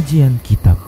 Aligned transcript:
Kajian 0.00 0.40
Kitab. 0.40 0.80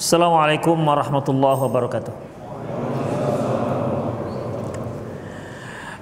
Assalamualaikum 0.00 0.80
warahmatullahi 0.80 1.60
wabarakatuh. 1.68 2.14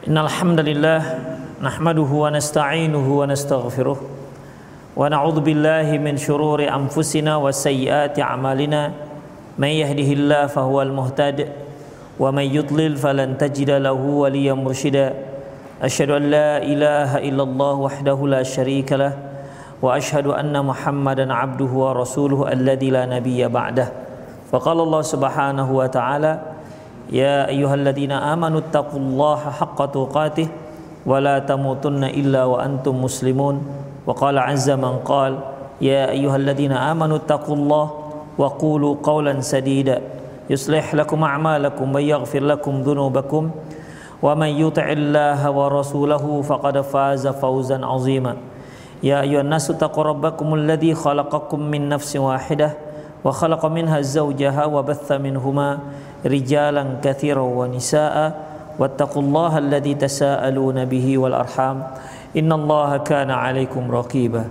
Innal 0.06 0.30
hamdalillah 0.30 1.02
nahmaduhu 1.58 2.22
wa 2.22 2.30
nasta'inuhu 2.30 3.26
wa 3.26 3.26
nastaghfiruh 3.26 3.98
wa 3.98 5.02
na'udzu 5.10 5.42
billahi 5.42 5.98
min 5.98 6.14
shururi 6.14 6.70
anfusina 6.70 7.42
wa 7.42 7.50
sayyiati 7.50 8.22
a'malina. 8.22 8.94
May 9.58 9.82
yahdihillahu 9.82 10.46
fahuwal 10.46 10.94
muhtadi 10.94 11.61
ومن 12.22 12.46
يضلل 12.54 12.94
فلن 13.02 13.34
تجد 13.34 13.70
له 13.82 13.98
وليا 13.98 14.54
مرشدا. 14.54 15.08
أشهد 15.82 16.10
أن 16.14 16.24
لا 16.30 16.62
إله 16.62 17.18
إلا 17.18 17.42
الله 17.42 17.74
وحده 17.74 18.18
لا 18.30 18.42
شريك 18.46 18.94
له 18.94 19.12
وأشهد 19.82 20.30
أن 20.30 20.54
محمدا 20.54 21.26
عبده 21.26 21.72
ورسوله 21.74 22.54
الذي 22.54 22.94
لا 22.94 23.10
نبي 23.10 23.42
بعده. 23.50 23.88
فقال 24.54 24.78
الله 24.80 25.02
سبحانه 25.02 25.66
وتعالى 25.66 26.32
يا 27.10 27.50
أيها 27.50 27.74
الذين 27.74 28.14
آمنوا 28.14 28.70
اتقوا 28.70 29.00
الله 29.02 29.40
حق 29.58 29.80
تقاته 29.90 30.48
ولا 31.02 31.42
تموتن 31.42 32.04
إلا 32.04 32.44
وأنتم 32.46 32.94
مسلمون. 33.02 33.56
وقال 34.06 34.38
عز 34.38 34.70
من 34.70 35.02
قال 35.02 35.38
يا 35.82 36.14
أيها 36.14 36.36
الذين 36.36 36.72
آمنوا 36.72 37.26
اتقوا 37.26 37.56
الله 37.58 37.86
وقولوا 38.38 38.92
قولا 39.02 39.34
سديدا. 39.42 40.21
يصلح 40.50 40.94
لكم 40.94 41.24
أعمالكم 41.24 41.94
ويغفر 41.94 42.42
لكم 42.42 42.80
ذنوبكم. 42.80 43.50
ومن 44.22 44.46
يطع 44.46 44.86
الله 44.92 45.50
ورسوله 45.50 46.42
فقد 46.42 46.80
فاز 46.80 47.28
فوزا 47.28 47.86
عظيما. 47.86 48.36
يا 49.02 49.20
أيها 49.20 49.40
الناس 49.40 49.70
اتقوا 49.70 50.04
ربكم 50.04 50.54
الذي 50.54 50.94
خلقكم 50.94 51.60
من 51.60 51.88
نفس 51.88 52.16
واحدة 52.16 52.70
وخلق 53.24 53.66
منها 53.66 54.00
زوجها 54.00 54.64
وبث 54.64 55.12
منهما 55.12 55.78
رجالا 56.26 56.84
كثيرا 57.02 57.42
ونساء. 57.42 58.16
واتقوا 58.78 59.22
الله 59.22 59.58
الذي 59.58 59.94
تساءلون 59.94 60.84
به 60.84 61.18
والأرحام. 61.18 61.76
إن 62.36 62.52
الله 62.52 62.96
كان 62.96 63.30
عليكم 63.30 63.90
رقيبا. 63.90 64.44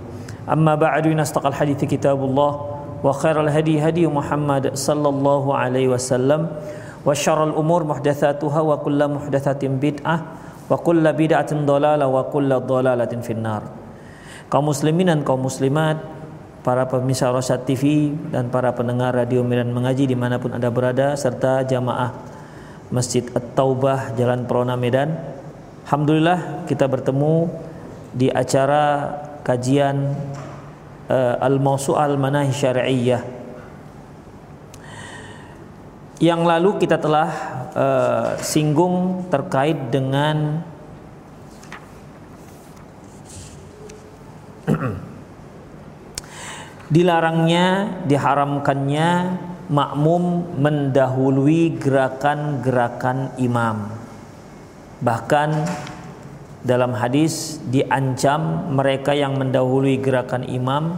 أما 0.52 0.74
بعد 0.74 1.08
نستقى 1.08 1.48
الحديث 1.48 1.84
كتاب 1.84 2.24
الله. 2.24 2.71
وخير 3.03 3.37
الهدي 3.45 3.77
هدي 3.81 4.03
محمد 4.09 4.73
صلى 4.73 5.09
الله 5.09 5.43
عليه 5.57 5.87
وسلم 5.93 6.41
وشر 7.05 7.39
الأمور 7.43 7.81
محدثاتها 7.83 8.59
وكل 8.61 8.99
محدثة 9.07 9.61
بدعة 9.63 10.17
وكل 10.69 11.03
بدعة 11.13 11.51
ضلالة 11.53 12.05
وكل 12.07 12.49
ضلالة 12.59 13.13
في 13.21 13.33
النار 13.37 13.63
kaum 14.47 14.71
muslimin 14.71 15.11
dan 15.11 15.19
kaum 15.27 15.43
muslimat 15.43 15.99
para 16.63 16.87
pemirsa 16.87 17.31
Rosat 17.31 17.67
TV 17.67 18.15
dan 18.31 18.47
para 18.51 18.71
pendengar 18.75 19.15
radio 19.15 19.43
Miran 19.43 19.71
Mengaji 19.71 20.07
dimanapun 20.07 20.55
anda 20.55 20.71
berada 20.71 21.15
serta 21.19 21.63
jamaah 21.67 22.11
Masjid 22.91 23.23
At-Taubah 23.35 24.15
Jalan 24.15 24.47
Perona 24.47 24.79
Medan 24.79 25.15
Alhamdulillah 25.87 26.67
kita 26.67 26.87
bertemu 26.87 27.47
di 28.15 28.27
acara 28.31 29.15
kajian 29.43 30.15
uh, 31.12 31.36
Al-Mawsu'al 31.36 32.16
Manahi 32.16 32.52
Syari'iyah 32.56 33.22
yang 36.22 36.46
lalu 36.46 36.78
kita 36.78 37.02
telah 37.02 37.28
uh, 37.74 38.38
singgung 38.38 39.26
terkait 39.26 39.90
dengan 39.90 40.62
dilarangnya, 46.94 47.98
diharamkannya 48.06 49.10
makmum 49.66 50.54
mendahului 50.62 51.74
gerakan-gerakan 51.82 53.34
imam. 53.42 53.90
Bahkan 55.02 55.50
dalam 56.62 56.94
hadis 56.94 57.58
diancam 57.66 58.70
mereka 58.70 59.10
yang 59.10 59.34
mendahului 59.34 59.98
gerakan 59.98 60.46
imam 60.46 60.94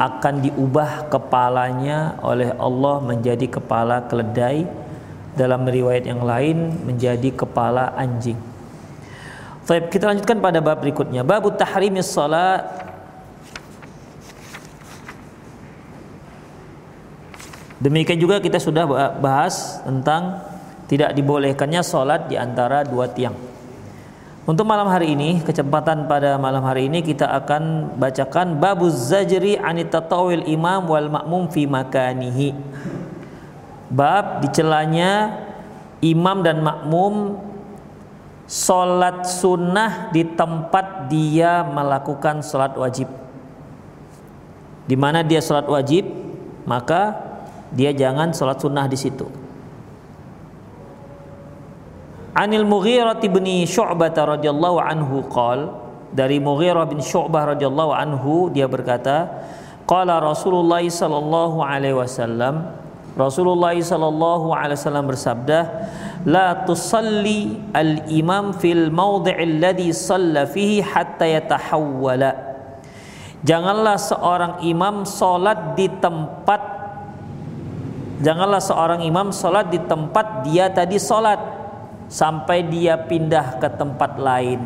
akan 0.00 0.48
diubah 0.48 1.12
kepalanya 1.12 2.16
oleh 2.24 2.56
Allah 2.56 3.04
menjadi 3.04 3.60
kepala 3.60 4.08
keledai 4.08 4.64
dalam 5.36 5.68
riwayat 5.68 6.08
yang 6.08 6.24
lain 6.24 6.72
menjadi 6.88 7.28
kepala 7.36 7.92
anjing. 7.92 8.40
Baik, 9.68 9.92
kita 9.92 10.08
lanjutkan 10.08 10.40
pada 10.40 10.58
bab 10.64 10.80
berikutnya. 10.80 11.20
Bab 11.22 11.46
tahrimis 11.54 12.08
salat 12.08 12.64
Demikian 17.80 18.20
juga 18.20 18.44
kita 18.44 18.60
sudah 18.60 18.84
bahas 19.24 19.80
tentang 19.88 20.44
tidak 20.84 21.16
dibolehkannya 21.16 21.80
salat 21.80 22.28
di 22.28 22.36
antara 22.36 22.84
dua 22.84 23.08
tiang. 23.08 23.49
Untuk 24.50 24.66
malam 24.66 24.90
hari 24.90 25.14
ini, 25.14 25.38
kecepatan 25.46 26.10
pada 26.10 26.34
malam 26.34 26.66
hari 26.66 26.90
ini 26.90 27.06
kita 27.06 27.22
akan 27.38 27.94
bacakan 27.94 28.58
babuz 28.58 28.98
zajri 28.98 29.54
anitatawil 29.54 30.42
imam 30.42 30.90
wal 30.90 31.06
makmum 31.06 31.46
fi 31.46 31.70
makanihi. 31.70 32.50
Bab 33.94 34.42
dicelanya 34.42 35.38
imam 36.02 36.42
dan 36.42 36.66
makmum 36.66 37.38
solat 38.50 39.22
sunnah 39.22 40.10
di 40.10 40.26
tempat 40.34 41.06
dia 41.06 41.62
melakukan 41.62 42.42
solat 42.42 42.74
wajib. 42.74 43.06
Di 44.90 44.98
mana 44.98 45.22
dia 45.22 45.38
solat 45.38 45.70
wajib, 45.70 46.10
maka 46.66 47.22
dia 47.70 47.94
jangan 47.94 48.34
solat 48.34 48.58
sunnah 48.58 48.90
di 48.90 48.98
situ. 48.98 49.30
Anil 52.30 52.62
Mughirah 52.62 53.18
bin 53.18 53.42
Syu'bah 53.66 54.14
radhiyallahu 54.14 54.78
anhu 54.78 55.26
qal 55.26 55.74
dari 56.14 56.38
Mughirah 56.38 56.86
bin 56.86 57.02
Syu'bah 57.02 57.58
radhiyallahu 57.58 57.90
anhu 57.90 58.54
dia 58.54 58.70
berkata 58.70 59.26
qala 59.82 60.22
Rasulullah 60.22 60.82
sallallahu 60.82 61.58
alaihi 61.58 61.98
wasallam 61.98 62.70
Rasulullah 63.18 63.74
sallallahu 63.74 64.54
alaihi 64.54 64.78
wasallam 64.78 65.10
bersabda 65.10 65.58
la 66.22 66.62
tusalli 66.62 67.58
al 67.74 68.06
imam 68.06 68.54
fil 68.54 68.94
mawdi' 68.94 69.34
alladhi 69.34 69.90
shalla 69.90 70.46
fihi 70.46 70.86
hatta 70.86 71.26
yatahawwala 71.26 72.46
Janganlah 73.40 73.96
seorang 73.96 74.52
imam 74.68 75.08
salat 75.08 75.72
di 75.72 75.88
tempat 75.88 76.60
Janganlah 78.20 78.60
seorang 78.60 79.00
imam 79.00 79.32
salat 79.32 79.72
di 79.72 79.80
tempat 79.80 80.44
dia 80.44 80.68
tadi 80.68 81.00
salat 81.00 81.59
sampai 82.10 82.66
dia 82.66 82.98
pindah 82.98 83.62
ke 83.62 83.70
tempat 83.78 84.18
lain. 84.18 84.58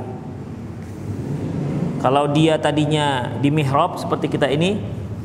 Kalau 2.01 2.33
dia 2.33 2.57
tadinya 2.57 3.37
di 3.37 3.53
mihrab 3.53 4.01
seperti 4.01 4.33
kita 4.33 4.49
ini, 4.49 4.81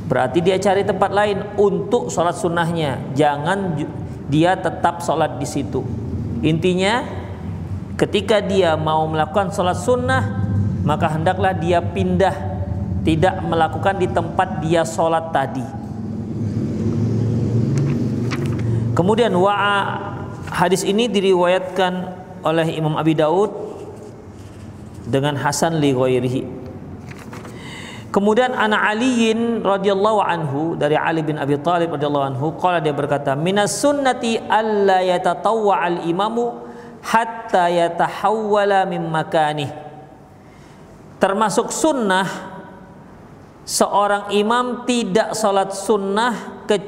berarti 0.07 0.43
dia 0.43 0.59
cari 0.59 0.83
tempat 0.83 1.11
lain 1.15 1.37
untuk 1.55 2.11
sholat 2.11 2.35
sunnahnya. 2.35 2.99
Jangan 3.15 3.79
dia 4.27 4.59
tetap 4.59 4.99
sholat 4.99 5.39
di 5.39 5.47
situ. 5.47 5.83
Intinya, 6.43 7.03
ketika 7.95 8.43
dia 8.43 8.75
mau 8.75 9.07
melakukan 9.07 9.51
sholat 9.51 9.79
sunnah, 9.79 10.23
maka 10.87 11.11
hendaklah 11.11 11.51
dia 11.55 11.83
pindah, 11.83 12.35
tidak 13.03 13.43
melakukan 13.43 13.95
di 13.99 14.07
tempat 14.07 14.63
dia 14.63 14.87
sholat 14.87 15.35
tadi. 15.35 15.67
Kemudian 18.95 19.31
wa'a 19.35 20.09
Hadis 20.49 20.81
ini 20.81 21.05
diriwayatkan 21.05 22.18
oleh 22.43 22.67
Imam 22.75 22.95
Abi 22.95 23.15
Daud 23.15 23.51
dengan 25.09 25.35
Hasan 25.39 25.81
li 25.81 25.91
ghairihi. 25.91 26.41
Kemudian 28.09 28.57
anak 28.57 28.97
Aliin 28.97 29.61
radhiyallahu 29.61 30.19
anhu 30.25 30.61
dari 30.73 30.97
Ali 30.97 31.21
bin 31.21 31.37
Abi 31.37 31.61
Thalib 31.61 31.93
radhiyallahu 31.93 32.25
anhu 32.33 32.45
qala 32.57 32.81
dia 32.81 32.89
berkata 32.89 33.37
minas 33.37 33.77
sunnati 33.77 34.33
alla 34.49 35.05
yatatawwa 35.05 35.77
al 35.77 35.97
imamu 36.09 36.57
hatta 37.05 37.69
yatahawwala 37.69 38.89
min 38.89 39.05
makani. 39.05 39.69
Termasuk 41.21 41.69
sunnah 41.69 42.25
seorang 43.61 44.33
imam 44.33 44.89
tidak 44.89 45.37
salat 45.37 45.69
sunnah 45.77 46.65
ke, 46.65 46.81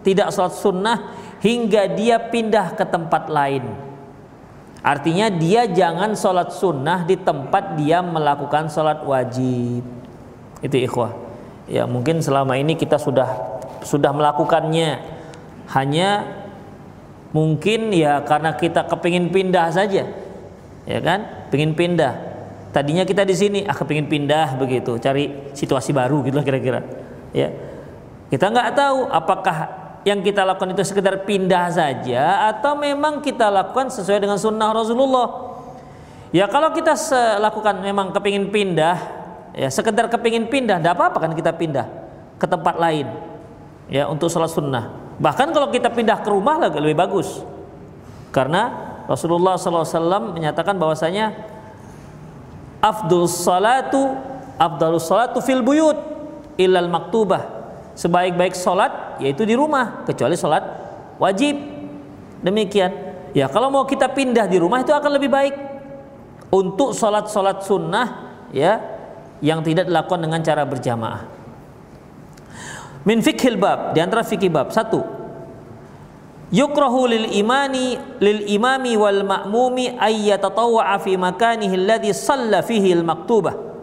tidak 0.00 0.32
salat 0.32 0.56
sunnah 0.56 0.96
hingga 1.44 1.92
dia 1.92 2.16
pindah 2.16 2.72
ke 2.72 2.88
tempat 2.88 3.28
lain. 3.28 3.68
Artinya 4.84 5.32
dia 5.32 5.64
jangan 5.64 6.12
sholat 6.12 6.52
sunnah 6.52 7.08
di 7.08 7.16
tempat 7.16 7.80
dia 7.80 8.04
melakukan 8.04 8.68
sholat 8.68 9.00
wajib. 9.00 9.80
Itu 10.60 10.76
ikhwah. 10.76 11.16
Ya 11.64 11.88
mungkin 11.88 12.20
selama 12.20 12.60
ini 12.60 12.76
kita 12.76 13.00
sudah 13.00 13.56
sudah 13.80 14.12
melakukannya. 14.12 15.00
Hanya 15.72 16.28
mungkin 17.32 17.96
ya 17.96 18.20
karena 18.28 18.52
kita 18.52 18.84
kepingin 18.84 19.32
pindah 19.32 19.72
saja. 19.72 20.04
ya 20.84 21.00
kan? 21.00 21.48
Pengen 21.48 21.72
pindah. 21.72 22.36
Tadinya 22.76 23.08
kita 23.08 23.24
di 23.24 23.32
sini, 23.32 23.64
ah 23.64 23.78
pengen 23.86 24.10
pindah 24.10 24.60
begitu, 24.60 25.00
cari 25.00 25.48
situasi 25.56 25.96
baru 25.96 26.20
gitu 26.28 26.44
kira-kira. 26.44 26.84
Ya. 27.32 27.48
Kita 28.28 28.52
nggak 28.52 28.76
tahu 28.76 29.08
apakah 29.08 29.83
yang 30.04 30.20
kita 30.20 30.44
lakukan 30.44 30.76
itu 30.76 30.84
sekedar 30.84 31.24
pindah 31.24 31.72
saja 31.72 32.52
atau 32.52 32.76
memang 32.76 33.24
kita 33.24 33.48
lakukan 33.48 33.88
sesuai 33.88 34.20
dengan 34.20 34.36
sunnah 34.36 34.70
Rasulullah. 34.70 35.56
Ya 36.28 36.44
kalau 36.44 36.70
kita 36.76 36.92
lakukan 37.40 37.80
memang 37.80 38.12
kepingin 38.12 38.52
pindah, 38.52 38.96
ya 39.56 39.68
sekedar 39.72 40.12
kepingin 40.12 40.52
pindah, 40.52 40.76
tidak 40.76 40.92
apa-apa 41.00 41.18
kan 41.24 41.32
kita 41.32 41.56
pindah 41.56 41.86
ke 42.36 42.44
tempat 42.44 42.76
lain, 42.76 43.06
ya 43.88 44.10
untuk 44.10 44.28
sholat 44.28 44.52
sunnah. 44.52 44.92
Bahkan 45.16 45.54
kalau 45.54 45.70
kita 45.72 45.88
pindah 45.94 46.20
ke 46.20 46.28
rumah 46.28 46.58
lebih 46.58 46.98
bagus, 46.98 47.40
karena 48.34 48.92
Rasulullah 49.06 49.54
SAW 49.54 50.34
menyatakan 50.34 50.74
bahwasanya 50.74 51.32
afdul 52.82 53.30
salatu 53.30 54.18
afdalus 54.58 55.06
salatu 55.06 55.38
fil 55.38 55.62
buyut 55.62 55.96
ilal 56.58 56.90
maktubah 56.90 57.63
sebaik-baik 57.94 58.58
sholat 58.58 59.18
yaitu 59.22 59.46
di 59.46 59.54
rumah 59.54 60.02
kecuali 60.06 60.34
sholat 60.34 60.62
wajib. 61.18 61.56
Demikian. 62.44 62.92
Ya 63.34 63.50
kalau 63.50 63.70
mau 63.72 63.82
kita 63.86 64.10
pindah 64.10 64.46
di 64.46 64.60
rumah 64.60 64.82
itu 64.82 64.92
akan 64.94 65.10
lebih 65.14 65.30
baik. 65.30 65.54
Untuk 66.54 66.94
sholat-sholat 66.94 67.66
sunnah 67.66 68.06
ya 68.54 68.78
yang 69.42 69.64
tidak 69.66 69.90
dilakukan 69.90 70.22
dengan 70.22 70.40
cara 70.44 70.62
berjamaah. 70.62 71.26
Min 73.02 73.18
fikhil 73.20 73.58
bab 73.58 73.90
di 73.96 73.98
antara 73.98 74.22
fikih 74.22 74.52
bab. 74.52 74.70
Satu 74.70 75.02
yukrahu 76.54 77.10
lil 77.10 77.26
imani 77.34 77.98
lil 78.22 78.46
imami 78.46 78.94
wal 78.94 79.26
ma'mumi 79.26 79.98
ay 79.98 80.30
yatatawwa'a 80.30 81.02
fi 81.02 81.18
makanihi 81.18 81.74
alladhi 81.74 82.14
shalla 82.14 82.62
fihi 82.62 82.94
al 82.94 83.02
maktubah 83.02 83.73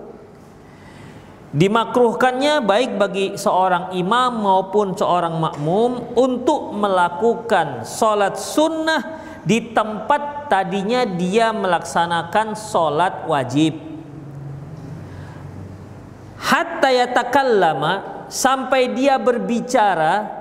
Dimakruhkannya 1.52 2.64
baik 2.64 2.96
bagi 2.96 3.26
seorang 3.36 3.92
imam 3.92 4.40
maupun 4.40 4.96
seorang 4.96 5.36
makmum 5.36 6.16
untuk 6.16 6.72
melakukan 6.72 7.84
sholat 7.84 8.40
sunnah 8.40 9.20
di 9.44 9.76
tempat 9.76 10.48
tadinya 10.48 11.04
dia 11.04 11.52
melaksanakan 11.52 12.56
sholat 12.56 13.28
wajib. 13.28 13.76
Hatta 16.40 16.88
yatakallama 16.88 18.26
sampai 18.32 18.96
dia 18.96 19.20
berbicara 19.20 20.32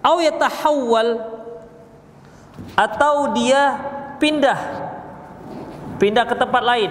atau 0.00 0.16
yatahawwal 0.16 1.08
atau 2.72 3.36
dia 3.36 3.76
pindah 4.16 4.58
pindah 6.00 6.24
ke 6.24 6.34
tempat 6.40 6.62
lain 6.64 6.90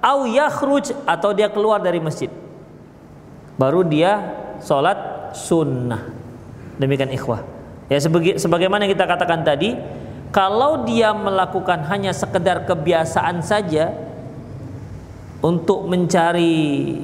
au 0.00 0.24
yakhruj 0.24 0.94
atau 1.04 1.30
dia 1.34 1.50
keluar 1.52 1.82
dari 1.82 2.00
masjid 2.00 2.30
baru 3.60 3.84
dia 3.84 4.24
sholat 4.64 4.96
sunnah. 5.36 6.08
Demikian 6.80 7.12
ikhwah. 7.12 7.44
Ya 7.92 8.00
sebagai, 8.00 8.40
sebagaimana 8.40 8.88
kita 8.88 9.04
katakan 9.04 9.44
tadi 9.44 9.76
kalau 10.32 10.88
dia 10.88 11.12
melakukan 11.12 11.84
hanya 11.92 12.16
sekedar 12.16 12.64
kebiasaan 12.64 13.44
saja 13.44 13.92
untuk 15.44 15.84
mencari 15.84 16.96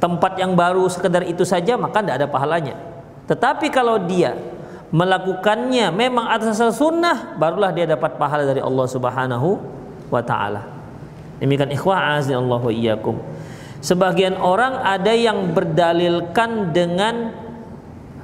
tempat 0.00 0.40
yang 0.40 0.56
baru 0.56 0.88
sekedar 0.88 1.24
itu 1.28 1.44
saja 1.44 1.76
maka 1.76 2.00
tidak 2.00 2.24
ada 2.24 2.28
pahalanya. 2.32 2.74
Tetapi 3.28 3.68
kalau 3.68 4.00
dia 4.08 4.36
melakukannya 4.94 5.90
memang 5.90 6.30
atas 6.30 6.56
asal 6.56 6.70
sunnah 6.70 7.36
barulah 7.36 7.74
dia 7.74 7.84
dapat 7.84 8.14
pahala 8.16 8.46
dari 8.46 8.62
Allah 8.62 8.86
Subhanahu 8.88 9.60
wa 10.08 10.22
taala. 10.22 10.64
Demikian 11.42 11.74
ikhwah 11.74 12.16
azza 12.16 12.38
Allah 12.38 12.62
wa 12.62 12.72
iyyakum 12.72 13.18
Sebagian 13.84 14.40
orang 14.40 14.80
ada 14.80 15.12
yang 15.12 15.52
berdalilkan 15.52 16.72
dengan 16.72 17.36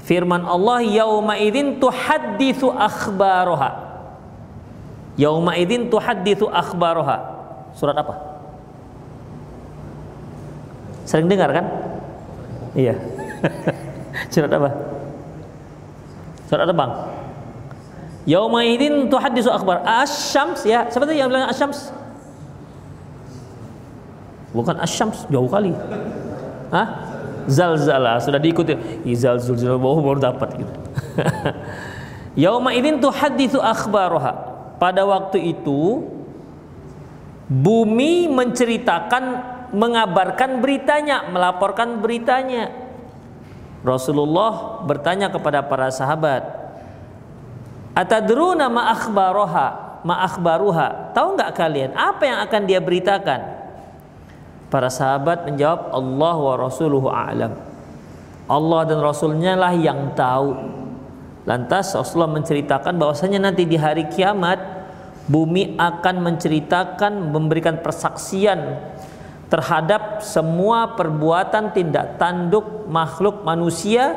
firman 0.01 0.41
Allah 0.49 0.81
yauma 0.81 1.37
idzin 1.37 1.77
tuhadditsu 1.77 2.73
akhbaroha. 2.73 3.93
Yauma 5.21 5.61
idzin 5.61 5.93
tuhadditsu 5.93 6.49
akhbaroha. 6.49 7.17
Surat 7.77 7.93
apa? 7.93 8.17
Sering 11.05 11.29
dengar 11.29 11.53
kan? 11.53 11.69
Iya. 12.73 12.97
Surat 14.33 14.49
apa? 14.49 14.71
Surat 16.49 16.65
apa, 16.65 16.73
Bang? 16.73 16.93
Yauma 18.25 18.65
idzin 18.65 19.13
tuhadditsu 19.13 19.53
akhbar. 19.53 19.85
Asy-syams 19.85 20.65
ya. 20.65 20.89
Tadi 20.89 21.21
yang 21.21 21.29
bilang 21.29 21.53
asy-syams? 21.53 22.00
Bukan 24.51 24.77
asyams 24.83 25.27
jauh 25.31 25.49
kali. 25.51 25.75
Hah? 26.71 27.11
zalzala 27.51 28.23
sudah 28.23 28.39
diikuti. 28.39 28.77
Izal 29.07 29.43
zulzal 29.43 29.77
baru 29.77 30.01
baru 30.03 30.19
dapat 30.21 30.49
gitu. 30.61 30.73
Yauma 32.47 32.71
idzin 32.71 33.03
tuhaditsu 33.03 33.59
akhbaraha 33.59 34.33
pada 34.79 35.03
waktu 35.03 35.57
itu 35.57 36.07
bumi 37.51 38.31
menceritakan 38.31 39.25
mengabarkan 39.75 40.63
beritanya 40.63 41.27
melaporkan 41.31 41.99
beritanya. 41.99 42.71
Rasulullah 43.81 44.85
bertanya 44.85 45.33
kepada 45.33 45.65
para 45.65 45.89
sahabat 45.89 46.45
atadruna 47.97 48.69
ma 48.69 48.93
akhbaroha 48.93 50.01
ma 50.07 50.23
akhbaruha? 50.25 51.17
Tahu 51.17 51.29
nggak 51.35 51.53
kalian? 51.57 51.91
Apa 51.97 52.23
yang 52.29 52.39
akan 52.45 52.63
dia 52.69 52.79
beritakan 52.79 53.60
Para 54.71 54.87
sahabat 54.87 55.51
menjawab 55.51 55.91
Allah 55.91 56.37
wa 56.39 56.55
rasuluhu 56.55 57.11
a'lam. 57.11 57.59
Allah 58.51 58.81
dan 58.87 58.99
Rasulnya 58.99 59.55
lah 59.55 59.71
yang 59.75 60.15
tahu. 60.19 60.55
Lantas 61.47 61.95
Rasulullah 61.95 62.35
menceritakan 62.35 62.99
bahwasanya 62.99 63.51
nanti 63.51 63.67
di 63.67 63.79
hari 63.79 64.11
kiamat 64.11 64.59
bumi 65.31 65.79
akan 65.79 66.15
menceritakan 66.27 67.31
memberikan 67.31 67.79
persaksian 67.79 68.79
terhadap 69.47 70.23
semua 70.23 70.99
perbuatan 70.99 71.75
tindak 71.75 72.19
tanduk 72.19 72.87
makhluk 72.91 73.43
manusia 73.47 74.15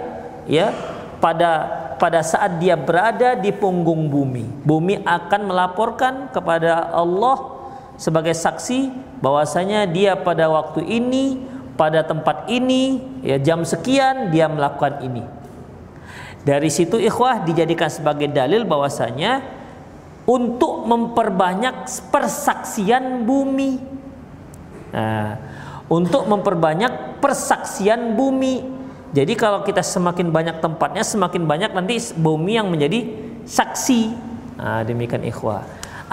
ya 0.49 0.73
pada 1.21 1.81
pada 2.01 2.25
saat 2.25 2.57
dia 2.57 2.73
berada 2.73 3.37
di 3.37 3.53
punggung 3.53 4.09
bumi. 4.09 4.65
Bumi 4.65 5.01
akan 5.05 5.41
melaporkan 5.45 6.33
kepada 6.33 6.89
Allah 6.89 7.52
sebagai 7.97 8.33
saksi 8.33 8.91
bahwasanya 9.21 9.85
dia 9.89 10.17
pada 10.17 10.49
waktu 10.49 10.83
ini 10.83 11.39
pada 11.73 12.05
tempat 12.05 12.45
ini 12.49 13.01
ya 13.25 13.41
jam 13.41 13.65
sekian 13.65 14.29
dia 14.29 14.45
melakukan 14.49 15.01
ini. 15.01 15.23
Dari 16.43 16.67
situ 16.67 16.99
ikhwah 16.99 17.47
dijadikan 17.47 17.87
sebagai 17.87 18.27
dalil 18.27 18.67
bahwasanya 18.67 19.41
untuk 20.27 20.83
memperbanyak 20.83 21.87
persaksian 22.11 23.23
bumi. 23.23 23.79
Nah, 24.91 25.39
untuk 25.87 26.27
memperbanyak 26.27 27.19
persaksian 27.23 28.15
bumi. 28.15 28.59
Jadi 29.13 29.33
kalau 29.37 29.61
kita 29.61 29.85
semakin 29.85 30.33
banyak 30.33 30.57
tempatnya, 30.57 31.05
semakin 31.05 31.45
banyak 31.45 31.71
nanti 31.71 31.95
bumi 32.17 32.57
yang 32.57 32.67
menjadi 32.67 33.13
saksi. 33.45 34.01
Nah, 34.57 34.81
demikian 34.83 35.21
ikhwah. 35.23 35.63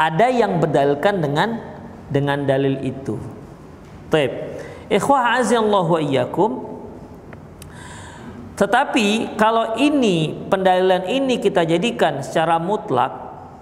Ada 0.00 0.33
yang 0.33 0.64
berdalilkan 0.64 1.21
dengan 1.21 1.61
dengan 2.09 2.49
dalil 2.49 2.80
itu. 2.80 3.21
Taib. 4.09 4.33
Ikhwah 4.88 5.45
wa 5.45 6.00
iyyakum. 6.00 6.73
Tetapi 8.57 9.37
kalau 9.37 9.76
ini 9.76 10.49
pendalilan 10.49 11.04
ini 11.09 11.37
kita 11.37 11.69
jadikan 11.69 12.25
secara 12.25 12.57
mutlak, 12.57 13.12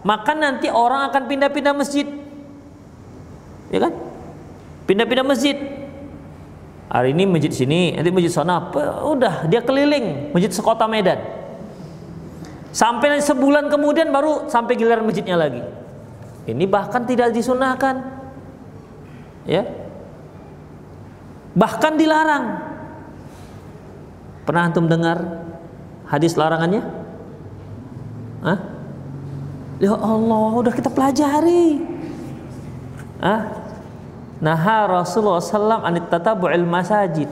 maka 0.06 0.34
nanti 0.34 0.70
orang 0.70 1.10
akan 1.10 1.22
pindah-pindah 1.26 1.74
masjid. 1.74 2.06
Ya 3.74 3.78
kan? 3.86 3.94
Pindah-pindah 4.86 5.26
masjid. 5.26 5.54
Hari 6.88 7.12
ini 7.12 7.28
masjid 7.28 7.52
sini, 7.52 7.92
nanti 7.92 8.08
masjid 8.08 8.32
sana. 8.32 8.72
Udah, 9.04 9.44
dia 9.44 9.60
keliling 9.60 10.32
masjid 10.32 10.48
sekota 10.48 10.88
Medan. 10.88 11.20
Sampai 12.72 13.20
sebulan 13.20 13.68
kemudian 13.68 14.08
baru 14.08 14.48
sampai 14.48 14.78
giliran 14.78 15.04
masjidnya 15.04 15.36
lagi. 15.36 15.60
Ini 16.48 16.64
bahkan 16.64 17.04
tidak 17.04 17.36
disunahkan. 17.36 18.00
Ya. 19.44 19.68
Bahkan 21.52 22.00
dilarang. 22.00 22.44
Pernah 24.48 24.62
antum 24.64 24.88
dengar 24.88 25.44
hadis 26.08 26.32
larangannya? 26.40 26.80
Hah? 28.40 28.58
ya 29.78 29.94
Allah 29.94 30.50
udah 30.56 30.72
kita 30.74 30.90
pelajari. 30.90 31.84
Hah? 33.20 33.40
Nah 34.38 34.86
Rasulullah 34.86 35.42
SAW 35.42 35.82
anit 35.82 36.06
tatabu'il 36.06 36.66
masajid. 36.66 37.26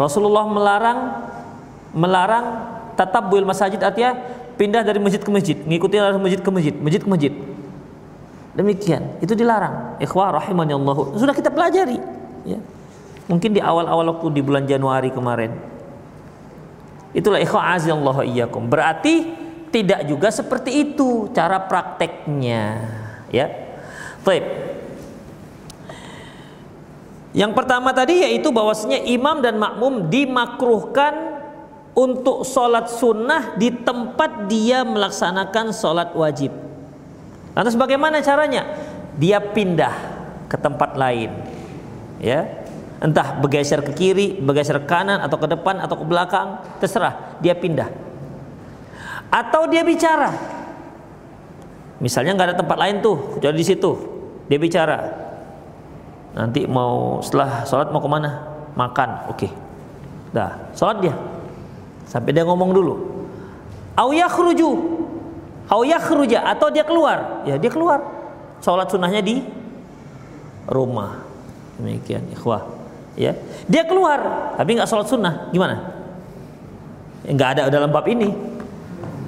Rasulullah 0.00 0.48
melarang 0.48 0.98
melarang 1.92 2.46
tatabu'il 2.96 3.44
masajid 3.44 3.80
artinya 3.84 4.16
pindah 4.56 4.80
dari 4.80 4.96
masjid 4.96 5.20
ke 5.20 5.30
masjid 5.32 5.56
ngikuti 5.56 5.96
dari 6.00 6.16
masjid 6.16 6.40
ke 6.40 6.50
masjid 6.52 6.74
masjid 6.80 7.00
ke 7.04 7.08
masjid 7.08 7.32
Demikian, 8.50 9.22
itu 9.22 9.32
dilarang. 9.38 10.00
Ikhwah 10.02 10.34
rahimani 10.42 10.74
Allah. 10.74 10.94
Sudah 11.14 11.34
kita 11.34 11.54
pelajari, 11.54 11.98
ya. 12.42 12.58
Mungkin 13.30 13.54
di 13.54 13.62
awal-awal 13.62 14.10
waktu 14.10 14.34
di 14.34 14.42
bulan 14.42 14.66
Januari 14.66 15.14
kemarin. 15.14 15.54
Itulah 17.14 17.38
ikhwah 17.38 17.78
azallahu 17.78 18.26
iyyakum. 18.26 18.66
Berarti 18.66 19.30
tidak 19.70 20.02
juga 20.10 20.34
seperti 20.34 20.82
itu 20.82 21.30
cara 21.30 21.62
prakteknya, 21.62 22.90
ya. 23.30 23.46
Baik. 24.26 24.44
Yang 27.30 27.52
pertama 27.54 27.94
tadi 27.94 28.26
yaitu 28.26 28.50
bahwasanya 28.50 29.06
imam 29.06 29.38
dan 29.38 29.54
makmum 29.62 30.10
dimakruhkan 30.10 31.38
untuk 31.94 32.42
sholat 32.42 32.90
sunnah 32.90 33.54
di 33.54 33.70
tempat 33.70 34.50
dia 34.50 34.82
melaksanakan 34.82 35.70
sholat 35.70 36.10
wajib. 36.18 36.69
Lantas 37.54 37.74
bagaimana 37.74 38.22
caranya? 38.22 38.66
Dia 39.18 39.42
pindah 39.42 39.94
ke 40.46 40.56
tempat 40.58 40.94
lain. 40.94 41.30
Ya. 42.22 42.60
Entah 43.00 43.40
bergeser 43.40 43.80
ke 43.80 43.96
kiri, 43.96 44.36
bergeser 44.44 44.76
ke 44.84 44.86
kanan 44.86 45.24
atau 45.24 45.40
ke 45.40 45.48
depan 45.48 45.80
atau 45.80 45.96
ke 45.96 46.04
belakang, 46.04 46.60
terserah, 46.84 47.40
dia 47.40 47.56
pindah. 47.56 47.88
Atau 49.32 49.72
dia 49.72 49.80
bicara. 49.80 50.36
Misalnya 51.96 52.36
nggak 52.36 52.48
ada 52.52 52.56
tempat 52.60 52.76
lain 52.76 53.00
tuh, 53.00 53.40
kecuali 53.40 53.56
di 53.56 53.64
situ. 53.64 53.90
Dia 54.52 54.60
bicara. 54.60 54.98
Nanti 56.36 56.68
mau 56.68 57.24
setelah 57.24 57.64
sholat 57.64 57.88
mau 57.88 58.04
ke 58.04 58.10
mana? 58.10 58.30
Makan, 58.76 59.32
oke. 59.32 59.38
Okay. 59.40 59.50
Dah, 60.36 60.70
sholat 60.76 61.00
dia. 61.00 61.14
Sampai 62.04 62.36
dia 62.36 62.44
ngomong 62.44 62.70
dulu. 62.76 62.94
Au 63.96 64.12
yakhruju 64.12 64.99
Au 65.70 65.86
yakhruja 65.86 66.42
atau 66.42 66.66
dia 66.74 66.82
keluar. 66.82 67.46
Ya, 67.46 67.54
dia 67.54 67.70
keluar. 67.70 68.02
Salat 68.58 68.90
sunnahnya 68.90 69.22
di 69.22 69.40
rumah. 70.66 71.22
Demikian 71.80 72.26
ikhwah. 72.34 72.66
Ya. 73.16 73.38
Dia 73.70 73.88
keluar 73.88 74.52
tapi 74.58 74.76
nggak 74.76 74.88
sholat 74.90 75.08
sunnah. 75.08 75.48
Gimana? 75.50 75.96
Nggak 77.24 77.48
ada 77.56 77.62
dalam 77.72 77.88
bab 77.88 78.04
ini. 78.04 78.28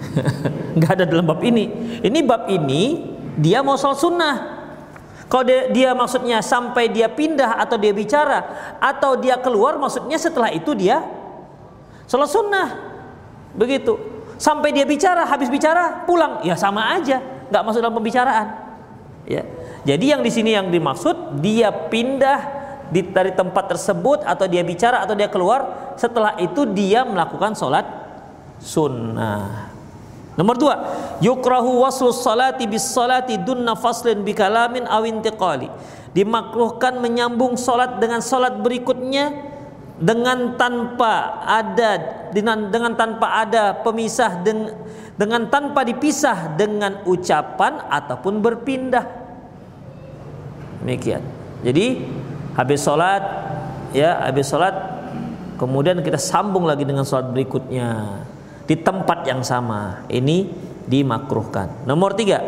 nggak 0.77 0.91
ada 1.01 1.05
dalam 1.09 1.25
bab 1.25 1.41
ini. 1.41 1.99
Ini 2.05 2.19
bab 2.27 2.51
ini 2.53 3.15
dia 3.41 3.65
mau 3.65 3.81
sholat 3.81 3.99
sunnah. 3.99 4.37
Kalau 5.33 5.49
dia, 5.49 5.73
dia 5.73 5.91
maksudnya 5.97 6.45
sampai 6.45 6.93
dia 6.93 7.09
pindah 7.09 7.57
atau 7.57 7.81
dia 7.81 7.97
bicara 7.97 8.45
atau 8.77 9.17
dia 9.17 9.41
keluar 9.41 9.81
maksudnya 9.81 10.21
setelah 10.21 10.53
itu 10.53 10.77
dia 10.77 11.01
sholat 12.05 12.29
sunnah. 12.29 12.69
Begitu 13.57 14.12
sampai 14.43 14.75
dia 14.75 14.83
bicara 14.83 15.23
habis 15.23 15.47
bicara 15.47 16.03
pulang. 16.03 16.43
Ya 16.43 16.59
sama 16.59 16.99
aja. 16.99 17.23
Nggak 17.47 17.63
masuk 17.63 17.79
dalam 17.79 17.95
pembicaraan. 17.95 18.47
Ya. 19.23 19.47
Jadi 19.87 20.11
yang 20.11 20.23
di 20.27 20.31
sini 20.35 20.51
yang 20.59 20.67
dimaksud 20.75 21.39
dia 21.39 21.71
pindah 21.71 22.41
di, 22.91 23.07
dari 23.07 23.31
tempat 23.31 23.71
tersebut 23.71 24.27
atau 24.27 24.51
dia 24.51 24.67
bicara 24.67 25.07
atau 25.07 25.15
dia 25.15 25.31
keluar 25.31 25.95
setelah 25.95 26.35
itu 26.43 26.67
dia 26.67 27.07
melakukan 27.07 27.55
sholat 27.55 27.87
sunnah. 28.59 29.71
Nomor 30.33 30.57
dua 30.57 30.75
yukrahu 31.21 31.85
waslu 31.85 32.09
salati 32.11 32.65
bis 32.65 32.89
salati 32.89 33.37
dunna 33.37 33.77
faslin 33.77 34.25
bi 34.25 34.33
kalamin 34.33 34.89
awintiqali 34.89 35.69
dimakruhkan 36.17 37.01
menyambung 37.01 37.57
sholat 37.61 38.01
dengan 38.01 38.25
sholat 38.25 38.61
berikutnya 38.61 39.52
dengan 40.01 40.57
tanpa 40.57 41.45
ada 41.45 42.23
dengan, 42.33 42.73
dengan 42.73 42.97
tanpa 42.97 43.45
ada 43.45 43.77
pemisah 43.85 44.41
dengan, 44.41 44.73
dengan 45.15 45.43
tanpa 45.53 45.85
dipisah 45.85 46.57
dengan 46.57 47.05
ucapan 47.05 47.85
ataupun 47.93 48.41
berpindah. 48.41 49.05
Demikian. 50.81 51.23
Jadi 51.63 52.03
habis 52.57 52.83
sholat 52.83 53.23
ya 53.95 54.27
habis 54.27 54.49
sholat 54.49 54.75
kemudian 55.61 56.01
kita 56.03 56.19
sambung 56.19 56.67
lagi 56.67 56.83
dengan 56.83 57.07
sholat 57.07 57.31
berikutnya 57.31 58.19
di 58.65 58.75
tempat 58.81 59.29
yang 59.29 59.45
sama. 59.45 60.03
Ini 60.09 60.49
dimakruhkan. 60.89 61.87
Nomor 61.87 62.17
tiga. 62.19 62.43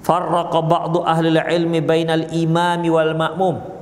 Farraqa 0.00 0.58
ba'du 0.64 1.04
ahli 1.04 1.28
ilmi 1.34 1.80
bainal 1.84 2.30
imami 2.32 2.88
wal 2.88 3.12
ma'mum 3.12 3.79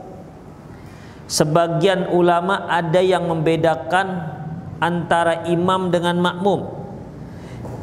Sebagian 1.29 2.09
ulama 2.09 2.65
ada 2.73 3.05
yang 3.05 3.29
membedakan 3.29 4.33
antara 4.81 5.45
imam 5.45 5.93
dengan 5.93 6.17
makmum. 6.17 6.73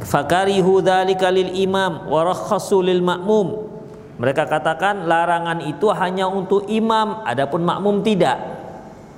Fakarihu 0.02 0.82
dzalika 0.82 1.30
lil 1.30 1.54
imam 1.54 2.10
wa 2.10 2.26
rakhasu 2.26 2.82
lil 2.82 3.06
makmum. 3.06 3.70
Mereka 4.18 4.50
katakan 4.50 5.06
larangan 5.06 5.62
itu 5.62 5.86
hanya 5.94 6.26
untuk 6.26 6.66
imam, 6.66 7.22
adapun 7.22 7.62
makmum 7.62 8.02
tidak. 8.02 8.42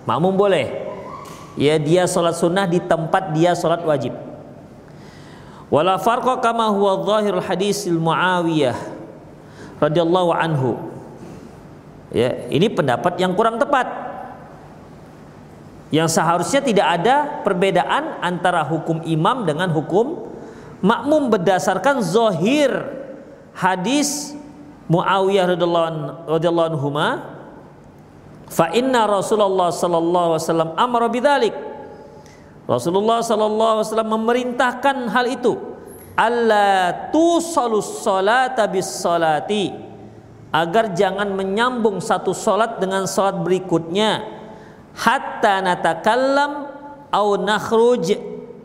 Makmum 0.03 0.35
boleh. 0.35 0.67
Ya 1.55 1.79
dia 1.79 2.03
salat 2.03 2.35
sunnah 2.35 2.67
di 2.67 2.83
tempat 2.83 3.31
dia 3.31 3.55
salat 3.55 3.79
wajib. 3.87 4.11
Wala 5.71 5.95
farqa 5.99 6.43
kama 6.43 6.67
huwa 6.71 6.99
dhahirul 7.03 7.43
hadis 7.43 7.87
Muawiyah 7.87 8.75
radhiyallahu 9.79 10.31
anhu. 10.35 10.75
Ya, 12.07 12.47
ini 12.47 12.71
pendapat 12.71 13.19
yang 13.19 13.35
kurang 13.35 13.59
tepat 13.59 14.06
yang 15.93 16.11
seharusnya 16.11 16.59
tidak 16.59 16.87
ada 16.99 17.15
perbedaan 17.47 18.19
antara 18.19 18.63
hukum 18.67 18.99
imam 19.07 19.47
dengan 19.47 19.71
hukum 19.71 20.27
makmum 20.83 21.31
berdasarkan 21.31 22.03
zohir 22.03 22.71
hadis 23.55 24.35
Muawiyah 24.87 25.51
radhiyallahu 25.51 26.69
anhu 26.71 26.89
fa 28.47 28.71
inna 28.71 29.03
Rasulullah 29.03 29.67
sallallahu 29.67 30.39
alaihi 30.39 30.43
wasallam 30.47 30.71
amara 30.79 31.07
bidzalik. 31.11 31.55
Rasulullah 32.67 33.19
sallallahu 33.19 33.71
alaihi 33.79 33.87
wasallam 33.87 34.11
memerintahkan 34.15 34.95
hal 35.11 35.25
itu 35.27 35.59
alla 36.15 37.11
tusalus 37.11 38.03
salata 38.03 38.63
bis 38.67 38.87
salati 38.87 39.71
agar 40.51 40.95
jangan 40.95 41.31
menyambung 41.35 41.99
satu 41.99 42.31
salat 42.31 42.79
dengan 42.79 43.03
salat 43.07 43.39
berikutnya 43.43 44.23
hatta 44.97 45.61
natakallam 45.61 46.51
au 47.13 47.37
nakhruj 47.37 48.17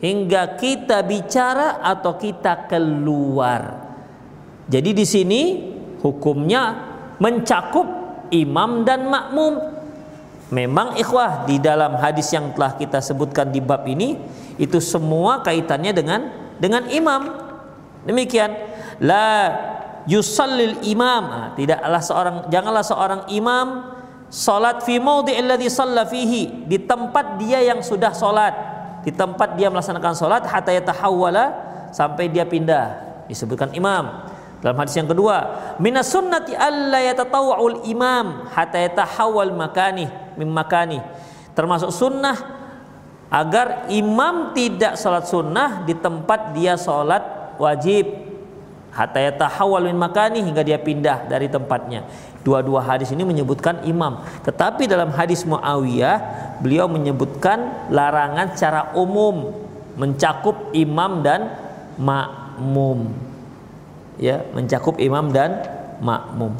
hingga 0.02 0.58
kita 0.58 1.04
bicara 1.04 1.78
atau 1.84 2.18
kita 2.18 2.66
keluar. 2.66 3.92
Jadi 4.66 4.90
di 4.96 5.06
sini 5.06 5.42
hukumnya 6.02 6.74
mencakup 7.20 7.86
imam 8.32 8.82
dan 8.82 9.06
makmum. 9.06 9.54
Memang 10.52 11.00
ikhwah 11.00 11.48
di 11.48 11.56
dalam 11.56 11.96
hadis 11.96 12.28
yang 12.34 12.52
telah 12.52 12.76
kita 12.76 13.00
sebutkan 13.00 13.48
di 13.48 13.62
bab 13.62 13.88
ini 13.88 14.20
itu 14.60 14.82
semua 14.84 15.40
kaitannya 15.40 15.92
dengan 15.96 16.20
dengan 16.60 16.84
imam. 16.92 17.22
Demikian 18.04 18.52
la 19.00 19.48
yusallil 20.04 20.82
imam. 20.84 21.22
Nah, 21.24 21.48
tidaklah 21.56 22.02
seorang 22.04 22.36
janganlah 22.52 22.84
seorang 22.84 23.22
imam 23.32 23.66
Salat 24.32 24.80
fi 24.88 24.96
maudhi'il 24.96 25.44
ladzi 25.44 25.68
fihi, 26.08 26.64
di 26.64 26.80
tempat 26.80 27.36
dia 27.36 27.60
yang 27.60 27.84
sudah 27.84 28.16
salat, 28.16 28.56
di 29.04 29.12
tempat 29.12 29.60
dia 29.60 29.68
melaksanakan 29.68 30.16
salat 30.16 30.48
hatta 30.48 30.72
yatahawwala 30.72 31.44
sampai 31.92 32.32
dia 32.32 32.48
pindah. 32.48 33.12
Disebutkan 33.28 33.76
imam. 33.76 34.24
Dalam 34.64 34.78
hadis 34.80 34.96
yang 34.96 35.10
kedua, 35.10 35.36
minas 35.76 36.08
sunnati 36.08 36.56
alla 36.56 37.04
yatatawwa'ul 37.12 37.84
imam 37.92 38.48
hatta 38.48 38.80
yatahawwal 38.80 39.52
makani 39.52 40.08
mim 40.40 40.48
makani. 40.48 41.04
Termasuk 41.52 41.92
sunnah 41.92 42.36
agar 43.28 43.92
imam 43.92 44.56
tidak 44.56 44.96
salat 44.96 45.28
sunnah 45.28 45.84
di 45.84 45.92
tempat 45.92 46.56
dia 46.56 46.80
salat 46.80 47.20
wajib 47.60 48.08
hatta 48.92 49.18
yatahawwal 49.20 49.84
min 49.88 49.96
makani 49.96 50.40
hingga 50.44 50.64
dia 50.64 50.80
pindah 50.80 51.28
dari 51.28 51.48
tempatnya. 51.48 52.04
Dua-dua 52.42 52.82
hadis 52.82 53.14
ini 53.14 53.22
menyebutkan 53.22 53.86
imam. 53.86 54.22
Tetapi 54.42 54.90
dalam 54.90 55.14
hadis 55.14 55.46
Muawiyah 55.46 56.18
beliau 56.58 56.90
menyebutkan 56.90 57.90
larangan 57.90 58.50
secara 58.54 58.90
umum 58.98 59.54
mencakup 59.94 60.74
imam 60.74 61.22
dan 61.22 61.54
makmum. 61.98 63.14
Ya, 64.18 64.42
mencakup 64.54 64.98
imam 64.98 65.30
dan 65.30 65.62
makmum. 66.02 66.58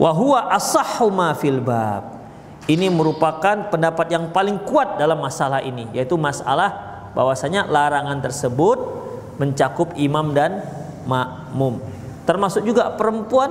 Wa 0.00 0.12
huwa 0.16 0.48
asahhu 0.52 1.12
ma 1.12 1.32
fil 1.36 1.60
bab. 1.60 2.20
Ini 2.68 2.86
merupakan 2.92 3.66
pendapat 3.72 4.12
yang 4.12 4.30
paling 4.30 4.62
kuat 4.62 5.00
dalam 5.00 5.18
masalah 5.18 5.64
ini, 5.64 5.90
yaitu 5.96 6.14
masalah 6.14 6.70
bahwasanya 7.16 7.66
larangan 7.66 8.22
tersebut 8.22 8.78
mencakup 9.40 9.96
imam 9.96 10.36
dan 10.36 10.62
makmum. 11.08 11.82
Termasuk 12.28 12.62
juga 12.62 12.94
perempuan 12.94 13.50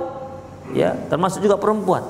ya 0.76 0.96
termasuk 1.08 1.44
juga 1.44 1.56
perempuan 1.56 2.04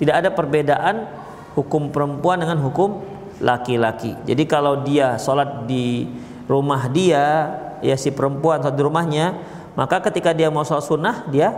tidak 0.00 0.24
ada 0.24 0.30
perbedaan 0.32 1.06
hukum 1.54 1.88
perempuan 1.88 2.42
dengan 2.42 2.58
hukum 2.60 3.02
laki-laki 3.42 4.14
jadi 4.26 4.42
kalau 4.46 4.82
dia 4.82 5.18
sholat 5.18 5.66
di 5.66 6.08
rumah 6.46 6.86
dia 6.90 7.54
ya 7.80 7.96
si 7.98 8.10
perempuan 8.14 8.62
sholat 8.62 8.76
di 8.76 8.84
rumahnya 8.84 9.26
maka 9.74 9.98
ketika 10.04 10.30
dia 10.30 10.50
mau 10.50 10.62
sholat 10.62 10.84
sunnah 10.86 11.16
dia 11.30 11.54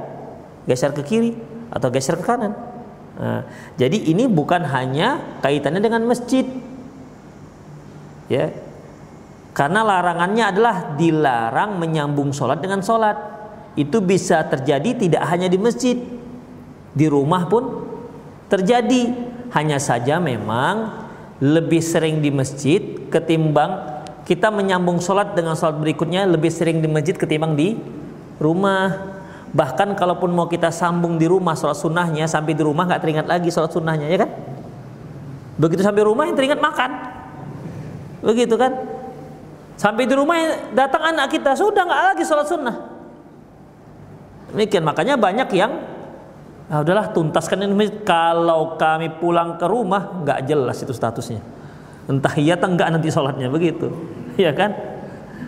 geser 0.66 0.90
ke 0.92 1.02
kiri 1.06 1.32
atau 1.70 1.88
geser 1.90 2.18
ke 2.18 2.26
kanan. 2.26 2.52
Nah, 3.16 3.42
jadi 3.80 3.96
ini 3.96 4.28
bukan 4.28 4.60
hanya 4.66 5.40
kaitannya 5.40 5.80
dengan 5.80 6.04
masjid, 6.04 6.44
ya, 8.28 8.52
karena 9.56 9.80
larangannya 9.80 10.44
adalah 10.52 10.76
dilarang 11.00 11.80
menyambung 11.80 12.36
sholat 12.36 12.60
dengan 12.60 12.84
sholat. 12.84 13.16
Itu 13.76 14.04
bisa 14.04 14.44
terjadi 14.44 15.08
tidak 15.08 15.22
hanya 15.32 15.48
di 15.48 15.56
masjid, 15.56 15.96
di 16.96 17.06
rumah 17.06 17.44
pun 17.44 17.84
terjadi. 18.48 19.28
Hanya 19.52 19.78
saja 19.78 20.18
memang 20.18 21.06
lebih 21.38 21.84
sering 21.84 22.24
di 22.24 22.32
masjid 22.32 22.80
ketimbang 23.12 23.96
kita 24.26 24.50
menyambung 24.50 24.98
sholat 24.98 25.38
dengan 25.38 25.54
sholat 25.54 25.78
berikutnya 25.78 26.26
lebih 26.26 26.50
sering 26.50 26.82
di 26.82 26.90
masjid 26.90 27.14
ketimbang 27.14 27.54
di 27.54 27.78
rumah. 28.42 29.14
Bahkan 29.54 29.94
kalaupun 29.94 30.34
mau 30.34 30.50
kita 30.50 30.74
sambung 30.74 31.14
di 31.16 31.30
rumah 31.30 31.54
sholat 31.54 31.78
sunnahnya 31.78 32.26
sampai 32.26 32.52
di 32.52 32.60
rumah 32.66 32.90
nggak 32.90 33.00
teringat 33.00 33.26
lagi 33.30 33.48
sholat 33.54 33.70
sunnahnya 33.70 34.10
ya 34.10 34.26
kan? 34.26 34.30
Begitu 35.56 35.80
sampai 35.86 36.02
rumah 36.04 36.28
yang 36.28 36.36
teringat 36.36 36.60
makan, 36.60 36.90
begitu 38.20 38.60
kan? 38.60 38.76
Sampai 39.80 40.04
di 40.04 40.12
rumah 40.12 40.36
datang 40.74 41.14
anak 41.14 41.32
kita 41.32 41.56
sudah 41.56 41.86
nggak 41.86 42.02
lagi 42.12 42.24
sholat 42.26 42.44
sunnah. 42.50 42.76
Demikian 44.52 44.84
makanya 44.84 45.16
banyak 45.16 45.48
yang 45.56 45.95
Nah, 46.66 46.82
udahlah 46.82 47.14
tuntaskan 47.14 47.62
ini 47.62 48.02
kalau 48.02 48.74
kami 48.74 49.06
pulang 49.22 49.54
ke 49.54 49.66
rumah 49.70 50.22
nggak 50.26 50.50
jelas 50.50 50.82
itu 50.82 50.90
statusnya. 50.90 51.38
Entah 52.10 52.34
iya 52.38 52.58
atau 52.58 52.70
enggak 52.70 52.90
nanti 52.90 53.10
sholatnya 53.10 53.50
begitu. 53.50 53.90
Ya 54.36 54.52
kan? 54.52 54.76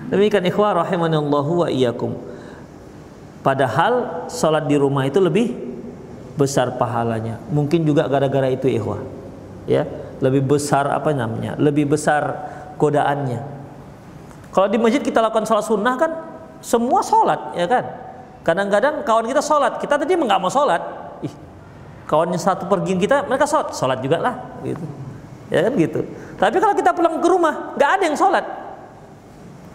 Demikian 0.09 0.49
ikhwah 0.49 0.81
rahimanallahu 0.81 1.61
wa 1.61 1.69
iyyakum. 1.69 2.17
Padahal 3.45 4.25
sholat 4.33 4.65
di 4.65 4.81
rumah 4.81 5.05
itu 5.05 5.21
lebih 5.21 5.53
besar 6.41 6.81
pahalanya. 6.81 7.37
Mungkin 7.53 7.85
juga 7.85 8.09
gara-gara 8.09 8.49
itu 8.49 8.65
ikhwah. 8.65 9.05
Ya, 9.69 9.85
lebih 10.25 10.49
besar 10.57 10.89
apa 10.89 11.13
namanya? 11.13 11.61
Lebih 11.61 11.93
besar 11.93 12.49
godaannya. 12.81 13.45
Kalau 14.57 14.73
di 14.73 14.81
masjid 14.81 15.05
kita 15.05 15.21
lakukan 15.21 15.45
sholat 15.45 15.69
sunnah 15.69 15.95
kan 16.01 16.11
semua 16.65 17.05
sholat 17.05 17.53
ya 17.53 17.69
kan. 17.69 17.85
Kadang-kadang 18.41 19.05
kawan 19.05 19.29
kita 19.29 19.45
sholat, 19.45 19.77
kita 19.77 20.01
tadi 20.01 20.17
nggak 20.17 20.41
mau 20.41 20.49
sholat, 20.49 20.81
kawannya 22.09 22.41
satu 22.41 22.65
pergi 22.65 22.97
kita 22.97 23.29
mereka 23.29 23.45
sholat. 23.45 23.77
Sholat 23.77 24.01
juga 24.01 24.17
lah 24.17 24.35
gitu. 24.65 24.85
Ya 25.53 25.69
kan 25.69 25.73
gitu. 25.77 26.01
Tapi 26.41 26.57
kalau 26.57 26.75
kita 26.75 26.97
pulang 26.97 27.21
ke 27.21 27.29
rumah 27.29 27.77
nggak 27.77 27.91
ada 28.01 28.05
yang 28.09 28.17
sholat. 28.17 28.45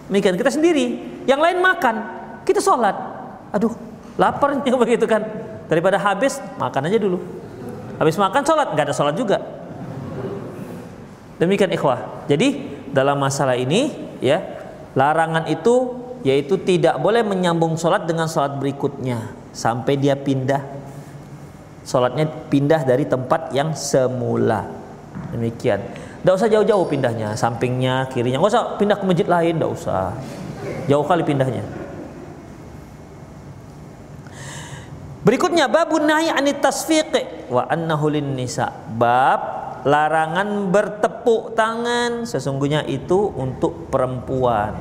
Mikir 0.10 0.34
kita 0.34 0.50
sendiri. 0.50 1.14
Yang 1.30 1.40
lain 1.40 1.58
makan 1.62 1.96
kita 2.42 2.58
sholat. 2.60 2.98
Aduh 3.54 3.72
laparnya 4.18 4.74
begitu 4.82 5.06
kan. 5.06 5.22
Daripada 5.70 6.02
habis 6.02 6.42
makan 6.58 6.90
aja 6.90 6.98
dulu. 6.98 7.22
Habis 8.02 8.18
makan 8.18 8.42
sholat. 8.42 8.68
Nggak 8.74 8.86
ada 8.90 8.96
sholat 8.98 9.14
juga. 9.14 9.38
Demikian 11.38 11.70
ikhwah. 11.70 12.26
Jadi 12.26 12.82
dalam 12.90 13.22
masalah 13.22 13.54
ini 13.54 13.94
ya 14.22 14.42
larangan 14.98 15.46
itu 15.50 16.02
yaitu 16.24 16.56
tidak 16.62 16.98
boleh 16.98 17.22
menyambung 17.22 17.78
sholat 17.78 18.10
dengan 18.10 18.26
sholat 18.26 18.58
berikutnya. 18.58 19.34
Sampai 19.54 20.02
dia 20.02 20.18
pindah 20.18 20.83
Sholatnya 21.84 22.26
pindah 22.48 22.88
dari 22.88 23.04
tempat 23.04 23.52
yang 23.52 23.76
semula. 23.76 24.64
Demikian. 25.36 25.84
Tidak 26.24 26.34
usah 26.34 26.48
jauh-jauh 26.48 26.88
pindahnya, 26.88 27.36
sampingnya, 27.36 28.08
kirinya. 28.08 28.40
Nggak 28.40 28.52
usah 28.56 28.64
pindah 28.80 28.96
ke 28.96 29.06
masjid 29.06 29.28
lain, 29.28 29.54
tidak 29.60 29.72
usah. 29.76 30.16
Jauh 30.88 31.04
kali 31.04 31.28
pindahnya. 31.28 31.64
Berikutnya 35.24 35.68
babun 35.72 36.08
nahi 36.08 36.32
anit 36.32 36.64
tasfiq 36.64 37.48
wa 37.52 37.68
annahu 37.68 38.12
nisa. 38.12 38.72
Bab 38.96 39.40
larangan 39.84 40.72
bertepuk 40.72 41.56
tangan 41.60 42.24
sesungguhnya 42.24 42.88
itu 42.88 43.32
untuk 43.36 43.92
perempuan. 43.92 44.76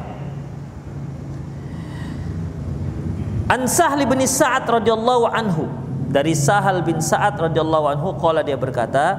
An 3.50 3.66
Sahli 3.66 4.06
bin 4.06 4.22
Sa'ad 4.22 4.64
radhiyallahu 4.64 5.26
anhu 5.26 5.81
dari 6.12 6.36
Sahal 6.36 6.84
bin 6.84 7.00
Sa'ad 7.00 7.40
radhiyallahu 7.40 7.86
anhu 7.88 8.08
qala 8.20 8.44
dia 8.44 8.60
berkata 8.60 9.16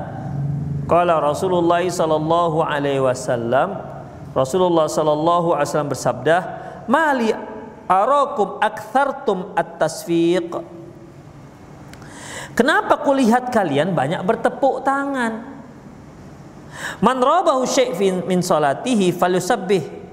qala 0.86 1.18
Rasulullah 1.18 1.82
sallallahu 1.82 2.62
alaihi 2.62 3.02
wasallam 3.02 3.82
Rasulullah 4.38 4.86
sallallahu 4.86 5.58
alaihi 5.58 5.68
wasallam 5.74 5.92
bersabda 5.92 6.38
mali 6.86 7.34
arakum 7.90 8.62
aktsartum 8.62 9.58
at-tasfiq 9.58 10.54
Kenapa 12.54 13.02
kulihat 13.02 13.50
kalian 13.50 13.98
banyak 13.98 14.22
bertepuk 14.22 14.86
tangan? 14.86 15.42
Man 17.02 17.18
rabahu 17.18 17.66
syai' 17.66 17.98
min 18.30 18.46
salatihi 18.46 19.10
falyusabbih. 19.10 20.06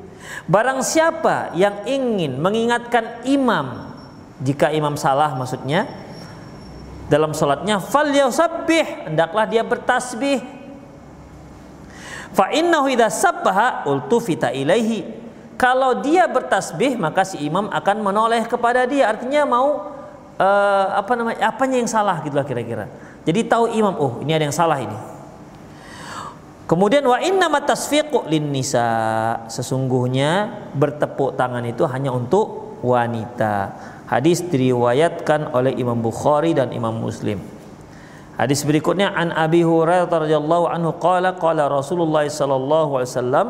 Barang 0.49 0.81
siapa 0.81 1.53
yang 1.53 1.85
ingin 1.85 2.41
mengingatkan 2.41 3.23
imam 3.29 3.93
jika 4.41 4.73
imam 4.73 4.97
salah 4.97 5.37
maksudnya 5.37 5.85
dalam 7.11 7.35
sholatnya 7.35 7.83
fal 7.83 8.07
yasabbih 8.07 9.11
hendaklah 9.11 9.45
dia 9.51 9.67
bertasbih. 9.67 10.39
Fa 12.31 12.55
innahu 12.55 12.87
idza 12.87 13.11
sabbaha 13.11 13.91
ultufita 13.91 14.55
ilaihi. 14.55 15.19
Kalau 15.59 15.99
dia 15.99 16.31
bertasbih 16.31 16.95
maka 16.95 17.27
si 17.27 17.43
imam 17.43 17.67
akan 17.67 17.97
menoleh 18.01 18.47
kepada 18.47 18.87
dia. 18.87 19.11
Artinya 19.11 19.43
mau 19.43 19.91
uh, 20.39 20.87
apa 20.95 21.13
namanya 21.19 21.51
apanya 21.51 21.83
yang 21.83 21.91
salah? 21.91 22.23
Gitulah 22.23 22.47
kira-kira. 22.47 22.87
Jadi 23.27 23.45
tahu 23.45 23.75
imam 23.75 23.99
oh 23.99 24.13
ini 24.23 24.31
ada 24.31 24.47
yang 24.47 24.55
salah 24.55 24.79
ini. 24.79 24.95
Kemudian 26.71 27.03
wa 27.03 27.19
inna 27.19 27.51
tasfiqu 27.67 28.31
lin 28.31 28.55
nisa. 28.55 28.87
Sesungguhnya 29.51 30.63
bertepuk 30.79 31.35
tangan 31.35 31.67
itu 31.67 31.83
hanya 31.91 32.15
untuk 32.15 32.79
wanita. 32.87 33.75
Hadis 34.11 34.43
diriwayatkan 34.43 35.55
oleh 35.55 35.71
Imam 35.79 36.03
Bukhari 36.03 36.51
dan 36.51 36.75
Imam 36.75 36.99
Muslim. 36.99 37.39
Hadis 38.35 38.67
berikutnya 38.67 39.15
an 39.15 39.31
Abi 39.31 39.63
Hurairah 39.63 40.11
radhiyallahu 40.11 40.67
anhu 40.67 40.99
qala 40.99 41.39
qala 41.39 41.71
Rasulullah 41.71 42.27
sallallahu 42.27 42.99
alaihi 42.99 43.13
wasallam 43.15 43.47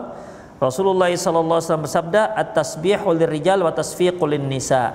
Rasulullah 0.60 1.08
sallallahu 1.08 1.56
alaihi 1.56 1.64
wasallam 1.64 1.86
bersabda 1.88 2.22
at-tasbihu 2.36 3.08
lirrijal 3.16 3.64
wa 3.64 3.72
tasfiqu 3.72 4.20
nisa. 4.36 4.92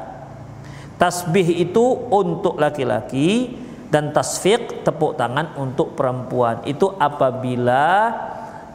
Tasbih 1.02 1.58
itu 1.58 1.82
untuk 2.14 2.62
laki-laki 2.62 3.58
dan 3.90 4.14
tasfiq 4.14 4.86
tepuk 4.86 5.18
tangan 5.18 5.58
untuk 5.58 5.98
perempuan. 5.98 6.62
Itu 6.70 6.94
apabila 6.94 8.14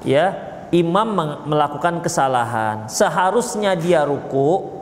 ya 0.02 0.34
imam 0.74 1.14
melakukan 1.46 2.02
kesalahan, 2.02 2.90
seharusnya 2.90 3.78
dia 3.78 4.02
ruku 4.02 4.79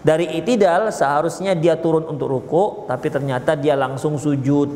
dari 0.00 0.32
itidal 0.32 0.88
seharusnya 0.88 1.52
dia 1.52 1.76
turun 1.76 2.08
untuk 2.08 2.32
ruku, 2.32 2.88
tapi 2.88 3.12
ternyata 3.12 3.52
dia 3.52 3.76
langsung 3.76 4.16
sujud. 4.16 4.72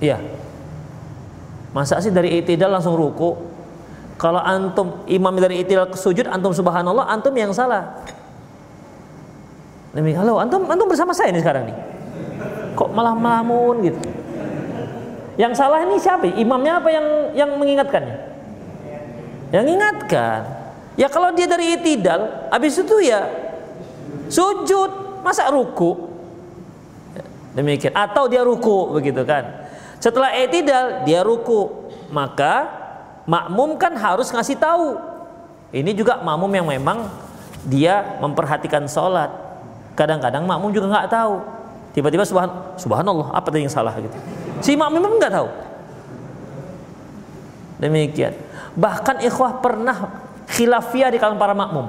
Iya. 0.00 0.16
Masa 1.76 2.00
sih 2.00 2.08
dari 2.08 2.40
itidal 2.40 2.72
langsung 2.72 2.96
ruku? 2.96 3.36
Kalau 4.16 4.40
antum 4.40 5.04
imam 5.04 5.36
dari 5.36 5.60
itidal 5.60 5.92
sujud, 5.92 6.24
antum 6.28 6.56
subhanallah, 6.56 7.08
antum 7.12 7.32
yang 7.36 7.52
salah. 7.52 8.00
Demi 9.92 10.16
halo, 10.16 10.40
antum 10.40 10.64
antum 10.64 10.88
bersama 10.88 11.12
saya 11.12 11.32
ini 11.32 11.44
sekarang 11.44 11.68
nih. 11.68 11.76
Kok 12.72 12.90
malah 12.96 13.12
melamun 13.12 13.84
gitu? 13.84 14.00
Yang 15.36 15.60
salah 15.60 15.84
ini 15.84 16.00
siapa? 16.00 16.24
Imamnya 16.36 16.80
apa 16.80 16.88
yang 16.88 17.06
yang 17.36 17.50
mengingatkannya? 17.60 18.16
Yang 19.52 19.66
ingatkan. 19.76 20.59
Ya 21.00 21.08
kalau 21.08 21.32
dia 21.32 21.48
dari 21.48 21.80
itidal, 21.80 22.52
habis 22.52 22.76
itu 22.76 23.00
ya 23.00 23.24
sujud, 24.28 25.24
masa 25.24 25.48
ruku? 25.48 25.96
Demikian. 27.56 27.96
Atau 27.96 28.28
dia 28.28 28.44
ruku 28.44 28.92
begitu 28.92 29.24
kan. 29.24 29.64
Setelah 29.96 30.36
itidal 30.36 31.08
dia 31.08 31.24
ruku, 31.24 31.88
maka 32.12 32.68
makmum 33.24 33.80
kan 33.80 33.96
harus 33.96 34.28
ngasih 34.28 34.60
tahu. 34.60 35.00
Ini 35.72 35.88
juga 35.96 36.20
makmum 36.20 36.52
yang 36.52 36.68
memang 36.68 37.08
dia 37.64 38.20
memperhatikan 38.20 38.84
sholat. 38.84 39.32
Kadang-kadang 39.96 40.44
makmum 40.44 40.68
juga 40.68 40.92
nggak 40.92 41.08
tahu. 41.08 41.40
Tiba-tiba 41.96 42.28
subhan, 42.28 42.76
subhanallah 42.76 43.32
apa 43.32 43.48
yang 43.56 43.72
salah 43.72 43.96
gitu. 43.96 44.20
Si 44.60 44.76
makmum 44.76 45.00
memang 45.00 45.16
nggak 45.16 45.32
tahu. 45.32 45.48
Demikian. 47.80 48.36
Bahkan 48.76 49.24
ikhwah 49.24 49.64
pernah 49.64 50.28
khilafiyah 50.50 51.10
di 51.14 51.18
kalangan 51.22 51.40
para 51.40 51.54
makmum. 51.54 51.86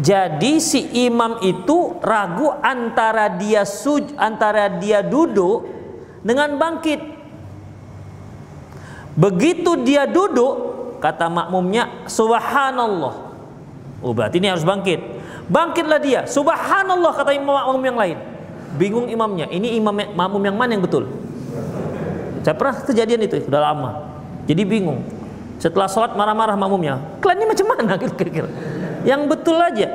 Jadi 0.00 0.64
si 0.64 0.80
imam 1.04 1.44
itu 1.44 2.00
ragu 2.00 2.48
antara 2.64 3.28
dia 3.28 3.68
suj 3.68 4.16
antara 4.16 4.72
dia 4.80 5.04
duduk 5.04 5.68
dengan 6.24 6.56
bangkit. 6.56 7.20
Begitu 9.12 9.84
dia 9.84 10.08
duduk, 10.08 10.52
kata 11.04 11.28
makmumnya 11.28 12.08
subhanallah. 12.08 13.14
Oh 14.00 14.16
berarti 14.16 14.40
ini 14.40 14.48
harus 14.48 14.64
bangkit. 14.64 15.20
Bangkitlah 15.52 16.00
dia. 16.00 16.20
Subhanallah 16.24 17.12
kata 17.12 17.36
imam 17.36 17.52
makmum 17.52 17.82
yang 17.84 17.98
lain. 18.00 18.16
Bingung 18.80 19.04
imamnya. 19.12 19.52
Ini 19.52 19.76
imam 19.76 19.92
makmum 19.92 20.40
yang 20.40 20.56
mana 20.56 20.72
yang 20.72 20.84
betul? 20.86 21.12
Saya 22.40 22.56
pernah 22.56 22.80
kejadian 22.80 23.20
itu 23.28 23.44
sudah 23.44 23.60
lama. 23.60 23.90
Jadi 24.48 24.64
bingung. 24.64 25.19
Setelah 25.60 25.86
sholat 25.92 26.16
marah-marah 26.16 26.56
makmumnya. 26.56 26.96
Kalian 27.20 27.44
ini 27.44 27.46
macam 27.52 27.66
mana 27.68 27.92
kira-kira? 28.00 28.48
Yang 29.04 29.20
betul 29.28 29.60
aja. 29.60 29.88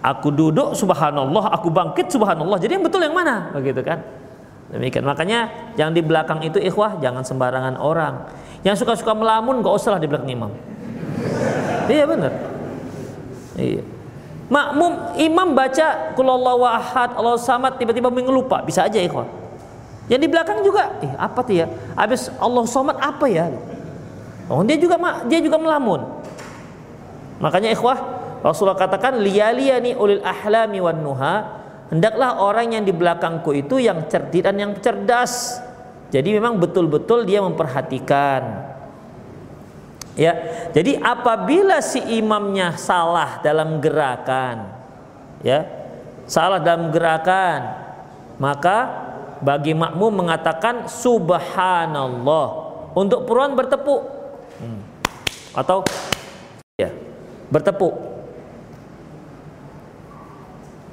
Aku 0.00 0.32
duduk 0.32 0.72
subhanallah, 0.72 1.52
aku 1.52 1.68
bangkit 1.68 2.08
subhanallah. 2.08 2.56
Jadi 2.56 2.80
yang 2.80 2.84
betul 2.88 3.04
yang 3.04 3.12
mana? 3.12 3.52
Begitu 3.52 3.84
kan? 3.84 4.00
Demikian. 4.72 5.04
Makanya 5.04 5.52
yang 5.76 5.92
di 5.92 6.00
belakang 6.00 6.40
itu 6.40 6.56
ikhwah 6.56 6.96
jangan 7.04 7.20
sembarangan 7.20 7.76
orang. 7.76 8.24
Yang 8.64 8.80
suka-suka 8.80 9.12
melamun 9.12 9.60
gak 9.60 9.74
usah 9.76 9.96
lah 9.96 10.00
di 10.00 10.08
belakang 10.08 10.32
imam. 10.32 10.52
Iya 11.92 12.04
benar. 12.08 12.32
Iya. 13.60 13.82
Makmum 14.50 15.20
imam 15.20 15.54
baca 15.54 16.16
kulallahu 16.16 16.64
ahad, 16.66 17.14
Allah 17.14 17.38
samad 17.38 17.78
tiba-tiba 17.78 18.10
mengelupa, 18.10 18.64
bisa 18.66 18.82
aja 18.82 18.98
ikhwah. 18.98 19.28
Yang 20.10 20.26
di 20.26 20.28
belakang 20.32 20.58
juga, 20.66 20.90
eh 21.06 21.12
apa 21.14 21.38
tuh 21.46 21.54
ya? 21.54 21.70
Habis 21.94 22.34
Allah 22.42 22.66
samad 22.66 22.98
apa 22.98 23.30
ya? 23.30 23.46
Oh, 24.50 24.66
dia 24.66 24.74
juga 24.76 24.98
dia 25.30 25.38
juga 25.38 25.56
melamun. 25.62 26.02
Makanya 27.38 27.70
ikhwah, 27.70 27.98
Rasulullah 28.42 28.76
katakan 28.76 29.22
liyaliyani 29.22 29.94
ulil 29.94 30.20
ahlami 30.26 30.82
wan 30.82 30.98
nuha, 31.00 31.36
hendaklah 31.88 32.42
orang 32.42 32.74
yang 32.74 32.84
di 32.84 32.90
belakangku 32.90 33.54
itu 33.54 33.78
yang 33.78 34.10
cerdik 34.10 34.42
dan 34.42 34.58
yang 34.58 34.74
cerdas. 34.82 35.62
Jadi 36.10 36.34
memang 36.34 36.58
betul-betul 36.58 37.22
dia 37.22 37.38
memperhatikan 37.38 38.70
Ya, 40.20 40.36
jadi 40.76 41.00
apabila 41.00 41.80
si 41.80 41.96
imamnya 42.20 42.76
salah 42.76 43.40
dalam 43.40 43.80
gerakan, 43.80 44.68
ya, 45.40 45.64
salah 46.28 46.60
dalam 46.60 46.92
gerakan, 46.92 47.64
maka 48.36 48.78
bagi 49.40 49.72
makmum 49.72 50.26
mengatakan 50.26 50.92
subhanallah 50.92 52.46
untuk 52.92 53.24
peruan 53.24 53.56
bertepuk. 53.56 54.19
Atau 55.54 55.84
ya 56.78 56.90
bertepuk. 57.50 57.94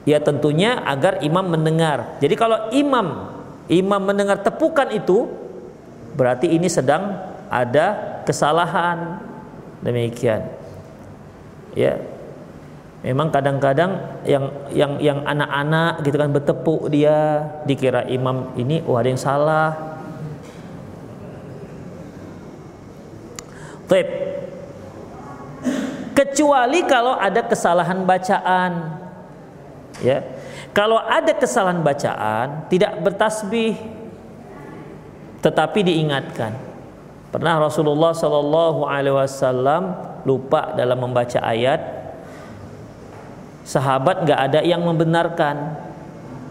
Ya 0.08 0.24
tentunya 0.24 0.80
agar 0.88 1.20
imam 1.20 1.44
mendengar. 1.44 2.16
Jadi 2.24 2.36
kalau 2.40 2.72
imam 2.72 3.38
imam 3.68 4.02
mendengar 4.02 4.40
tepukan 4.40 4.88
itu 4.96 5.28
berarti 6.16 6.48
ini 6.50 6.72
sedang 6.72 7.20
ada 7.52 8.20
kesalahan 8.24 9.22
demikian 9.84 10.50
ya 11.78 12.02
memang 13.06 13.30
kadang-kadang 13.30 14.20
yang 14.26 14.50
yang 14.74 14.98
yang 14.98 15.20
anak-anak 15.24 16.02
gitu 16.02 16.18
kan 16.18 16.34
bertepuk 16.34 16.82
dia 16.90 17.46
dikira 17.70 18.04
imam 18.10 18.52
ini 18.58 18.82
oh 18.84 18.98
ada 18.98 19.08
yang 19.14 19.22
salah 19.22 19.96
Taip. 23.88 24.27
Kecuali 26.18 26.82
kalau 26.90 27.14
ada 27.14 27.46
kesalahan 27.46 28.02
bacaan. 28.02 28.98
Ya. 30.02 30.26
Kalau 30.74 30.98
ada 30.98 31.30
kesalahan 31.38 31.86
bacaan 31.86 32.66
tidak 32.74 32.98
bertasbih 33.06 33.78
tetapi 35.46 35.86
diingatkan. 35.86 36.58
Pernah 37.30 37.70
Rasulullah 37.70 38.18
Shallallahu 38.18 38.90
Alaihi 38.90 39.14
Wasallam 39.14 39.94
lupa 40.26 40.74
dalam 40.74 40.98
membaca 40.98 41.38
ayat, 41.44 41.80
sahabat 43.62 44.26
nggak 44.26 44.40
ada 44.50 44.60
yang 44.66 44.82
membenarkan, 44.82 45.78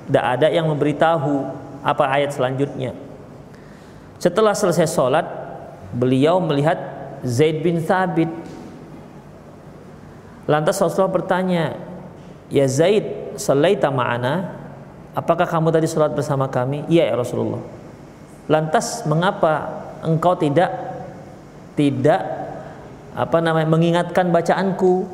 nggak 0.06 0.26
ada 0.38 0.46
yang 0.52 0.70
memberitahu 0.70 1.42
apa 1.82 2.04
ayat 2.06 2.38
selanjutnya. 2.38 2.94
Setelah 4.22 4.54
selesai 4.54 4.88
sholat, 4.88 5.26
beliau 5.90 6.38
melihat 6.38 6.78
Zaid 7.26 7.66
bin 7.66 7.82
Thabit. 7.82 8.30
Lantas 10.46 10.78
Rasulullah 10.78 11.12
bertanya, 11.12 11.74
Ya 12.46 12.66
Zaid, 12.70 13.34
selaita 13.34 13.90
ma'ana? 13.90 14.54
Apakah 15.16 15.48
kamu 15.48 15.74
tadi 15.74 15.90
sholat 15.90 16.12
bersama 16.12 16.46
kami? 16.46 16.86
Iya 16.86 17.10
ya 17.10 17.14
Rasulullah. 17.18 17.58
Lantas 18.46 19.02
mengapa 19.08 19.82
engkau 20.06 20.38
tidak 20.38 20.70
tidak 21.74 22.20
apa 23.16 23.38
namanya 23.40 23.68
mengingatkan 23.68 24.28
bacaanku. 24.28 25.08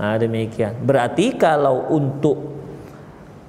Nah, 0.00 0.16
demikian. 0.16 0.80
Berarti 0.80 1.36
kalau 1.36 1.92
untuk 1.92 2.58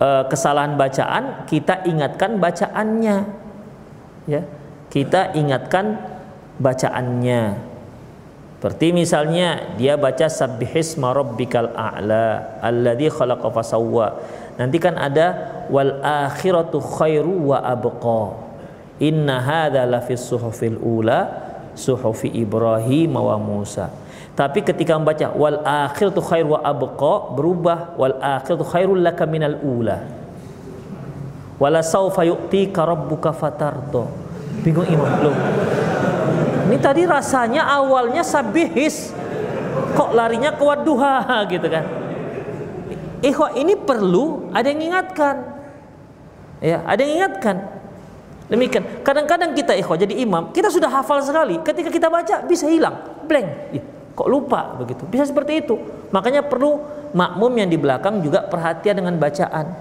uh, 0.03 0.27
kesalahan 0.27 0.75
bacaan 0.75 1.47
kita 1.47 1.87
ingatkan 1.87 2.37
bacaannya. 2.37 3.17
Ya. 4.27 4.41
Kita 4.89 5.31
ingatkan 5.37 5.95
bacaannya. 6.59 7.41
Seperti 8.59 8.91
misalnya 8.91 9.71
dia 9.79 9.95
baca 9.95 10.27
sabbihisma 10.27 11.15
rabbikal 11.15 11.71
a'la 11.79 12.59
alladzi 12.59 13.07
khalaqa 13.07 13.47
fasawwa. 13.55 14.19
Nanti 14.59 14.75
kan 14.83 14.99
ada 14.99 15.55
wal 15.71 16.03
akhiratu 16.03 16.83
khairu 16.83 17.55
wa 17.55 17.63
abqa. 17.63 18.35
Inna 18.99 19.39
hadza 19.39 19.87
lafis 19.87 20.27
suhufil 20.27 20.75
ula 20.75 21.31
suhufi 21.71 22.35
Ibrahim 22.35 23.15
wa 23.15 23.39
Musa. 23.39 23.95
Tapi 24.35 24.59
ketika 24.67 24.99
membaca 24.99 25.31
wal 25.39 25.63
akhiratu 25.63 26.19
khair 26.19 26.43
wa 26.43 26.59
abqa 26.59 27.31
berubah 27.39 27.95
wal 27.95 28.19
akhiratu 28.19 28.67
khairul 28.67 28.99
laka 28.99 29.23
minal 29.23 29.55
ula. 29.63 30.03
Wala 31.63 31.79
saufa 31.79 32.27
yu'tika 32.27 32.83
rabbuka 32.83 33.31
fatardo. 33.31 34.11
Bingung 34.67 34.83
imam 34.83 35.07
belum? 35.15 35.35
Ini 36.69 36.77
tadi 36.77 37.01
rasanya 37.09 37.65
awalnya 37.65 38.21
sabihis 38.21 39.09
kok 39.97 40.13
larinya 40.13 40.53
ke 40.53 40.61
wadduha 40.61 41.25
gitu 41.53 41.65
kan. 41.65 41.81
Ikhwah 43.25 43.57
ini 43.57 43.73
perlu 43.73 44.53
ada 44.53 44.69
yang 44.69 44.93
ingatkan. 44.93 45.35
Ya, 46.61 46.85
ada 46.85 47.01
yang 47.01 47.25
ingatkan. 47.25 47.57
Demikian. 48.53 48.85
Kadang-kadang 49.01 49.57
kita 49.57 49.73
ikhwah 49.81 49.97
jadi 49.97 50.13
imam, 50.21 50.53
kita 50.53 50.69
sudah 50.69 50.93
hafal 50.93 51.25
sekali. 51.25 51.57
Ketika 51.65 51.89
kita 51.89 52.05
baca 52.05 52.45
bisa 52.45 52.69
hilang, 52.69 53.01
blank. 53.25 53.73
Ih, 53.73 53.83
kok 54.13 54.29
lupa 54.29 54.77
begitu. 54.77 55.09
Bisa 55.09 55.25
seperti 55.25 55.65
itu. 55.65 55.73
Makanya 56.13 56.45
perlu 56.45 56.85
makmum 57.17 57.49
yang 57.57 57.69
di 57.69 57.81
belakang 57.81 58.21
juga 58.21 58.45
perhatian 58.45 59.01
dengan 59.01 59.17
bacaan. 59.17 59.73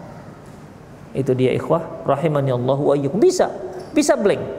Itu 1.13 1.37
dia 1.37 1.53
ikhwah 1.53 2.09
rahimani 2.09 2.57
Allah 2.57 2.79
wa. 2.81 2.97
Bisa, 2.97 3.53
bisa 3.93 4.17
blank. 4.17 4.58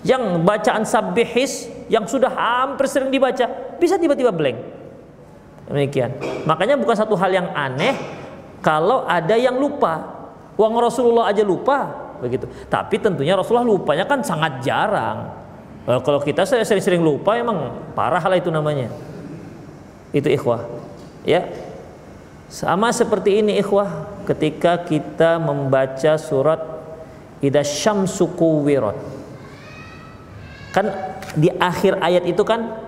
Yang 0.00 0.40
bacaan 0.44 0.82
sabihis 0.88 1.68
yang 1.92 2.08
sudah 2.08 2.32
hampir 2.32 2.88
sering 2.88 3.12
dibaca 3.12 3.44
bisa 3.76 4.00
tiba-tiba 4.00 4.32
blank. 4.32 4.58
Demikian. 5.68 6.16
Makanya 6.48 6.74
bukan 6.80 6.96
satu 6.96 7.14
hal 7.14 7.30
yang 7.30 7.48
aneh 7.52 7.94
kalau 8.64 9.04
ada 9.04 9.36
yang 9.36 9.60
lupa. 9.60 10.18
Uang 10.60 10.76
Rasulullah 10.76 11.32
aja 11.32 11.40
lupa, 11.40 11.88
begitu. 12.20 12.44
Tapi 12.68 13.00
tentunya 13.00 13.32
Rasulullah 13.32 13.64
lupanya 13.64 14.04
kan 14.04 14.20
sangat 14.20 14.60
jarang. 14.60 15.32
Eh, 15.88 16.00
kalau 16.04 16.20
kita 16.20 16.44
sering-sering 16.44 17.00
lupa 17.00 17.36
emang 17.36 17.72
parah 17.96 18.20
lah 18.20 18.36
itu 18.36 18.52
namanya. 18.52 18.92
Itu 20.12 20.28
ikhwah. 20.28 20.68
Ya. 21.24 21.48
Sama 22.50 22.90
seperti 22.90 23.40
ini 23.40 23.56
ikhwah 23.62 24.10
ketika 24.26 24.82
kita 24.84 25.38
membaca 25.38 26.18
surat 26.18 26.60
Idza 27.40 27.64
syamsu 27.64 28.28
kuwirat. 28.36 29.19
Kan 30.70 30.86
di 31.34 31.50
akhir 31.50 31.98
ayat 31.98 32.24
itu 32.30 32.42
kan 32.46 32.78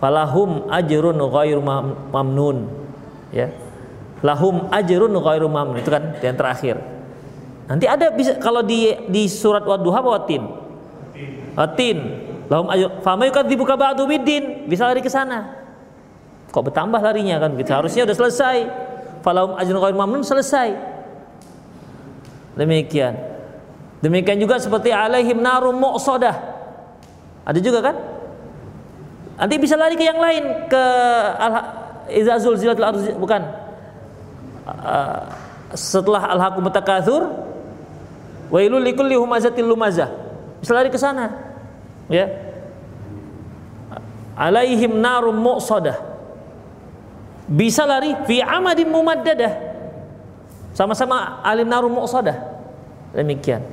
falahum 0.00 0.68
ajrun 0.72 1.18
ghairu 1.18 1.60
mamnun. 2.12 2.68
Ya. 3.34 3.52
Lahum 4.24 4.66
ajrun 4.72 5.12
ghairu 5.12 5.46
mamnun 5.52 5.78
itu 5.84 5.90
kan 5.92 6.16
yang 6.24 6.36
terakhir. 6.38 6.80
Nanti 7.68 7.84
ada 7.84 8.08
bisa 8.08 8.40
kalau 8.40 8.64
di 8.64 8.96
di 9.12 9.28
surat 9.28 9.60
Wadduha 9.60 10.00
apa 10.00 10.10
watin? 10.16 10.42
Watin. 11.52 11.98
Lahum 12.48 12.72
ayu 12.72 12.88
fama 13.04 13.28
yukadzibuka 13.28 13.76
ba'du 13.76 14.08
biddin. 14.08 14.64
Bisa 14.64 14.88
lari 14.88 15.04
ke 15.04 15.12
sana. 15.12 15.52
Kok 16.48 16.72
bertambah 16.72 16.96
larinya 17.04 17.36
kan 17.36 17.52
gitu. 17.60 17.68
Harusnya 17.68 18.08
udah 18.08 18.16
selesai. 18.16 18.56
Falahum 19.20 19.60
ajrun 19.60 19.76
ghairu 19.84 19.98
mamnun 20.00 20.24
selesai. 20.24 20.72
Demikian. 22.56 23.14
Demikian 24.00 24.40
juga 24.40 24.56
seperti 24.56 24.88
alaihim 24.88 25.44
narum 25.44 25.76
mu'sadah. 25.76 26.47
Ada 27.48 27.58
juga 27.64 27.80
kan? 27.80 27.96
Nanti 29.40 29.54
bisa 29.56 29.80
lari 29.80 29.96
ke 29.96 30.04
yang 30.04 30.20
lain 30.20 30.68
ke 30.68 30.84
al 31.40 31.52
Izazul 32.08 32.56
zilatul 32.60 32.84
arz 32.84 33.04
bukan. 33.16 33.42
Uh, 34.68 35.24
setelah 35.72 36.28
al-hakum 36.28 36.68
takatsur 36.68 37.24
Wailul 38.52 38.84
likulli 38.84 39.16
humazatil 39.16 39.64
lumazah. 39.64 40.08
Bisa 40.60 40.72
lari 40.72 40.88
ke 40.92 40.96
sana. 41.00 41.32
Ya. 42.08 42.28
Alaihim 44.36 45.00
narum 45.00 45.36
mu'sadah. 45.36 46.08
bisa 47.48 47.88
lari 47.88 48.12
fi 48.28 48.44
amadin 48.44 48.92
mumaddadah 48.92 49.52
sama-sama 50.76 51.40
alim 51.40 51.64
narum 51.64 51.96
muqsadah 51.96 52.36
demikian 53.16 53.64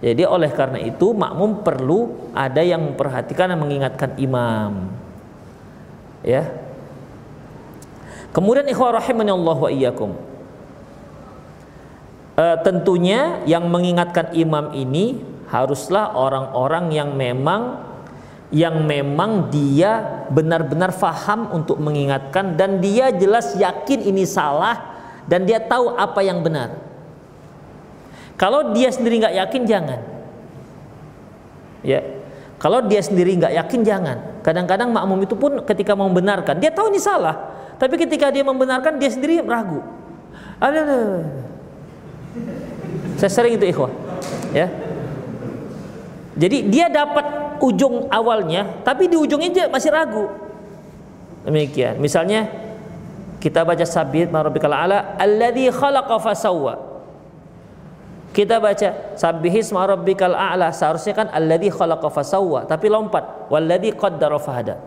jadi 0.00 0.24
oleh 0.24 0.48
karena 0.48 0.80
itu 0.80 1.12
makmum 1.12 1.60
perlu 1.60 2.32
ada 2.32 2.64
yang 2.64 2.80
memperhatikan 2.92 3.52
dan 3.52 3.60
mengingatkan 3.60 4.16
imam. 4.16 4.88
Ya. 6.24 6.48
Kemudian 8.32 8.64
ikhwah 8.64 8.96
rahimani 8.96 9.28
Allah 9.28 9.56
wa 9.60 9.68
iyyakum. 9.68 10.16
E, 12.32 12.44
tentunya 12.64 13.44
yang 13.44 13.68
mengingatkan 13.68 14.32
imam 14.32 14.72
ini 14.72 15.20
haruslah 15.52 16.16
orang-orang 16.16 16.96
yang 16.96 17.12
memang 17.12 17.92
yang 18.50 18.82
memang 18.82 19.52
dia 19.52 20.26
benar-benar 20.32 20.90
faham 20.96 21.54
untuk 21.54 21.78
mengingatkan 21.78 22.58
dan 22.58 22.82
dia 22.82 23.12
jelas 23.14 23.54
yakin 23.54 24.00
ini 24.10 24.26
salah 24.26 24.74
dan 25.28 25.44
dia 25.44 25.60
tahu 25.60 25.92
apa 25.92 26.24
yang 26.24 26.40
benar. 26.40 26.89
Kalau 28.40 28.72
dia 28.72 28.88
sendiri 28.88 29.20
nggak 29.20 29.36
yakin 29.36 29.62
jangan. 29.68 30.00
Ya, 31.84 32.00
kalau 32.56 32.80
dia 32.88 33.04
sendiri 33.04 33.36
nggak 33.36 33.52
yakin 33.52 33.84
jangan. 33.84 34.40
Kadang-kadang 34.40 34.88
makmum 34.88 35.20
itu 35.20 35.36
pun 35.36 35.60
ketika 35.68 35.92
mau 35.92 36.08
membenarkan 36.08 36.56
dia 36.56 36.72
tahu 36.72 36.88
ini 36.88 36.96
salah, 36.96 37.36
tapi 37.76 38.00
ketika 38.00 38.32
dia 38.32 38.40
membenarkan 38.40 38.96
dia 38.96 39.12
sendiri 39.12 39.44
ragu. 39.44 39.84
Ada, 40.56 40.80
saya 43.20 43.28
sering 43.32 43.60
itu 43.60 43.68
ikhwah, 43.68 43.92
ya. 44.56 44.72
Jadi 46.40 46.72
dia 46.72 46.88
dapat 46.88 47.60
ujung 47.60 48.08
awalnya, 48.08 48.80
tapi 48.80 49.04
di 49.04 49.20
ujungnya 49.20 49.52
dia 49.52 49.64
masih 49.68 49.92
ragu. 49.92 50.32
Demikian. 51.44 52.00
Misalnya 52.00 52.48
kita 53.36 53.68
baca 53.68 53.84
sabit 53.84 54.32
marabikal 54.32 54.72
ala 54.72 55.16
alladzi 55.20 55.68
khalaqa 55.68 56.16
fasawwa. 56.16 56.89
Kita 58.30 58.62
baca 58.62 59.18
sabbihis 59.18 59.74
marabbikal 59.74 60.38
a'la 60.38 60.70
seharusnya 60.70 61.18
kan 61.18 61.26
alladzi 61.34 61.66
khalaqa 61.66 62.06
fasawwa 62.14 62.62
tapi 62.62 62.86
lompat 62.86 63.50
walladzi 63.50 63.90
qaddara 63.90 64.38
fahada. 64.38 64.78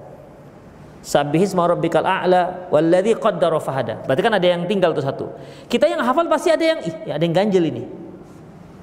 Sabbihis 1.03 1.51
marabbikal 1.51 2.07
a'la 2.07 2.71
walladzi 2.71 3.19
qaddara 3.19 3.59
fahada. 3.59 3.99
Berarti 4.07 4.21
kan 4.23 4.33
ada 4.39 4.47
yang 4.47 4.63
tinggal 4.63 4.95
tuh 4.95 5.03
satu. 5.03 5.25
Kita 5.67 5.91
yang 5.91 5.99
hafal 5.99 6.31
pasti 6.31 6.55
ada 6.55 6.63
yang 6.63 6.79
ih, 6.87 6.95
ada 7.11 7.19
yang 7.19 7.35
ganjil 7.35 7.63
ini. 7.67 7.83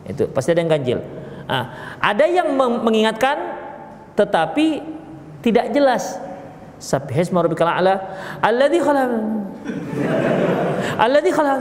Itu 0.05 0.29
pasti 0.29 0.53
ada 0.53 0.61
yang 0.61 0.68
ganjil. 0.68 1.01
Nah, 1.49 1.96
ada 1.96 2.25
yang 2.29 2.53
mengingatkan 2.61 3.40
tetapi 4.12 4.85
tidak 5.40 5.73
jelas 5.73 6.20
Subhisma 6.81 7.44
rabbikal 7.44 7.68
a'la 7.68 7.96
alladzi 8.44 8.81
khalaq 8.81 9.11
alladzi 11.05 11.31
khalaq 11.33 11.61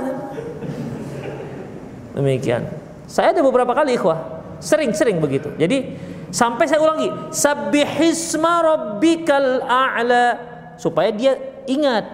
demikian 2.16 2.64
saya 3.10 3.34
ada 3.34 3.42
beberapa 3.42 3.74
kali 3.74 3.98
ikhwah 3.98 4.46
sering-sering 4.62 5.18
begitu 5.18 5.50
jadi 5.58 5.98
sampai 6.30 6.70
saya 6.70 6.78
ulangi 6.86 7.10
sabbihisma 7.34 8.54
rabbikal 8.62 9.66
a'la 9.66 10.38
supaya 10.78 11.10
dia 11.10 11.34
ingat 11.66 12.06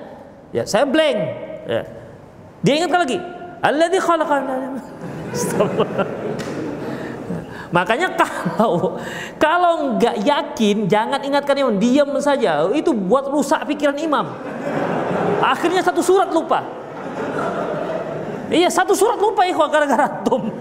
ya 0.56 0.64
saya 0.64 0.88
blank 0.88 1.20
ya. 1.68 1.84
dia 2.64 2.74
ingatkan 2.80 3.02
lagi 3.04 3.20
alladzi 3.60 4.00
Makanya 7.76 8.16
kalau 8.16 8.96
kalau 9.36 10.00
nggak 10.00 10.24
yakin 10.24 10.88
jangan 10.88 11.20
ingatkan 11.20 11.60
imam, 11.60 11.76
diam 11.76 12.08
saja. 12.24 12.64
Itu 12.72 12.96
buat 12.96 13.28
rusak 13.28 13.68
pikiran 13.68 14.00
imam. 14.00 14.32
Akhirnya 15.44 15.84
satu 15.84 16.00
surat 16.00 16.32
lupa. 16.32 16.64
Iya 18.56 18.72
satu 18.72 18.96
surat 18.96 19.20
lupa 19.20 19.44
ya 19.44 19.52
gara-gara 19.52 20.08
antum. 20.08 20.48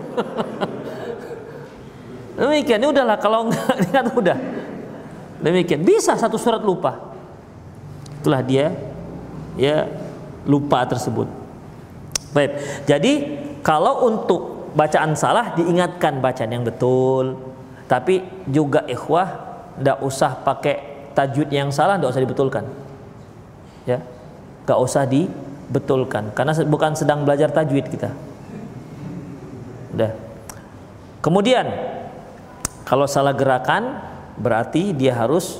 Demikian, 2.34 2.82
ini 2.82 2.90
udahlah 2.90 3.14
kalau 3.22 3.46
nggak 3.46 3.74
ingat 3.86 4.06
udah. 4.10 4.38
Demikian, 5.38 5.86
bisa 5.86 6.18
satu 6.18 6.34
surat 6.34 6.58
lupa. 6.66 7.14
Itulah 8.18 8.42
dia 8.42 8.74
ya 9.54 9.86
lupa 10.42 10.82
tersebut. 10.90 11.30
Baik. 12.34 12.58
Jadi 12.90 13.12
kalau 13.62 14.10
untuk 14.10 14.54
bacaan 14.74 15.14
salah 15.14 15.54
diingatkan 15.54 16.18
bacaan 16.18 16.50
yang 16.50 16.66
betul 16.66 17.38
tapi 17.86 18.26
juga 18.50 18.82
ikhwah 18.90 19.30
tidak 19.78 19.98
usah 20.02 20.34
pakai 20.42 20.76
tajwid 21.14 21.46
yang 21.54 21.70
salah 21.70 21.94
tidak 21.94 22.10
usah 22.10 22.22
dibetulkan 22.26 22.64
ya 23.86 24.02
gak 24.66 24.78
usah 24.82 25.06
dibetulkan 25.74 26.30
karena 26.38 26.54
bukan 26.70 26.94
sedang 26.94 27.26
belajar 27.26 27.50
tajwid 27.50 27.90
kita 27.90 28.14
udah 29.98 30.14
kemudian 31.18 31.66
kalau 32.86 33.10
salah 33.10 33.34
gerakan 33.34 33.98
berarti 34.38 34.94
dia 34.94 35.18
harus 35.18 35.58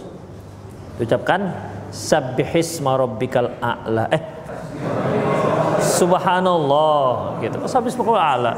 diucapkan 1.03 1.51
sabbihisma 1.91 2.95
rabbikal 2.95 3.59
a'la 3.59 4.07
eh 4.15 4.23
subhanallah 5.83 7.43
gitu 7.43 7.59
sabbihisma 7.67 8.07
a'la 8.15 8.55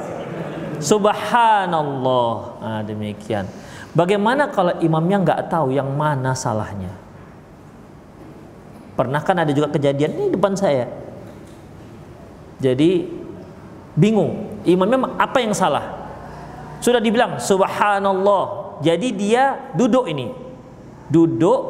Subhanallah. 0.76 2.60
Nah, 2.60 2.80
demikian. 2.84 3.48
Bagaimana 3.96 4.52
kalau 4.52 4.76
imamnya 4.84 5.24
nggak 5.24 5.40
tahu 5.48 5.72
yang 5.72 5.88
mana 5.96 6.36
salahnya? 6.36 6.92
Pernah 8.92 9.24
kan 9.24 9.40
ada 9.40 9.52
juga 9.56 9.72
kejadian 9.72 10.12
ini 10.20 10.26
depan 10.36 10.52
saya. 10.52 11.05
Jadi 12.56 13.08
bingung, 13.96 14.60
imamnya 14.64 15.16
apa 15.20 15.38
yang 15.40 15.52
salah? 15.52 16.08
Sudah 16.80 17.00
dibilang 17.00 17.40
subhanallah. 17.40 18.78
Jadi 18.84 19.12
dia 19.12 19.72
duduk 19.72 20.08
ini. 20.08 20.32
Duduk 21.08 21.60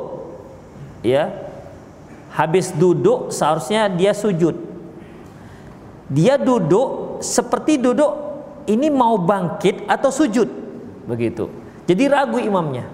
ya. 1.06 1.30
Habis 2.34 2.74
duduk 2.76 3.32
seharusnya 3.32 3.88
dia 3.88 4.12
sujud. 4.12 4.54
Dia 6.06 6.38
duduk 6.38 7.06
seperti 7.24 7.80
duduk 7.80 8.26
ini 8.66 8.90
mau 8.90 9.16
bangkit 9.16 9.86
atau 9.86 10.10
sujud 10.10 10.48
begitu 11.06 11.48
jadi 11.86 12.10
ragu 12.10 12.38
imamnya 12.42 12.86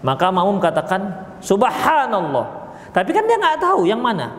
maka 0.00 0.32
makmum 0.32 0.58
katakan 0.60 1.12
subhanallah 1.44 2.76
tapi 2.90 3.12
kan 3.12 3.24
dia 3.28 3.36
nggak 3.36 3.60
tahu 3.60 3.84
yang 3.84 4.00
mana 4.00 4.32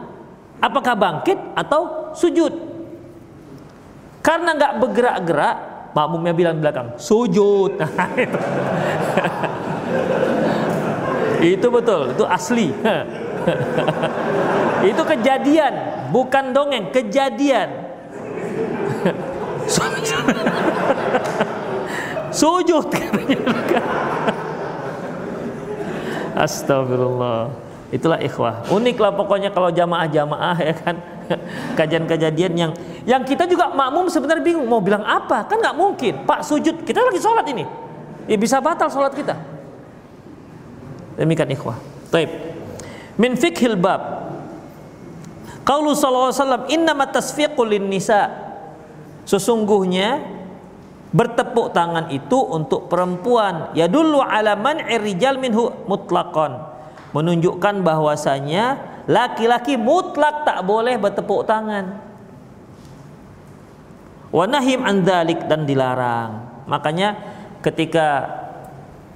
apakah 0.58 0.98
bangkit 0.98 1.38
atau 1.54 2.05
sujud 2.16 2.54
karena 4.26 4.58
nggak 4.58 4.74
bergerak-gerak 4.82 5.56
makmumnya 5.94 6.34
bilang 6.34 6.58
belakang 6.60 6.96
sujud 6.98 7.78
nah, 7.80 8.10
itu. 8.16 8.40
itu 11.60 11.68
betul 11.70 12.16
itu 12.16 12.24
asli 12.26 12.68
itu 14.90 15.02
kejadian 15.06 15.74
bukan 16.10 16.56
dongeng 16.56 16.90
kejadian 16.90 17.70
Sujud 22.36 22.92
Astagfirullah. 26.36 27.48
Itulah 27.96 28.20
ikhwah. 28.20 28.68
Unik 28.68 29.00
lah 29.00 29.16
pokoknya 29.16 29.56
kalau 29.56 29.72
jamaah-jamaah 29.72 30.58
ya 30.60 30.76
kan. 30.76 31.00
Kajian-kejadian 31.80 32.54
yang 32.54 32.72
yang 33.06 33.22
kita 33.22 33.46
juga 33.46 33.70
makmum 33.74 34.10
sebenarnya 34.10 34.44
bingung 34.44 34.66
mau 34.66 34.82
bilang 34.82 35.04
apa 35.06 35.46
kan 35.46 35.58
nggak 35.58 35.76
mungkin. 35.78 36.14
Pak 36.26 36.46
sujud 36.46 36.86
kita 36.86 37.02
lagi 37.02 37.20
sholat 37.22 37.46
ini. 37.50 37.66
Ya 38.26 38.38
bisa 38.38 38.58
batal 38.62 38.90
sholat 38.90 39.14
kita. 39.14 39.38
Demikian 41.16 41.52
ikhwah. 41.54 41.78
Taib. 42.12 42.30
Min 43.16 43.40
fikhil 43.40 43.80
bab. 43.80 44.28
Qaulu 45.66 45.98
sallallahu 45.98 46.30
alaihi 46.30 46.42
wasallam 46.70 47.66
lin 47.66 47.86
nisa 47.90 48.30
Sesungguhnya 49.26 50.22
bertepuk 51.16 51.74
tangan 51.74 52.12
itu 52.14 52.38
untuk 52.38 52.92
perempuan 52.92 53.72
ya 53.74 53.90
dulu 53.90 54.20
ala 54.20 54.54
man'ir 54.60 55.00
rijal 55.00 55.40
minhu 55.40 55.72
mutlaqan 55.88 56.60
menunjukkan 57.16 57.82
bahwasanya 57.88 58.95
laki-laki 59.06 59.78
mutlak 59.78 60.46
tak 60.46 60.66
boleh 60.66 60.98
bertepuk 60.98 61.46
tangan. 61.46 62.02
Wa 64.34 64.46
nahim 64.50 64.84
an 64.84 65.06
dan 65.06 65.64
dilarang. 65.64 66.66
Makanya 66.66 67.16
ketika 67.62 68.30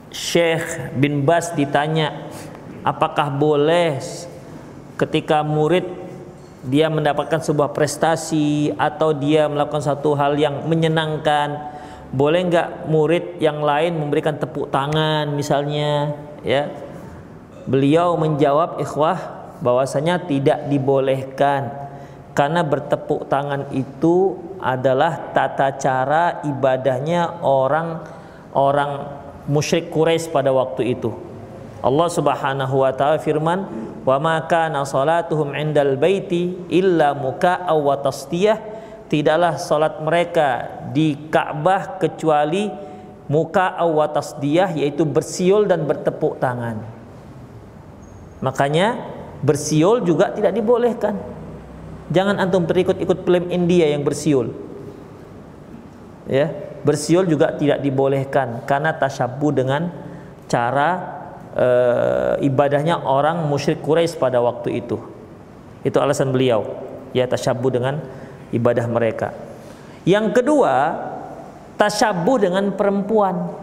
Syekh 0.09 0.93
bin 0.97 1.25
Bas 1.25 1.53
ditanya 1.53 2.29
apakah 2.81 3.29
boleh 3.29 4.01
ketika 4.97 5.45
murid 5.45 5.85
dia 6.65 6.91
mendapatkan 6.91 7.39
sebuah 7.39 7.71
prestasi 7.71 8.73
atau 8.75 9.15
dia 9.15 9.47
melakukan 9.47 9.79
satu 9.79 10.11
hal 10.17 10.35
yang 10.35 10.67
menyenangkan 10.67 11.77
boleh 12.09 12.41
nggak 12.49 12.69
murid 12.89 13.37
yang 13.37 13.61
lain 13.61 13.95
memberikan 13.95 14.35
tepuk 14.35 14.73
tangan 14.73 15.29
misalnya 15.29 16.17
ya? 16.41 16.73
Beliau 17.69 18.17
menjawab 18.17 18.81
ikhwah 18.81 19.38
bahwasanya 19.59 20.23
tidak 20.25 20.67
dibolehkan 20.71 21.89
karena 22.31 22.63
bertepuk 22.63 23.27
tangan 23.27 23.67
itu 23.75 24.39
adalah 24.63 25.35
tata 25.35 25.75
cara 25.75 26.39
ibadahnya 26.47 27.43
orang 27.43 27.99
orang 28.55 28.91
musyrik 29.49 29.91
Quraisy 29.91 30.31
pada 30.31 30.53
waktu 30.55 30.95
itu. 30.95 31.11
Allah 31.79 32.07
Subhanahu 32.11 32.75
wa 32.83 32.91
taala 32.91 33.19
firman, 33.19 33.67
"Wa 34.03 34.19
ma 34.19 34.43
kana 34.47 34.83
salatuhum 34.83 35.55
'indal 35.55 35.95
baiti 35.95 36.67
illa 36.71 37.15
muka'a 37.15 37.71
wa 37.71 37.95
tasdiyah." 37.99 38.79
Tidaklah 39.09 39.57
salat 39.57 39.97
mereka 40.05 40.69
di 40.93 41.17
Ka'bah 41.33 41.97
kecuali 41.97 42.69
muka 43.25 43.81
wa 43.81 44.05
tasdiyah 44.05 44.77
yaitu 44.77 45.01
bersiul 45.01 45.65
dan 45.65 45.89
bertepuk 45.89 46.37
tangan. 46.37 46.77
Makanya 48.45 49.18
bersiul 49.43 50.03
juga 50.03 50.31
tidak 50.35 50.51
dibolehkan. 50.55 51.15
Jangan 52.09 52.41
antum 52.41 52.65
terikut-ikut 52.65 53.21
film 53.21 53.53
India 53.53 53.85
yang 53.93 54.01
bersiul. 54.01 54.49
Ya, 56.29 56.49
bersiul 56.81 57.25
juga 57.25 57.53
tidak 57.57 57.81
dibolehkan 57.81 58.65
karena 58.65 58.93
tasyabuh 58.93 59.51
dengan 59.53 59.89
cara 60.49 60.89
e, 61.53 61.67
ibadahnya 62.45 63.01
orang 63.01 63.45
musyrik 63.45 63.81
Quraisy 63.85 64.17
pada 64.17 64.41
waktu 64.41 64.81
itu. 64.81 64.97
Itu 65.85 65.97
alasan 66.01 66.33
beliau. 66.33 66.65
Ya 67.13 67.25
tasyabuh 67.25 67.69
dengan 67.73 68.01
ibadah 68.53 68.85
mereka. 68.89 69.33
Yang 70.05 70.41
kedua, 70.41 70.73
tasyabuh 71.77 72.37
dengan 72.41 72.73
perempuan. 72.73 73.53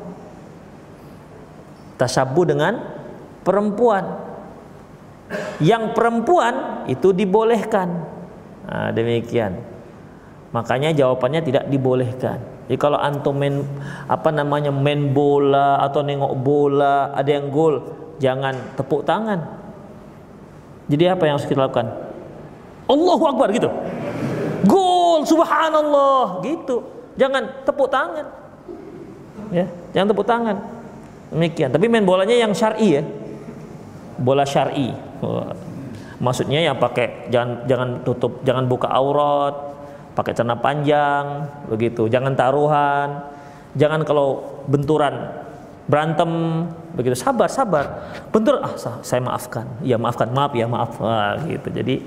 Tasyabuh 1.99 2.45
dengan 2.47 2.83
perempuan. 3.43 4.26
Yang 5.59 5.97
perempuan 5.97 6.87
itu 6.87 7.11
dibolehkan. 7.11 7.89
Nah, 8.67 8.91
demikian. 8.95 9.59
Makanya 10.55 10.95
jawabannya 10.95 11.43
tidak 11.43 11.65
dibolehkan. 11.67 12.39
Jadi 12.67 12.79
kalau 12.83 12.99
antum 12.99 13.39
main 13.39 13.63
apa 14.11 14.35
namanya 14.35 14.75
main 14.75 15.15
bola 15.15 15.79
atau 15.83 16.03
nengok 16.03 16.35
bola 16.43 17.15
ada 17.15 17.31
yang 17.31 17.47
gol, 17.51 17.79
jangan 18.19 18.75
tepuk 18.75 19.07
tangan. 19.07 19.39
Jadi 20.87 21.05
apa 21.07 21.23
yang 21.27 21.39
harus 21.39 21.47
kita 21.47 21.67
lakukan? 21.67 21.91
Allahu 22.87 23.25
Akbar 23.27 23.51
gitu. 23.55 23.71
Gol, 24.67 25.23
subhanallah, 25.27 26.43
gitu. 26.43 26.83
Jangan 27.15 27.63
tepuk 27.63 27.87
tangan. 27.91 28.27
Ya, 29.55 29.67
jangan 29.95 30.07
tepuk 30.11 30.27
tangan. 30.27 30.57
Demikian. 31.31 31.71
Tapi 31.71 31.87
main 31.87 32.07
bolanya 32.07 32.35
yang 32.35 32.51
syar'i 32.51 32.99
ya. 32.99 33.03
Bola 34.19 34.43
syar'i. 34.43 35.06
Maksudnya 36.17 36.65
yang 36.65 36.81
pakai 36.81 37.29
jangan 37.29 37.69
jangan 37.69 37.89
tutup, 38.01 38.41
jangan 38.41 38.65
buka 38.65 38.89
aurat, 38.89 39.77
pakai 40.17 40.33
celana 40.33 40.57
panjang, 40.57 41.45
begitu. 41.69 42.09
Jangan 42.09 42.33
taruhan. 42.33 43.09
Jangan 43.77 44.01
kalau 44.09 44.41
benturan 44.65 45.45
berantem 45.85 46.65
begitu. 46.97 47.13
Sabar 47.13 47.53
sabar. 47.53 48.17
Bentur 48.33 48.65
ah 48.65 48.73
saya 49.05 49.21
maafkan. 49.21 49.69
Ya 49.85 50.01
maafkan. 50.01 50.33
Maaf 50.33 50.57
ya 50.57 50.65
maaf. 50.65 50.97
Ah, 51.05 51.37
gitu. 51.45 51.69
Jadi 51.69 52.01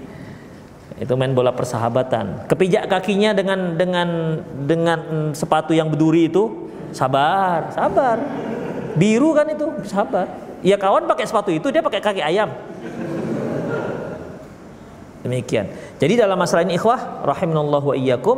itu 0.97 1.13
main 1.13 1.37
bola 1.37 1.53
persahabatan. 1.53 2.49
Kepijak 2.49 2.89
kakinya 2.89 3.37
dengan 3.37 3.77
dengan 3.77 4.09
dengan 4.65 4.99
sepatu 5.37 5.77
yang 5.77 5.93
berduri 5.93 6.33
itu 6.33 6.73
sabar 6.89 7.69
sabar. 7.69 8.17
Biru 8.97 9.37
kan 9.37 9.45
itu 9.53 9.69
sabar. 9.85 10.25
Ya 10.65 10.81
kawan 10.81 11.05
pakai 11.05 11.29
sepatu 11.29 11.53
itu 11.53 11.69
dia 11.69 11.85
pakai 11.85 12.01
kaki 12.01 12.19
ayam 12.25 12.49
demikian. 15.29 15.69
Jadi 16.01 16.13
dalam 16.17 16.35
masalah 16.35 16.65
ini 16.65 16.75
ikhwah 16.75 17.21
rahimanallahu 17.21 17.93
wa 17.93 17.95
iyyakum 17.95 18.37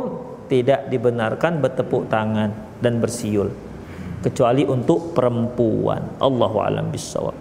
tidak 0.52 0.92
dibenarkan 0.92 1.64
bertepuk 1.64 2.12
tangan 2.12 2.52
dan 2.84 3.00
bersiul. 3.00 3.48
Kecuali 4.22 4.62
untuk 4.62 5.16
perempuan. 5.16 6.20
Allahu 6.22 6.62
alam 6.62 6.92
bisawab 6.94 7.34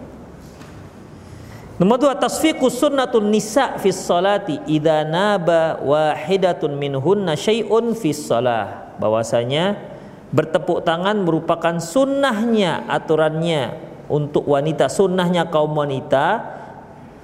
Nomor 1.81 1.97
dua 1.97 2.13
tasfiqu 2.13 2.69
sunnatun 2.69 3.33
nisa 3.33 3.81
fis 3.81 3.97
salati 3.97 4.53
idza 4.69 5.01
naba 5.01 5.81
wahidatun 5.81 6.77
minhunna 6.77 7.33
syai'un 7.33 7.97
fis 7.97 8.21
salah. 8.21 8.93
Bahwasanya 9.01 9.81
bertepuk 10.29 10.85
tangan 10.85 11.25
merupakan 11.25 11.81
sunnahnya 11.81 12.85
aturannya 12.85 13.73
untuk 14.13 14.45
wanita 14.45 14.93
sunnahnya 14.93 15.49
kaum 15.49 15.73
wanita 15.73 16.60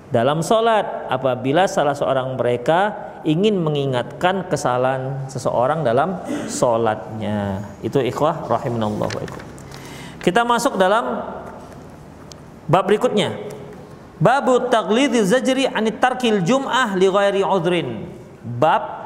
dalam 0.07 0.39
solat 0.39 1.09
apabila 1.11 1.67
salah 1.67 1.95
seorang 1.95 2.39
mereka 2.39 2.95
ingin 3.27 3.59
mengingatkan 3.59 4.47
kesalahan 4.47 5.27
seseorang 5.27 5.83
dalam 5.83 6.21
solatnya 6.47 7.65
itu 7.83 7.99
ikhwah 7.99 8.47
rahimanallah 8.47 9.11
kita 10.23 10.47
masuk 10.47 10.79
dalam 10.79 11.23
bab 12.67 12.87
berikutnya 12.87 13.47
Babu 14.17 14.65
taglidil 14.73 15.29
zajri 15.29 15.69
anit 15.69 16.01
tarkil 16.01 16.41
jum'ah 16.41 16.97
li 16.97 17.05
ghairi 17.05 17.45
udhrin. 17.45 18.09
Bab 18.41 19.05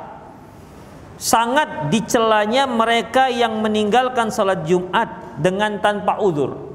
sangat 1.19 1.91
dicelanya 1.91 2.63
mereka 2.63 3.27
yang 3.27 3.59
meninggalkan 3.59 4.31
salat 4.31 4.63
Jumat 4.63 5.35
dengan 5.35 5.83
tanpa 5.83 6.15
udur. 6.23 6.70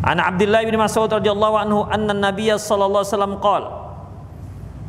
An 0.00 0.16
Abdullah 0.16 0.64
bin 0.64 0.80
Mas'ud 0.80 1.12
radhiyallahu 1.12 1.56
anhu 1.60 1.84
anna 1.88 2.16
Nabiy 2.16 2.56
sallallahu 2.56 3.04
alaihi 3.04 3.12
wasallam 3.12 3.34
qala 3.36 3.68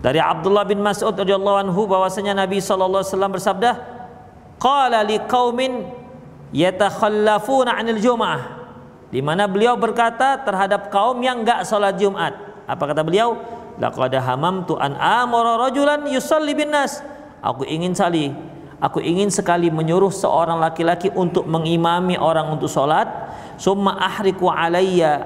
Dari 0.02 0.20
Abdullah 0.24 0.64
bin 0.66 0.80
Mas'ud 0.80 1.14
radhiyallahu 1.14 1.58
anhu 1.68 1.82
bahwasanya 1.86 2.34
Nabi 2.34 2.58
sallallahu 2.58 3.06
alaihi 3.06 3.14
wasallam 3.14 3.34
bersabda, 3.38 3.72
"Qala 4.58 5.06
liqaumin 5.06 5.86
yatakhallafuna 6.56 7.78
'anil 7.78 8.02
jum'ah." 8.02 8.62
di 9.12 9.20
mana 9.20 9.46
beliau 9.46 9.76
berkata 9.76 10.40
terhadap 10.40 10.88
kaum 10.88 11.20
yang 11.20 11.44
enggak 11.44 11.68
salat 11.68 12.00
Jumat. 12.00 12.32
Apa 12.66 12.96
kata 12.96 13.04
beliau? 13.04 13.36
Laqad 13.76 14.16
hamamtu 14.16 14.80
an 14.80 14.96
amara 14.96 15.60
rajulan 15.68 16.08
yusalli 16.08 16.56
bin 16.56 16.72
nas. 16.72 17.04
Aku 17.44 17.68
ingin 17.68 17.92
sekali 17.92 18.32
Aku 18.82 18.98
ingin 18.98 19.30
sekali 19.30 19.70
menyuruh 19.70 20.10
seorang 20.10 20.58
laki-laki 20.58 21.14
untuk 21.14 21.46
mengimami 21.46 22.18
orang 22.18 22.50
untuk 22.50 22.66
salat, 22.66 23.06
summa 23.62 24.02
ahriku 24.02 24.50
alayya 24.50 25.22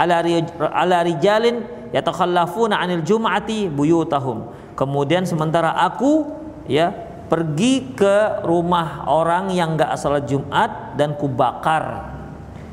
ala 0.00 0.24
ala 0.72 1.04
rijalin 1.04 1.68
yatakhallafuna 1.92 2.80
'anil 2.80 3.04
jum'ati 3.04 3.68
buyutahum. 3.68 4.48
Kemudian 4.72 5.28
sementara 5.28 5.76
aku 5.84 6.32
ya 6.64 6.96
pergi 7.28 7.92
ke 7.92 8.40
rumah 8.40 9.04
orang 9.04 9.52
yang 9.52 9.76
enggak 9.76 9.92
salat 10.00 10.24
Jumat 10.24 10.96
dan 10.96 11.12
kubakar 11.20 12.08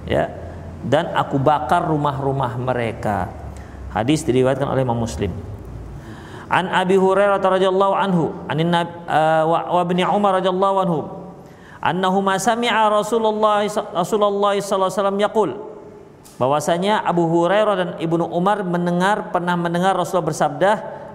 ya 0.07 0.31
dan 0.87 1.13
aku 1.13 1.37
bakar 1.37 1.85
rumah-rumah 1.85 2.57
mereka. 2.57 3.29
Hadis 3.91 4.23
diriwayatkan 4.23 4.65
oleh 4.65 4.87
Imam 4.87 4.97
Muslim. 4.97 5.29
An 6.51 6.67
Abi 6.67 6.99
Hurairah 6.99 7.39
radhiyallahu 7.39 7.95
anhu, 7.95 8.35
anin 8.51 8.75
uh, 8.75 9.47
wa 9.47 9.79
ibni 9.87 10.03
Umar 10.03 10.43
radhiyallahu 10.43 10.77
anhu, 10.83 10.99
annahuma 11.79 12.35
sami'a 12.35 12.91
Rasulullah 12.91 13.63
Rasulullah 13.95 14.59
sallallahu 14.59 14.91
alaihi 14.91 14.99
wasallam 14.99 15.19
yaqul 15.23 15.51
bahwasanya 16.37 17.07
Abu 17.07 17.23
Hurairah 17.31 17.75
dan 17.79 17.89
Ibnu 18.03 18.27
Umar 18.35 18.67
mendengar 18.67 19.31
pernah 19.31 19.55
mendengar 19.55 19.95
Rasulullah 19.95 20.27
bersabda 20.27 20.71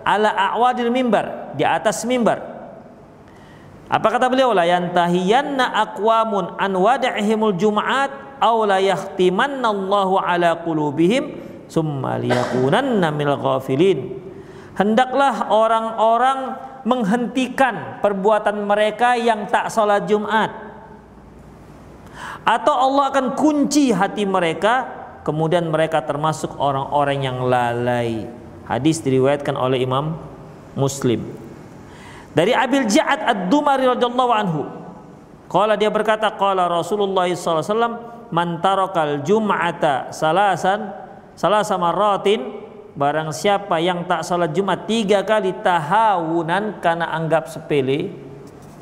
ala 0.09 0.33
a'wadil 0.33 0.89
mimbar 0.89 1.53
di 1.53 1.69
atas 1.69 2.03
mimbar. 2.09 2.57
Apa 3.87 4.19
kata 4.19 4.27
beliau? 4.27 4.51
La 4.51 4.67
yantahiyanna 4.67 5.63
aqwamun 5.85 6.59
an 6.59 6.73
wada'ihimul 6.75 7.55
jum'at 7.55 8.41
aw 8.43 8.57
la 8.67 8.83
yahtimannallahu 8.83 10.19
ala 10.19 10.59
qulubihim 10.67 11.39
summa 11.71 12.19
liyakunanna 12.19 13.15
minal 13.15 13.39
ghafilin 13.39 14.26
hendaklah 14.77 15.51
orang-orang 15.51 16.39
menghentikan 16.87 17.99
perbuatan 17.99 18.63
mereka 18.63 19.19
yang 19.19 19.51
tak 19.51 19.73
salat 19.73 20.07
Jumat 20.07 20.53
atau 22.47 22.75
Allah 22.79 23.11
akan 23.11 23.27
kunci 23.35 23.91
hati 23.91 24.23
mereka 24.23 24.87
kemudian 25.27 25.67
mereka 25.67 26.07
termasuk 26.07 26.55
orang-orang 26.63 27.19
yang 27.27 27.43
lalai. 27.43 28.31
Hadis 28.71 29.03
diriwayatkan 29.03 29.59
oleh 29.59 29.83
Imam 29.83 30.15
Muslim. 30.79 31.27
Dari 32.31 32.55
Abil 32.55 32.87
Ja'ad 32.87 33.27
Ad-Dumari 33.27 33.89
radhiyallahu 33.89 34.33
anhu 34.35 34.63
Qala 35.47 35.79
dia 35.79 35.89
berkata 35.89 36.27
qala 36.35 36.67
Rasulullah 36.67 37.31
wasallam 37.31 38.03
man 38.35 38.59
tarakal 38.59 39.23
jum'ata 39.23 40.11
salasan 40.11 40.91
salasa 41.39 41.79
marratin 41.79 42.66
barang 42.97 43.31
siapa 43.31 43.77
yang 43.79 44.09
tak 44.09 44.25
salat 44.25 44.57
Jumat 44.57 44.89
tiga 44.89 45.21
kali 45.21 45.53
tahawunan 45.61 46.81
karena 46.81 47.13
anggap 47.13 47.53
sepele 47.53 48.11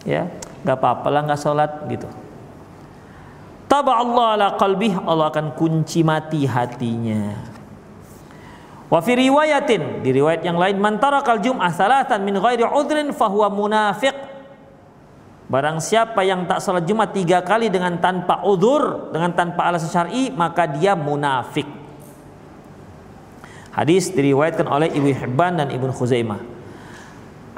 ya 0.06 0.30
nggak 0.62 0.76
apa-apa 0.78 1.06
lah 1.10 1.20
nggak 1.26 1.40
salat 1.40 1.72
gitu 1.90 2.06
Taba 3.64 3.98
Allah 3.98 4.26
ala 4.38 4.48
qalbih 4.54 5.02
Allah 5.02 5.34
akan 5.34 5.58
kunci 5.58 6.06
mati 6.06 6.46
hatinya 6.46 7.54
Wa 8.94 9.02
fi 9.02 9.18
riwayatin 9.18 10.06
di 10.06 10.14
riwayat 10.14 10.46
yang 10.46 10.54
lain 10.54 10.78
man 10.78 11.02
tarakal 11.02 11.42
jum'ah 11.42 11.72
salatan 11.74 12.22
min 12.22 12.38
ghairi 12.38 12.62
udhrin 12.62 13.10
fahuwa 13.10 13.50
munafiq. 13.50 14.14
Barang 15.50 15.82
siapa 15.82 16.22
yang 16.22 16.46
tak 16.46 16.62
salat 16.62 16.86
Jumat 16.86 17.10
tiga 17.10 17.42
kali 17.42 17.68
dengan 17.68 17.98
tanpa 17.98 18.46
udur, 18.46 19.10
dengan 19.10 19.34
tanpa 19.34 19.66
alasan 19.66 19.90
syar'i, 19.90 20.30
maka 20.30 20.70
dia 20.70 20.94
munafik. 20.94 21.68
Hadis 23.74 24.14
diriwayatkan 24.14 24.70
oleh 24.70 24.88
Ibnu 24.94 25.10
Hibban 25.10 25.58
dan 25.58 25.68
Ibnu 25.74 25.90
Khuzaimah. 25.90 26.38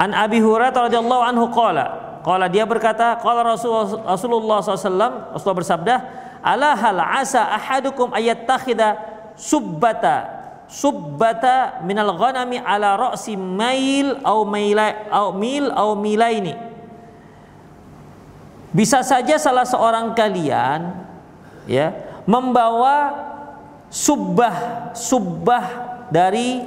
An 0.01 0.13
Abi 0.17 0.41
Hurairah 0.41 0.89
radhiyallahu 0.89 1.23
anhu 1.25 1.45
qala, 1.53 1.85
qala 2.25 2.49
dia 2.49 2.65
berkata, 2.65 3.17
qala 3.21 3.45
Rasulullah 3.45 4.61
SAW, 4.61 5.33
Rasulullah 5.33 5.57
bersabda, 5.57 5.95
ala 6.41 6.77
hal 6.77 6.97
asa 7.01 7.43
ahadukum 7.53 8.13
ayat 8.13 8.45
takhida 8.45 8.97
subbata 9.37 10.37
subbata 10.67 11.83
minal 11.83 12.15
ghanami 12.15 12.59
ala 12.59 12.95
ra'si 12.95 13.39
mail 13.39 14.19
au 14.23 14.43
maila 14.43 15.07
au 15.11 15.31
mil 15.31 15.71
au 15.71 15.95
milaini 15.95 16.55
bisa 18.75 18.99
saja 19.01 19.39
salah 19.39 19.63
seorang 19.63 20.11
kalian 20.11 20.91
ya 21.65 21.95
membawa 22.27 23.15
subbah 23.87 24.91
subbah 24.91 25.96
dari 26.09 26.63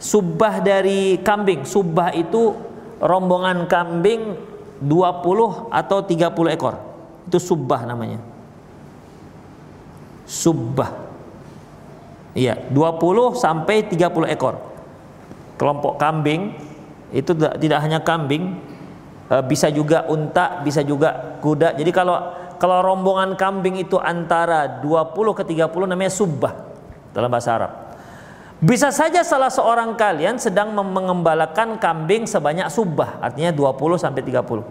subbah 0.00 0.60
dari 0.60 1.18
kambing 1.22 1.64
subbah 1.64 2.12
itu 2.16 2.54
rombongan 3.00 3.68
kambing 3.70 4.36
20 4.82 5.70
atau 5.70 5.98
30 6.02 6.54
ekor 6.54 6.74
itu 7.30 7.38
subbah 7.40 7.88
namanya 7.88 8.20
subbah 10.24 11.04
Iya, 12.34 12.58
20 12.74 13.38
sampai 13.38 13.86
30 13.86 14.26
ekor. 14.26 14.58
Kelompok 15.54 16.02
kambing 16.02 16.50
itu 17.14 17.30
tidak 17.38 17.78
hanya 17.78 18.02
kambing, 18.02 18.58
eh, 19.30 19.42
bisa 19.46 19.70
juga 19.70 20.02
unta, 20.10 20.58
bisa 20.66 20.82
juga 20.82 21.38
kuda. 21.38 21.78
Jadi 21.78 21.94
kalau 21.94 22.18
kalau 22.58 22.82
rombongan 22.82 23.38
kambing 23.38 23.78
itu 23.78 24.02
antara 24.02 24.82
20 24.82 25.30
ke 25.30 25.46
30 25.46 25.86
namanya 25.86 26.10
subbah 26.10 26.52
dalam 27.14 27.30
bahasa 27.30 27.54
Arab. 27.54 27.72
Bisa 28.64 28.88
saja 28.88 29.20
salah 29.20 29.52
seorang 29.52 29.92
kalian 29.92 30.40
sedang 30.40 30.72
mengembalakan 30.72 31.76
kambing 31.76 32.24
sebanyak 32.24 32.72
subbah, 32.72 33.20
artinya 33.20 33.52
20 33.52 34.00
sampai 34.00 34.24
30. 34.24 34.64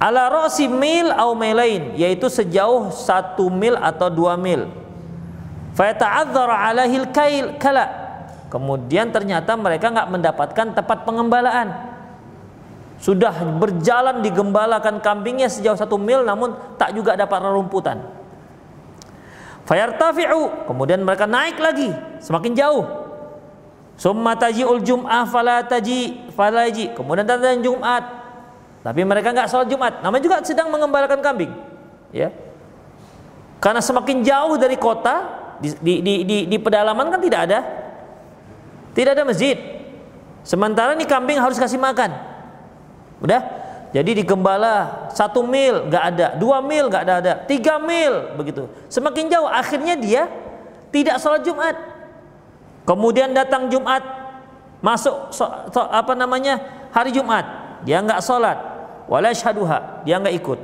Ala 0.00 0.32
rosi 0.32 0.64
mil 0.64 1.12
au 1.12 1.36
milain, 1.36 1.92
yaitu 1.92 2.32
sejauh 2.32 2.88
satu 2.88 3.52
mil 3.52 3.76
atau 3.76 4.08
dua 4.12 4.36
mil 4.36 4.68
Fayata'adzara 5.76 6.72
alahil 6.72 7.04
kail 7.12 7.60
kala. 7.60 7.84
Kemudian 8.48 9.12
ternyata 9.12 9.52
mereka 9.60 9.92
nggak 9.92 10.08
mendapatkan 10.08 10.66
tempat 10.72 11.04
pengembalaan. 11.04 11.68
Sudah 12.96 13.36
berjalan 13.60 14.24
digembalakan 14.24 15.04
kambingnya 15.04 15.52
sejauh 15.52 15.76
satu 15.76 16.00
mil 16.00 16.24
namun 16.24 16.56
tak 16.80 16.96
juga 16.96 17.12
dapat 17.12 17.44
rerumputan. 17.44 18.15
Fayartafi'u. 19.66 20.70
Kemudian 20.70 21.02
mereka 21.02 21.26
naik 21.26 21.58
lagi 21.58 21.90
semakin 22.22 22.54
jauh. 22.54 22.86
Summa 23.98 24.38
taji'ul 24.38 24.80
jum'ah 24.80 25.26
fala 25.26 25.66
taji. 25.66 26.22
Kemudian 26.94 27.26
datang 27.26 27.60
Jumat. 27.60 28.04
Tapi 28.86 29.02
mereka 29.02 29.34
nggak 29.34 29.50
sholat 29.50 29.66
Jumat. 29.66 30.00
Namanya 30.00 30.22
juga 30.22 30.36
sedang 30.46 30.70
mengembalakan 30.70 31.18
kambing. 31.18 31.50
Ya. 32.14 32.30
Karena 33.58 33.82
semakin 33.82 34.22
jauh 34.22 34.54
dari 34.60 34.78
kota, 34.78 35.46
di, 35.60 35.68
di, 35.80 35.94
di, 36.04 36.14
di, 36.24 36.36
di 36.46 36.56
pedalaman 36.60 37.08
kan 37.08 37.20
tidak 37.20 37.40
ada 37.48 37.58
tidak 38.92 39.16
ada 39.16 39.24
masjid 39.24 39.56
sementara 40.44 40.92
ini 40.92 41.08
kambing 41.08 41.40
harus 41.40 41.56
kasih 41.56 41.80
makan 41.80 42.12
udah 43.24 43.40
jadi 43.94 44.10
di 44.16 44.22
Gembala 44.26 45.08
satu 45.14 45.46
mil 45.46 45.86
nggak 45.90 46.04
ada 46.14 46.26
dua 46.38 46.58
mil 46.62 46.90
nggak 46.90 47.02
ada 47.06 47.14
ada 47.22 47.32
tiga 47.46 47.78
mil 47.78 48.34
begitu 48.34 48.66
semakin 48.90 49.30
jauh 49.30 49.46
akhirnya 49.46 49.94
dia 49.94 50.22
tidak 50.90 51.18
sholat 51.22 51.42
Jumat 51.46 51.76
kemudian 52.86 53.30
datang 53.34 53.70
Jumat 53.70 54.02
masuk 54.82 55.34
so, 55.34 55.44
so, 55.70 55.80
apa 55.86 56.14
namanya 56.14 56.60
hari 56.90 57.14
Jumat 57.14 57.46
dia 57.86 58.02
nggak 58.02 58.22
sholat 58.22 58.58
wala 59.06 59.30
syaduha 59.30 60.02
dia 60.02 60.18
nggak 60.18 60.36
ikut 60.38 60.60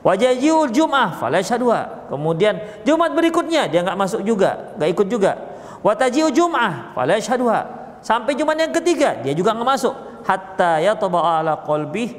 Wajajiul 0.00 0.72
Jum'ah 0.72 1.20
fala 1.20 1.44
syadwa. 1.44 2.08
Kemudian 2.08 2.56
Jumat 2.88 3.12
berikutnya 3.12 3.68
dia 3.68 3.84
nggak 3.84 4.00
masuk 4.00 4.24
juga, 4.24 4.72
nggak 4.80 4.90
ikut 4.96 5.06
juga. 5.12 5.36
Watajiul 5.84 6.32
Jum'ah 6.32 6.96
fala 6.96 7.20
syadwa. 7.20 7.68
Sampai 8.00 8.32
Jumat 8.32 8.56
yang 8.56 8.72
ketiga 8.72 9.20
dia 9.20 9.36
juga 9.36 9.52
nggak 9.52 9.68
masuk. 9.68 9.92
Hatta 10.24 10.80
ya 10.80 10.96
ala 10.96 11.60
qalbi 11.68 12.16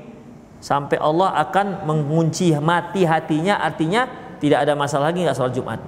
sampai 0.61 1.01
Allah 1.01 1.35
akan 1.41 1.89
mengunci 1.89 2.53
mati 2.61 3.03
hatinya 3.03 3.59
artinya 3.59 4.07
tidak 4.37 4.63
ada 4.63 4.73
masalah 4.77 5.09
lagi 5.09 5.25
nggak 5.25 5.37
sholat 5.37 5.53
Jumat. 5.57 5.79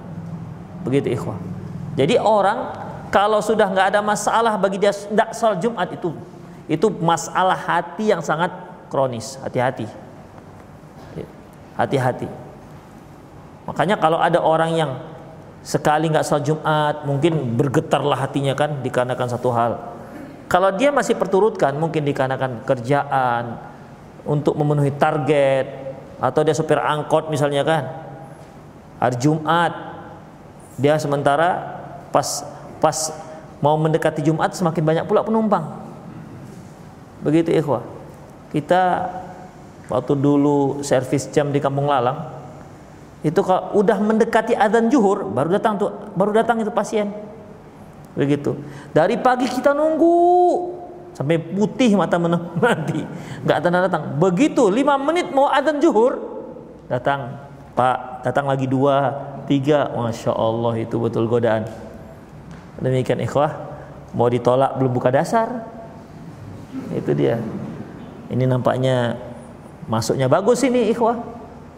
Begitu 0.82 1.14
ikhwah. 1.14 1.38
Jadi 1.94 2.18
orang 2.18 2.74
kalau 3.08 3.38
sudah 3.38 3.70
nggak 3.70 3.94
ada 3.94 4.00
masalah 4.02 4.58
bagi 4.58 4.82
dia 4.82 4.90
tidak 4.90 5.32
sholat 5.32 5.58
Jumat 5.62 5.88
itu 5.94 6.10
itu 6.66 6.86
masalah 7.00 7.56
hati 7.56 8.10
yang 8.10 8.20
sangat 8.20 8.50
kronis. 8.90 9.38
Hati-hati 9.40 10.04
hati-hati. 11.78 12.30
Makanya 13.64 13.96
kalau 13.98 14.18
ada 14.20 14.38
orang 14.40 14.70
yang 14.76 14.90
sekali 15.64 16.12
nggak 16.12 16.26
sholat 16.26 16.44
Jumat, 16.44 16.94
mungkin 17.08 17.56
bergetarlah 17.58 18.18
hatinya 18.18 18.54
kan 18.54 18.84
dikarenakan 18.84 19.28
satu 19.28 19.48
hal. 19.50 19.72
Kalau 20.46 20.70
dia 20.76 20.92
masih 20.92 21.16
perturutkan, 21.16 21.74
mungkin 21.80 22.04
dikarenakan 22.04 22.62
kerjaan 22.68 23.73
untuk 24.24 24.56
memenuhi 24.56 24.92
target 24.96 25.96
atau 26.18 26.40
dia 26.40 26.56
sopir 26.56 26.80
angkot 26.80 27.28
misalnya 27.28 27.62
kan. 27.64 27.84
Hari 29.00 29.16
Jumat 29.20 29.72
dia 30.80 30.96
sementara 30.96 31.78
pas 32.08 32.42
pas 32.80 32.96
mau 33.60 33.76
mendekati 33.76 34.24
Jumat 34.24 34.56
semakin 34.56 34.82
banyak 34.82 35.04
pula 35.04 35.24
penumpang. 35.24 35.64
Begitu 37.24 37.52
ikhwah. 37.52 37.84
Kita 38.52 39.10
waktu 39.88 40.12
dulu 40.16 40.80
servis 40.80 41.28
jam 41.28 41.52
di 41.52 41.60
Kampung 41.60 41.88
Lalang 41.88 42.32
itu 43.24 43.40
kalau 43.40 43.72
udah 43.80 43.96
mendekati 44.04 44.52
adzan 44.52 44.92
zuhur 44.92 45.24
baru 45.32 45.56
datang 45.56 45.80
tuh 45.80 45.90
baru 46.12 46.36
datang 46.36 46.60
itu 46.60 46.68
pasien 46.68 47.08
begitu 48.12 48.52
dari 48.92 49.16
pagi 49.16 49.48
kita 49.48 49.72
nunggu 49.72 50.20
sampai 51.14 51.38
putih 51.38 51.94
mata 51.94 52.18
menanti 52.18 53.06
nggak 53.46 53.56
datang 53.62 53.72
datang. 53.86 54.02
Begitu 54.18 54.68
lima 54.68 54.98
menit 54.98 55.30
mau 55.30 55.48
adzan 55.48 55.78
zuhur 55.78 56.18
datang. 56.90 57.40
Pak 57.74 58.22
datang 58.26 58.46
lagi 58.50 58.66
dua 58.66 59.14
tiga. 59.46 59.90
Masya 59.94 60.34
Allah 60.34 60.74
itu 60.78 60.98
betul 60.98 61.26
godaan. 61.30 61.66
Demikian 62.82 63.22
ikhwah. 63.22 63.54
Mau 64.14 64.30
ditolak 64.30 64.78
belum 64.78 64.92
buka 64.94 65.10
dasar. 65.10 65.66
Itu 66.94 67.14
dia. 67.14 67.38
Ini 68.30 68.46
nampaknya 68.46 69.18
masuknya 69.90 70.30
bagus 70.30 70.62
ini 70.66 70.90
ikhwah. 70.90 71.18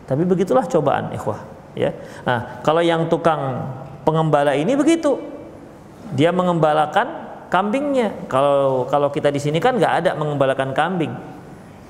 Tapi 0.04 0.22
begitulah 0.24 0.64
cobaan 0.68 1.12
ikhwah 1.16 1.40
ya. 1.76 1.92
Nah 2.24 2.60
kalau 2.64 2.80
yang 2.80 3.08
tukang 3.08 3.64
pengembala 4.04 4.56
ini 4.56 4.72
begitu. 4.76 5.16
Dia 6.14 6.30
mengembalakan 6.30 7.25
kambingnya. 7.48 8.12
Kalau 8.26 8.86
kalau 8.90 9.08
kita 9.10 9.30
di 9.30 9.40
sini 9.40 9.62
kan 9.62 9.78
nggak 9.78 9.94
ada 10.04 10.10
mengembalakan 10.18 10.74
kambing. 10.74 11.12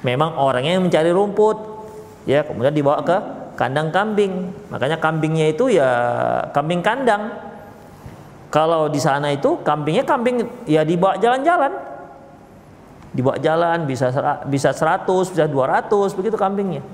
Memang 0.04 0.36
orangnya 0.36 0.78
yang 0.78 0.84
mencari 0.86 1.10
rumput 1.10 1.56
ya 2.28 2.44
kemudian 2.44 2.74
dibawa 2.74 3.00
ke 3.02 3.16
kandang 3.56 3.88
kambing. 3.90 4.52
Makanya 4.68 5.00
kambingnya 5.00 5.50
itu 5.50 5.72
ya 5.72 5.88
kambing 6.52 6.84
kandang. 6.84 7.32
Kalau 8.52 8.86
di 8.86 9.00
sana 9.02 9.32
itu 9.34 9.58
kambingnya 9.64 10.04
kambing 10.06 10.44
ya 10.68 10.84
dibawa 10.86 11.18
jalan-jalan. 11.18 11.72
Dibawa 13.16 13.40
jalan 13.40 13.88
bisa 13.88 14.12
bisa 14.46 14.76
100 14.76 15.08
bisa 15.08 15.44
200 15.48 16.16
begitu 16.20 16.36
kambingnya. 16.36 16.84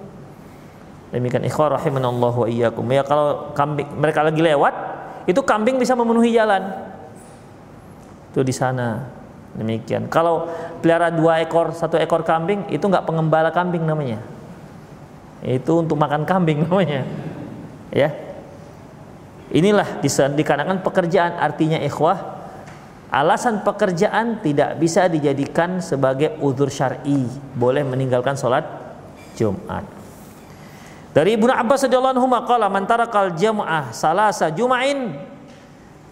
Demikian 1.12 1.44
ikhwah 1.44 1.76
rahimanallahu 1.76 2.46
wa 2.46 2.48
iyyakum. 2.48 2.86
Ya 2.88 3.04
kalau 3.04 3.52
kambing 3.52 3.84
mereka 3.98 4.24
lagi 4.24 4.40
lewat 4.40 4.72
itu 5.28 5.38
kambing 5.44 5.76
bisa 5.76 5.92
memenuhi 5.92 6.32
jalan 6.32 6.91
itu 8.32 8.40
di 8.40 8.54
sana. 8.56 9.04
Demikian. 9.52 10.08
Kalau 10.08 10.48
pelihara 10.80 11.12
dua 11.12 11.44
ekor 11.44 11.76
satu 11.76 12.00
ekor 12.00 12.24
kambing 12.24 12.72
itu 12.72 12.80
nggak 12.80 13.04
pengembala 13.04 13.52
kambing 13.52 13.84
namanya. 13.84 14.24
Itu 15.44 15.84
untuk 15.84 16.00
makan 16.00 16.24
kambing 16.24 16.62
namanya. 16.66 17.04
Ya. 17.92 18.08
Inilah 19.52 20.00
dikarenakan 20.32 20.80
pekerjaan 20.80 21.36
artinya 21.36 21.76
ikhwah 21.84 22.40
alasan 23.12 23.60
pekerjaan 23.60 24.40
tidak 24.40 24.80
bisa 24.80 25.04
dijadikan 25.12 25.84
sebagai 25.84 26.40
uzur 26.40 26.72
syar'i. 26.72 27.28
Boleh 27.52 27.84
meninggalkan 27.84 28.32
sholat 28.32 28.64
Jumat. 29.36 29.84
Dari 31.12 31.36
Ibnu 31.36 31.52
Abbas 31.52 31.84
radhiyallahu 31.84 32.16
anhu 32.16 32.28
qala 32.48 32.72
man 32.72 32.88
tarakal 32.88 33.36
jam'ah 33.36 33.92
salasa 33.92 34.48
jum'ain 34.48 35.31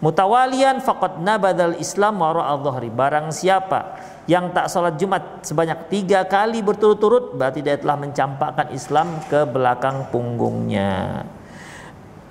mutawalian 0.01 0.81
faqad 0.81 1.21
nabadal 1.21 1.77
Islam 1.77 2.19
wara 2.19 2.57
dhahri. 2.57 2.89
Barang 2.89 3.29
siapa 3.31 3.95
yang 4.25 4.51
tak 4.51 4.67
salat 4.67 4.97
Jumat 4.97 5.45
sebanyak 5.45 5.87
tiga 5.87 6.25
kali 6.25 6.59
berturut-turut 6.65 7.37
berarti 7.37 7.61
dia 7.61 7.77
telah 7.77 7.95
mencampakkan 7.97 8.73
Islam 8.73 9.21
ke 9.29 9.45
belakang 9.47 10.09
punggungnya. 10.09 11.23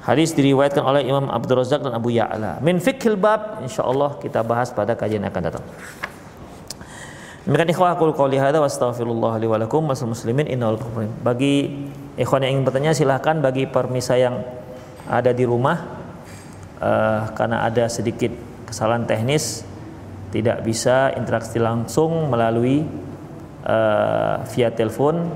Hadis 0.00 0.32
diriwayatkan 0.32 0.80
oleh 0.80 1.04
Imam 1.06 1.28
Abdul 1.28 1.60
Razak 1.60 1.84
dan 1.84 1.92
Abu 1.92 2.10
Ya'la. 2.10 2.58
Min 2.64 2.80
fikhil 2.80 3.20
bab 3.20 3.60
insyaallah 3.60 4.16
kita 4.18 4.40
bahas 4.40 4.72
pada 4.72 4.96
kajian 4.96 5.22
yang 5.22 5.30
akan 5.30 5.44
datang. 5.44 5.64
Demikian 7.44 7.68
ikhwah 7.72 7.96
aku 7.96 8.12
qouli 8.16 8.40
hadza 8.40 8.60
wa 8.60 8.68
astaghfirullah 8.68 9.36
li 9.40 9.46
wa 9.48 9.60
lakum 9.60 9.84
muslimin 9.84 10.48
innal 10.48 10.80
Bagi 11.20 11.84
ikhwan 12.16 12.44
yang 12.44 12.60
ingin 12.60 12.64
bertanya 12.64 12.92
silahkan 12.96 13.44
bagi 13.44 13.68
permisa 13.68 14.16
yang 14.16 14.40
ada 15.04 15.36
di 15.36 15.44
rumah 15.44 15.99
uh, 16.80 17.30
karena 17.36 17.68
ada 17.68 17.86
sedikit 17.86 18.32
kesalahan 18.66 19.04
teknis 19.04 19.62
tidak 20.30 20.62
bisa 20.62 21.10
interaksi 21.18 21.58
langsung 21.58 22.30
melalui 22.30 22.86
uh, 23.66 24.46
via 24.54 24.70
telepon. 24.70 25.34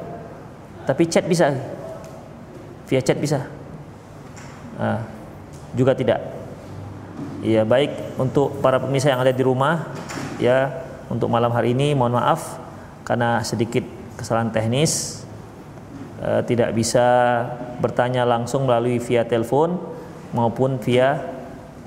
Tapi 0.86 1.02
chat 1.10 1.26
bisa. 1.26 1.50
Via 2.86 3.00
chat 3.02 3.18
bisa. 3.18 3.42
Uh, 4.78 5.02
juga 5.74 5.98
tidak. 5.98 6.22
Ya 7.44 7.66
baik 7.66 8.16
untuk 8.16 8.62
para 8.62 8.80
pemirsa 8.80 9.12
yang 9.12 9.20
ada 9.20 9.34
di 9.34 9.44
rumah 9.44 9.92
ya 10.40 10.72
untuk 11.12 11.28
malam 11.28 11.52
hari 11.52 11.76
ini 11.76 11.92
mohon 11.92 12.16
maaf 12.16 12.56
karena 13.04 13.42
sedikit 13.44 13.84
kesalahan 14.16 14.54
teknis. 14.54 15.20
Tidak 16.24 16.72
bisa 16.72 17.04
bertanya 17.84 18.24
langsung 18.24 18.64
melalui 18.64 18.96
via 18.96 19.28
telepon 19.28 19.76
maupun 20.32 20.80
via. 20.80 21.33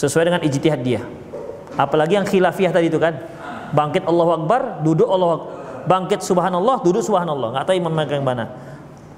Sesuai 0.00 0.32
dengan 0.32 0.40
ijtihad 0.40 0.80
dia. 0.80 1.04
Apalagi 1.76 2.16
yang 2.16 2.24
khilafiyah 2.24 2.72
tadi 2.72 2.88
itu 2.88 2.96
kan. 2.96 3.20
Bangkit 3.76 4.08
Allahu 4.08 4.30
Akbar, 4.40 4.80
duduk 4.80 5.04
Allah. 5.04 5.44
Bangkit 5.84 6.24
subhanallah, 6.24 6.80
duduk 6.80 7.04
subhanallah. 7.04 7.52
Enggak 7.52 7.64
tahu 7.68 7.76
imam 7.76 7.92
yang 8.08 8.24
mana. 8.24 8.44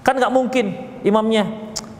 Kan 0.03 0.19
nggak 0.19 0.35
mungkin 0.35 0.75
imamnya 1.07 1.47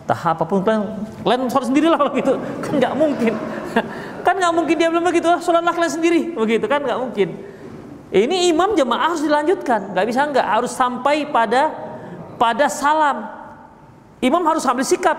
tahap 0.03 0.43
apa 0.43 0.51
pun 0.51 0.67
kalian 0.67 0.83
kalian 1.23 1.47
sholat 1.47 1.71
sendirilah 1.71 1.95
kalau 2.03 2.11
gitu 2.19 2.35
kan 2.59 2.73
nggak 2.75 2.95
mungkin 2.99 3.33
kan 4.27 4.35
nggak 4.35 4.51
mungkin 4.51 4.75
dia 4.75 4.91
bilang 4.91 5.07
begitu 5.07 5.31
sholatlah 5.39 5.71
kalian 5.71 5.95
sendiri 5.95 6.21
begitu 6.43 6.67
kan 6.67 6.83
nggak 6.83 6.99
mungkin 6.99 7.39
ini 8.13 8.53
imam 8.53 8.77
jemaah 8.77 9.09
harus 9.09 9.25
dilanjutkan, 9.25 9.97
nggak 9.97 10.05
bisa 10.05 10.29
nggak 10.29 10.45
harus 10.45 10.69
sampai 10.69 11.25
pada 11.33 11.73
pada 12.37 12.69
salam. 12.69 13.25
Imam 14.21 14.45
harus 14.45 14.69
ambil 14.69 14.85
sikap. 14.85 15.17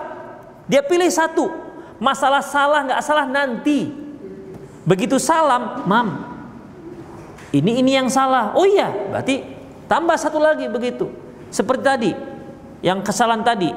Dia 0.70 0.78
pilih 0.86 1.10
satu. 1.10 1.50
Masalah 2.04 2.44
salah 2.44 2.84
nggak 2.84 3.00
salah 3.00 3.24
nanti. 3.24 3.88
Begitu 4.84 5.16
salam, 5.16 5.88
mam. 5.88 6.36
Ini 7.48 7.80
ini 7.80 7.96
yang 7.96 8.12
salah. 8.12 8.52
Oh 8.52 8.68
iya, 8.68 8.92
berarti 9.08 9.40
tambah 9.88 10.12
satu 10.20 10.36
lagi 10.36 10.68
begitu. 10.68 11.08
Seperti 11.48 11.80
tadi, 11.80 12.12
yang 12.84 13.00
kesalahan 13.00 13.40
tadi. 13.40 13.72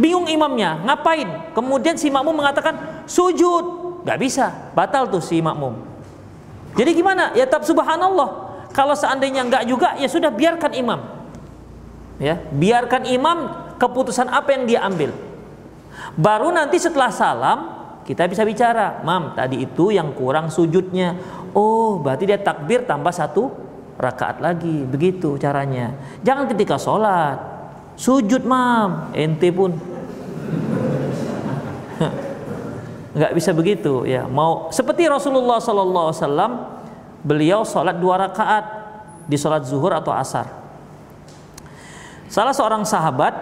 Bingung 0.00 0.24
imamnya, 0.24 0.80
ngapain? 0.88 1.52
Kemudian 1.52 2.00
si 2.00 2.08
makmum 2.08 2.40
mengatakan 2.40 3.04
sujud, 3.04 3.64
nggak 4.08 4.18
bisa, 4.24 4.72
batal 4.72 5.12
tuh 5.12 5.20
si 5.20 5.44
makmum. 5.44 5.76
Jadi 6.80 6.96
gimana? 6.96 7.36
Ya 7.36 7.44
tetap 7.44 7.68
subhanallah. 7.68 8.48
Kalau 8.72 8.96
seandainya 8.96 9.44
enggak 9.44 9.68
juga, 9.68 9.96
ya 10.00 10.08
sudah 10.08 10.32
biarkan 10.32 10.72
imam. 10.72 11.00
Ya, 12.16 12.40
biarkan 12.48 13.04
imam 13.04 13.52
keputusan 13.76 14.32
apa 14.32 14.56
yang 14.56 14.64
dia 14.64 14.80
ambil. 14.80 15.12
Baru 16.16 16.48
nanti 16.48 16.80
setelah 16.80 17.12
salam 17.12 17.58
kita 18.08 18.24
bisa 18.24 18.40
bicara, 18.40 19.04
"Mam, 19.04 19.36
tadi 19.36 19.60
itu 19.60 19.92
yang 19.92 20.16
kurang 20.16 20.48
sujudnya." 20.48 21.12
Oh, 21.52 22.00
berarti 22.00 22.24
dia 22.24 22.40
takbir 22.40 22.88
tambah 22.88 23.12
satu 23.12 23.52
rakaat 24.00 24.40
lagi. 24.40 24.84
Begitu 24.88 25.36
caranya. 25.36 25.92
Jangan 26.24 26.48
ketika 26.48 26.80
sholat 26.80 27.36
sujud, 28.00 28.48
Mam. 28.48 29.12
Ente 29.12 29.52
pun 29.52 29.76
nggak 33.16 33.32
bisa 33.36 33.52
begitu 33.52 34.08
ya. 34.08 34.24
Mau 34.24 34.72
seperti 34.72 35.04
Rasulullah 35.08 35.60
Sallallahu 35.60 36.06
Alaihi 36.12 36.20
Wasallam 36.24 36.52
beliau 37.24 37.60
sholat 37.64 37.96
dua 38.00 38.24
rakaat 38.24 38.64
di 39.28 39.36
sholat 39.36 39.68
zuhur 39.68 39.92
atau 39.92 40.16
asar. 40.16 40.48
Salah 42.30 42.54
seorang 42.56 42.84
sahabat 42.88 43.32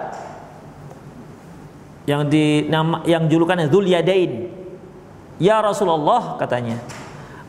yang 2.05 2.29
di 2.29 2.69
nama 2.69 3.01
yang 3.09 3.29
julukannya 3.29 3.69
Dzul 3.69 3.89
Yadain. 3.89 4.51
Ya 5.41 5.59
Rasulullah 5.59 6.39
katanya, 6.39 6.79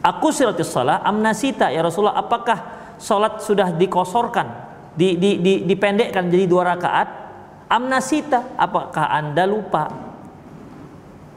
aku 0.02 0.34
silatis 0.34 0.72
salat 0.72 1.04
amnasita 1.06 1.70
ya 1.70 1.86
Rasulullah 1.86 2.18
apakah 2.18 2.58
sholat 2.98 3.44
sudah 3.44 3.76
dikosorkan 3.76 4.48
di, 4.96 5.20
di, 5.20 5.38
di, 5.38 5.54
dipendekkan 5.68 6.32
jadi 6.32 6.48
dua 6.48 6.74
rakaat 6.74 7.08
amnasita 7.68 8.56
apakah 8.56 9.12
anda 9.12 9.44
lupa 9.44 9.92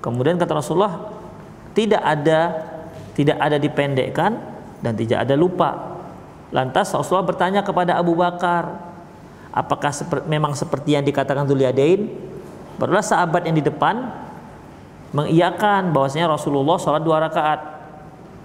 kemudian 0.01 0.39
kata 0.39 0.57
Rasulullah 0.57 1.11
tidak 1.75 2.01
ada 2.01 2.41
tidak 3.19 3.35
ada 3.43 3.59
dipendekkan 3.59 4.39
dan 4.79 4.95
tidak 4.95 5.27
ada 5.27 5.35
lupa. 5.35 5.99
Lantas 6.55 6.95
Rasulullah 6.95 7.27
bertanya 7.27 7.61
kepada 7.67 7.99
Abu 7.99 8.15
Bakar, 8.15 8.79
apakah 9.51 9.91
seper, 9.91 10.25
memang 10.31 10.55
seperti 10.55 10.95
yang 10.95 11.03
dikatakan 11.03 11.45
Dzuliyadain? 11.45 12.28
Barulah 12.79 13.03
sahabat 13.03 13.43
yang 13.45 13.59
di 13.59 13.65
depan 13.67 14.07
mengiyakan 15.11 15.91
bahwasanya 15.91 16.31
Rasulullah 16.31 16.79
sholat 16.79 17.03
dua 17.03 17.19
rakaat. 17.27 17.61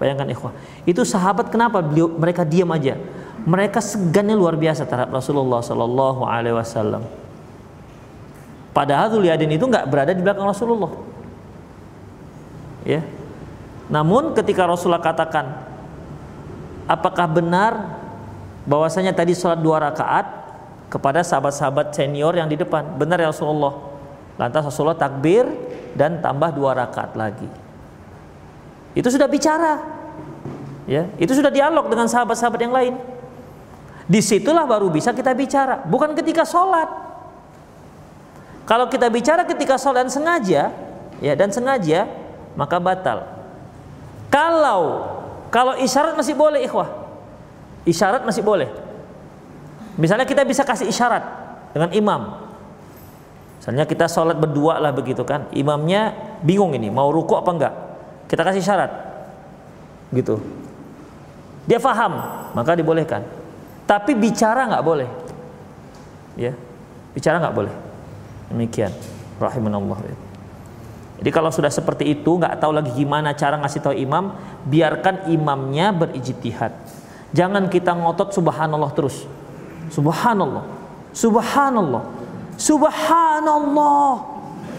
Bayangkan 0.02 0.26
ikhwah. 0.26 0.52
Itu 0.82 1.06
sahabat 1.06 1.54
kenapa 1.54 1.78
beliau 1.78 2.10
mereka 2.10 2.42
diam 2.42 2.68
aja? 2.74 2.98
Mereka 3.46 3.78
segannya 3.78 4.34
luar 4.34 4.58
biasa 4.58 4.82
terhadap 4.88 5.14
Rasulullah 5.14 5.62
Shallallahu 5.62 6.26
Alaihi 6.26 6.56
Wasallam. 6.56 7.06
Padahal 8.74 9.06
Dzuliyadain 9.14 9.54
itu 9.54 9.70
nggak 9.70 9.86
berada 9.86 10.10
di 10.10 10.18
belakang 10.18 10.50
Rasulullah. 10.50 10.90
Ya. 12.82 13.06
Namun 13.86 14.34
ketika 14.34 14.66
Rasulullah 14.66 15.04
katakan 15.04 15.62
apakah 16.90 17.30
benar 17.30 18.02
bahwasanya 18.66 19.14
tadi 19.14 19.36
sholat 19.36 19.60
dua 19.62 19.78
rakaat 19.78 20.26
kepada 20.90 21.22
sahabat-sahabat 21.22 21.94
senior 21.94 22.34
yang 22.34 22.48
di 22.50 22.58
depan 22.58 22.96
benar 22.96 23.20
ya 23.20 23.30
Rasulullah 23.30 23.93
lantas 24.40 24.62
Rasulullah 24.66 24.98
takbir 24.98 25.46
dan 25.94 26.18
tambah 26.18 26.50
dua 26.54 26.74
rakaat 26.74 27.14
lagi 27.14 27.46
itu 28.94 29.08
sudah 29.10 29.26
bicara 29.30 29.80
ya 30.86 31.08
itu 31.18 31.32
sudah 31.32 31.50
dialog 31.50 31.86
dengan 31.90 32.06
sahabat-sahabat 32.10 32.60
yang 32.60 32.74
lain 32.74 32.94
di 34.04 34.20
situlah 34.20 34.68
baru 34.68 34.92
bisa 34.92 35.16
kita 35.16 35.32
bicara 35.32 35.80
bukan 35.86 36.12
ketika 36.12 36.44
sholat 36.44 36.86
kalau 38.68 38.88
kita 38.88 39.08
bicara 39.08 39.48
ketika 39.48 39.80
sholat 39.80 40.04
dan 40.04 40.10
sengaja 40.12 40.62
ya 41.22 41.32
dan 41.32 41.48
sengaja 41.48 42.04
maka 42.58 42.76
batal 42.76 43.34
kalau 44.34 45.14
kalau 45.54 45.78
isyarat 45.78 46.18
masih 46.18 46.34
boleh 46.34 46.66
ikhwah. 46.66 46.90
Isyarat 47.86 48.26
masih 48.26 48.42
boleh. 48.42 48.66
Misalnya 49.94 50.26
kita 50.26 50.42
bisa 50.42 50.66
kasih 50.66 50.90
isyarat 50.90 51.22
dengan 51.70 51.94
imam. 51.94 52.43
Misalnya 53.58 53.84
kita 53.88 54.06
sholat 54.10 54.36
berdua 54.36 54.80
lah 54.80 54.92
begitu 54.92 55.24
kan. 55.24 55.48
Imamnya 55.56 56.12
bingung 56.44 56.76
ini 56.76 56.92
mau 56.92 57.08
ruku 57.08 57.32
apa 57.38 57.50
enggak. 57.52 57.74
Kita 58.28 58.42
kasih 58.44 58.64
syarat. 58.64 58.90
Gitu. 60.12 60.36
Dia 61.64 61.80
faham, 61.80 62.12
maka 62.52 62.76
dibolehkan. 62.76 63.24
Tapi 63.88 64.12
bicara 64.12 64.68
nggak 64.68 64.84
boleh. 64.84 65.08
Ya. 66.36 66.52
Bicara 67.16 67.40
nggak 67.40 67.56
boleh. 67.56 67.74
Demikian. 68.52 68.92
Rahimanallah. 69.40 69.98
Jadi 71.18 71.30
kalau 71.30 71.48
sudah 71.48 71.70
seperti 71.72 72.20
itu 72.20 72.36
nggak 72.36 72.60
tahu 72.60 72.74
lagi 72.74 72.92
gimana 72.92 73.32
cara 73.32 73.56
ngasih 73.56 73.80
tahu 73.80 73.94
imam, 73.96 74.34
biarkan 74.68 75.30
imamnya 75.30 75.94
berijtihad. 75.94 76.74
Jangan 77.34 77.66
kita 77.70 77.96
ngotot 77.96 78.34
subhanallah 78.34 78.90
terus. 78.92 79.26
Subhanallah. 79.90 80.64
Subhanallah. 81.14 82.02
Subhanallah. 82.56 84.12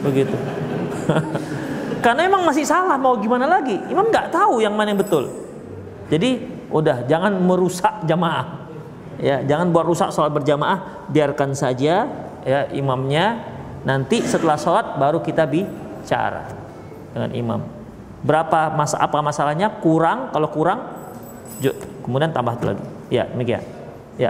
Begitu. 0.03 0.36
Karena 2.05 2.30
emang 2.30 2.45
masih 2.45 2.65
salah 2.67 3.01
mau 3.01 3.17
gimana 3.17 3.49
lagi? 3.49 3.76
Imam 3.89 4.07
nggak 4.13 4.30
tahu 4.30 4.61
yang 4.61 4.78
mana 4.78 4.93
yang 4.93 5.01
betul. 5.01 5.26
Jadi 6.05 6.38
udah 6.69 7.05
jangan 7.09 7.34
merusak 7.41 8.05
jamaah. 8.05 8.67
Ya, 9.17 9.41
jangan 9.41 9.71
buat 9.71 9.88
rusak 9.88 10.11
sholat 10.11 10.36
berjamaah, 10.36 11.07
biarkan 11.07 11.55
saja 11.55 12.03
ya 12.45 12.59
imamnya 12.76 13.41
nanti 13.88 14.19
setelah 14.21 14.59
sholat 14.59 14.99
baru 14.99 15.23
kita 15.23 15.47
bicara 15.47 16.51
dengan 17.15 17.32
imam. 17.32 17.61
Berapa 18.21 18.76
masa 18.76 18.99
apa 18.99 19.23
masalahnya? 19.23 19.71
Kurang, 19.82 20.36
kalau 20.36 20.51
kurang 20.51 20.80
kemudian 22.03 22.30
tambah 22.30 22.53
lagi. 22.61 22.84
Ya, 23.09 23.26
demikian. 23.30 23.63
Ya. 24.19 24.30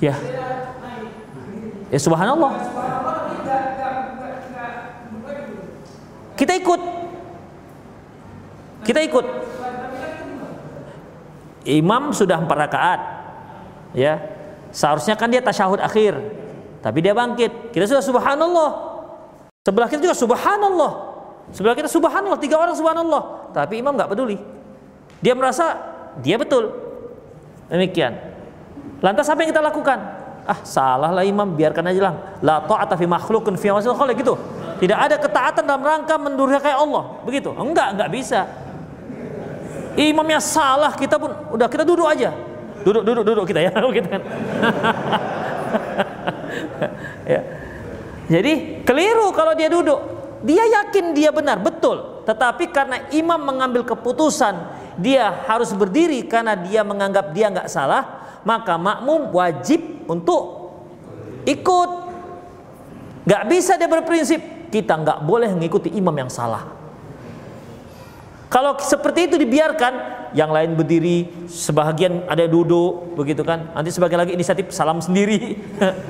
Ya. 0.00 0.16
Ya 1.92 1.98
subhanallah. 2.00 2.52
Kita 6.40 6.56
ikut. 6.56 6.80
Kita 8.80 9.00
ikut. 9.04 9.26
Imam 11.68 12.16
sudah 12.16 12.40
empat 12.40 12.56
rakaat. 12.64 13.00
Ya. 13.92 14.16
Seharusnya 14.72 15.20
kan 15.20 15.28
dia 15.28 15.44
tasyahud 15.44 15.84
akhir. 15.84 16.16
Tapi 16.80 16.98
dia 17.04 17.12
bangkit. 17.12 17.76
Kita 17.76 17.84
sudah 17.84 18.00
subhanallah. 18.00 18.70
Sebelah 19.60 19.88
kita 19.92 20.00
juga 20.08 20.16
subhanallah. 20.16 20.92
Sebelah 21.52 21.76
kita 21.76 21.90
subhanallah, 21.90 22.40
tiga 22.40 22.56
orang 22.56 22.72
subhanallah. 22.72 23.52
Tapi 23.52 23.82
imam 23.82 23.92
nggak 23.98 24.08
peduli. 24.08 24.40
Dia 25.20 25.36
merasa 25.36 25.76
dia 26.24 26.40
betul. 26.40 26.72
Demikian. 27.68 28.29
Lantas 29.00 29.26
apa 29.32 29.40
yang 29.44 29.50
kita 29.52 29.64
lakukan? 29.64 29.98
Ah, 30.44 30.60
salah 30.64 31.12
lah 31.12 31.24
imam, 31.24 31.56
biarkan 31.56 31.84
aja 31.92 32.00
lah. 32.10 32.14
La 32.40 32.60
ta'ata 32.64 32.96
fi 32.96 33.04
makhluqin 33.04 33.56
fi 33.56 33.68
khaliq 33.72 34.16
gitu. 34.20 34.34
Tidak 34.80 34.96
ada 34.96 35.20
ketaatan 35.20 35.64
dalam 35.68 35.84
rangka 35.84 36.16
mendurhakai 36.16 36.72
Allah. 36.72 37.20
Begitu. 37.24 37.52
Enggak, 37.52 37.96
enggak 37.96 38.10
bisa. 38.12 38.48
Imamnya 40.00 40.40
salah, 40.40 40.96
kita 40.96 41.20
pun 41.20 41.28
udah 41.52 41.68
kita 41.68 41.84
duduk 41.84 42.08
aja. 42.08 42.32
Duduk, 42.80 43.04
duduk, 43.04 43.24
duduk 43.28 43.44
kita 43.44 43.60
ya, 43.60 43.72
gitu 43.96 44.08
kan. 44.08 44.22
ya. 47.36 47.40
Jadi 48.30 48.82
keliru 48.86 49.28
kalau 49.36 49.52
dia 49.52 49.68
duduk. 49.68 50.00
Dia 50.40 50.64
yakin 50.64 51.12
dia 51.12 51.28
benar, 51.28 51.60
betul. 51.60 52.24
Tetapi 52.24 52.72
karena 52.72 53.04
imam 53.12 53.36
mengambil 53.36 53.84
keputusan, 53.84 54.56
dia 54.96 55.28
harus 55.44 55.76
berdiri 55.76 56.24
karena 56.24 56.56
dia 56.56 56.80
menganggap 56.80 57.36
dia 57.36 57.52
nggak 57.52 57.68
salah, 57.68 58.19
maka 58.44 58.76
makmum 58.80 59.32
wajib 59.34 60.04
untuk 60.08 60.72
ikut. 61.44 61.90
Gak 63.28 63.42
bisa 63.46 63.76
dia 63.76 63.86
berprinsip 63.86 64.40
kita 64.70 64.96
nggak 64.96 65.26
boleh 65.26 65.50
mengikuti 65.52 65.92
imam 65.92 66.14
yang 66.14 66.30
salah. 66.30 66.66
Kalau 68.50 68.74
seperti 68.82 69.30
itu 69.30 69.36
dibiarkan, 69.38 70.20
yang 70.34 70.50
lain 70.50 70.74
berdiri, 70.74 71.46
sebagian 71.46 72.26
ada 72.26 72.46
duduk, 72.50 73.14
begitu 73.14 73.46
kan? 73.46 73.70
Nanti 73.74 73.94
sebagian 73.94 74.26
lagi 74.26 74.34
inisiatif 74.34 74.74
salam 74.74 74.98
sendiri. 74.98 75.58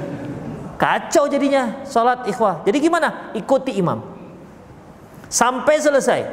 Kacau 0.80 1.28
jadinya 1.28 1.84
sholat 1.84 2.24
ikhwah. 2.24 2.64
Jadi 2.64 2.80
gimana? 2.80 3.32
Ikuti 3.36 3.76
imam. 3.76 4.00
Sampai 5.28 5.84
selesai. 5.84 6.24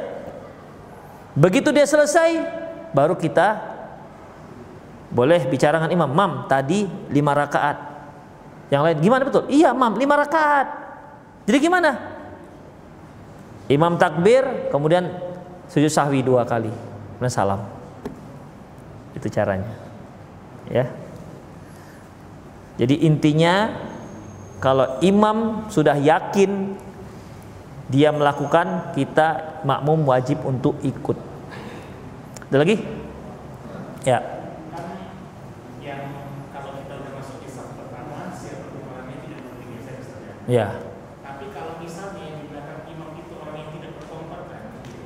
Begitu 1.36 1.68
dia 1.70 1.84
selesai, 1.84 2.40
baru 2.96 3.12
kita 3.12 3.67
boleh 5.08 5.48
bicara 5.48 5.80
dengan 5.80 5.92
imam, 5.92 6.10
mam 6.12 6.32
tadi 6.46 6.84
lima 7.08 7.32
rakaat. 7.32 7.76
Yang 8.68 8.82
lain 8.84 8.98
gimana 9.00 9.22
betul? 9.24 9.44
Iya 9.48 9.72
mam 9.72 9.96
lima 9.96 10.14
rakaat. 10.20 10.66
Jadi 11.48 11.58
gimana? 11.64 11.96
Imam 13.68 13.96
takbir, 13.96 14.68
kemudian 14.72 15.08
sujud 15.68 15.92
sahwi 15.92 16.20
dua 16.20 16.44
kali, 16.44 16.72
kemudian 17.16 17.32
salam. 17.32 17.60
Itu 19.16 19.28
caranya. 19.32 19.72
Ya. 20.68 20.88
Jadi 22.76 23.04
intinya 23.04 23.72
kalau 24.60 25.00
imam 25.00 25.68
sudah 25.72 25.96
yakin 25.96 26.76
dia 27.88 28.12
melakukan, 28.12 28.92
kita 28.92 29.60
makmum 29.64 30.04
wajib 30.04 30.44
untuk 30.44 30.76
ikut. 30.84 31.16
Ada 32.52 32.56
lagi? 32.60 32.76
Ya. 34.04 34.37
Ya. 40.48 40.80
Tapi 41.20 41.52
kalau 41.52 41.76
misalnya 41.76 42.40
di 42.40 42.48
belakang 42.48 42.88
imam 42.88 43.20
itu 43.20 43.36
orang 43.36 43.56
yang 43.60 43.70
tidak 43.76 44.00
berkompeten, 44.00 44.48
kan, 44.48 44.80
gitu. 44.80 45.04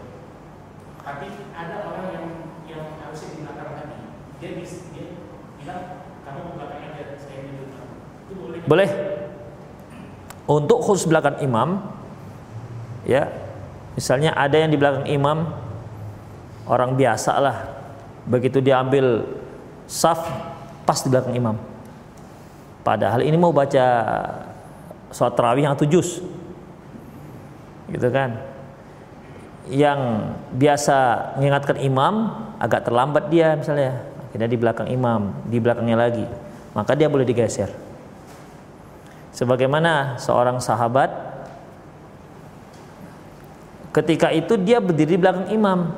Tapi 1.02 1.26
ada 1.50 1.74
orang 1.82 2.06
yang 2.14 2.26
yang 2.70 2.84
harusnya 3.02 3.28
di 3.34 3.38
belakang 3.42 3.70
tadi, 3.74 3.98
dia 4.38 4.50
bisa 4.54 4.86
dia 4.94 5.18
bilang 5.58 6.06
kamu 6.22 6.38
ke 6.46 6.52
belakang 6.54 6.80
aja, 6.94 7.04
saya 7.18 7.38
di 7.42 7.50
belakang. 7.58 7.90
Itu 8.22 8.32
boleh. 8.38 8.58
Boleh. 8.70 8.90
Untuk 10.46 10.78
khusus 10.78 11.10
belakang 11.10 11.42
imam, 11.42 11.90
ya, 13.02 13.26
misalnya 13.98 14.38
ada 14.38 14.54
yang 14.54 14.70
di 14.70 14.78
belakang 14.78 15.10
imam 15.10 15.50
orang 16.70 16.94
biasa 16.94 17.42
lah, 17.42 17.66
begitu 18.30 18.62
diambil 18.62 19.26
saf 19.90 20.22
pas 20.86 21.02
di 21.02 21.10
belakang 21.10 21.34
imam. 21.34 21.58
Padahal 22.86 23.26
ini 23.26 23.34
mau 23.34 23.50
baca 23.50 23.86
sholat 25.12 25.36
terawih 25.36 25.68
yang 25.68 25.76
tujus 25.76 26.24
gitu 27.92 28.08
kan? 28.08 28.40
Yang 29.68 30.00
biasa 30.58 30.96
mengingatkan 31.38 31.78
imam 31.78 32.34
agak 32.58 32.88
terlambat 32.88 33.28
dia 33.28 33.54
misalnya. 33.54 34.02
Akhirnya 34.26 34.48
di 34.48 34.58
belakang 34.58 34.88
imam 34.88 35.30
di 35.46 35.60
belakangnya 35.60 35.96
lagi. 35.96 36.26
Maka 36.72 36.96
dia 36.96 37.06
boleh 37.06 37.28
digeser. 37.28 37.68
Sebagaimana 39.36 40.16
seorang 40.16 40.56
sahabat 40.58 41.12
ketika 43.92 44.32
itu 44.32 44.56
dia 44.56 44.80
berdiri 44.80 45.14
di 45.14 45.20
belakang 45.20 45.52
imam. 45.52 45.92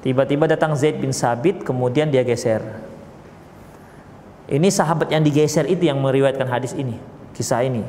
Tiba-tiba 0.00 0.48
datang 0.48 0.72
Zaid 0.78 0.96
bin 0.96 1.12
Sabit 1.12 1.60
kemudian 1.60 2.08
dia 2.08 2.24
geser. 2.24 2.62
Ini 4.48 4.70
sahabat 4.72 5.12
yang 5.12 5.20
digeser 5.20 5.68
itu 5.68 5.86
yang 5.86 6.00
meriwayatkan 6.00 6.48
hadis 6.48 6.72
ini 6.72 7.19
kisah 7.36 7.64
ini. 7.64 7.84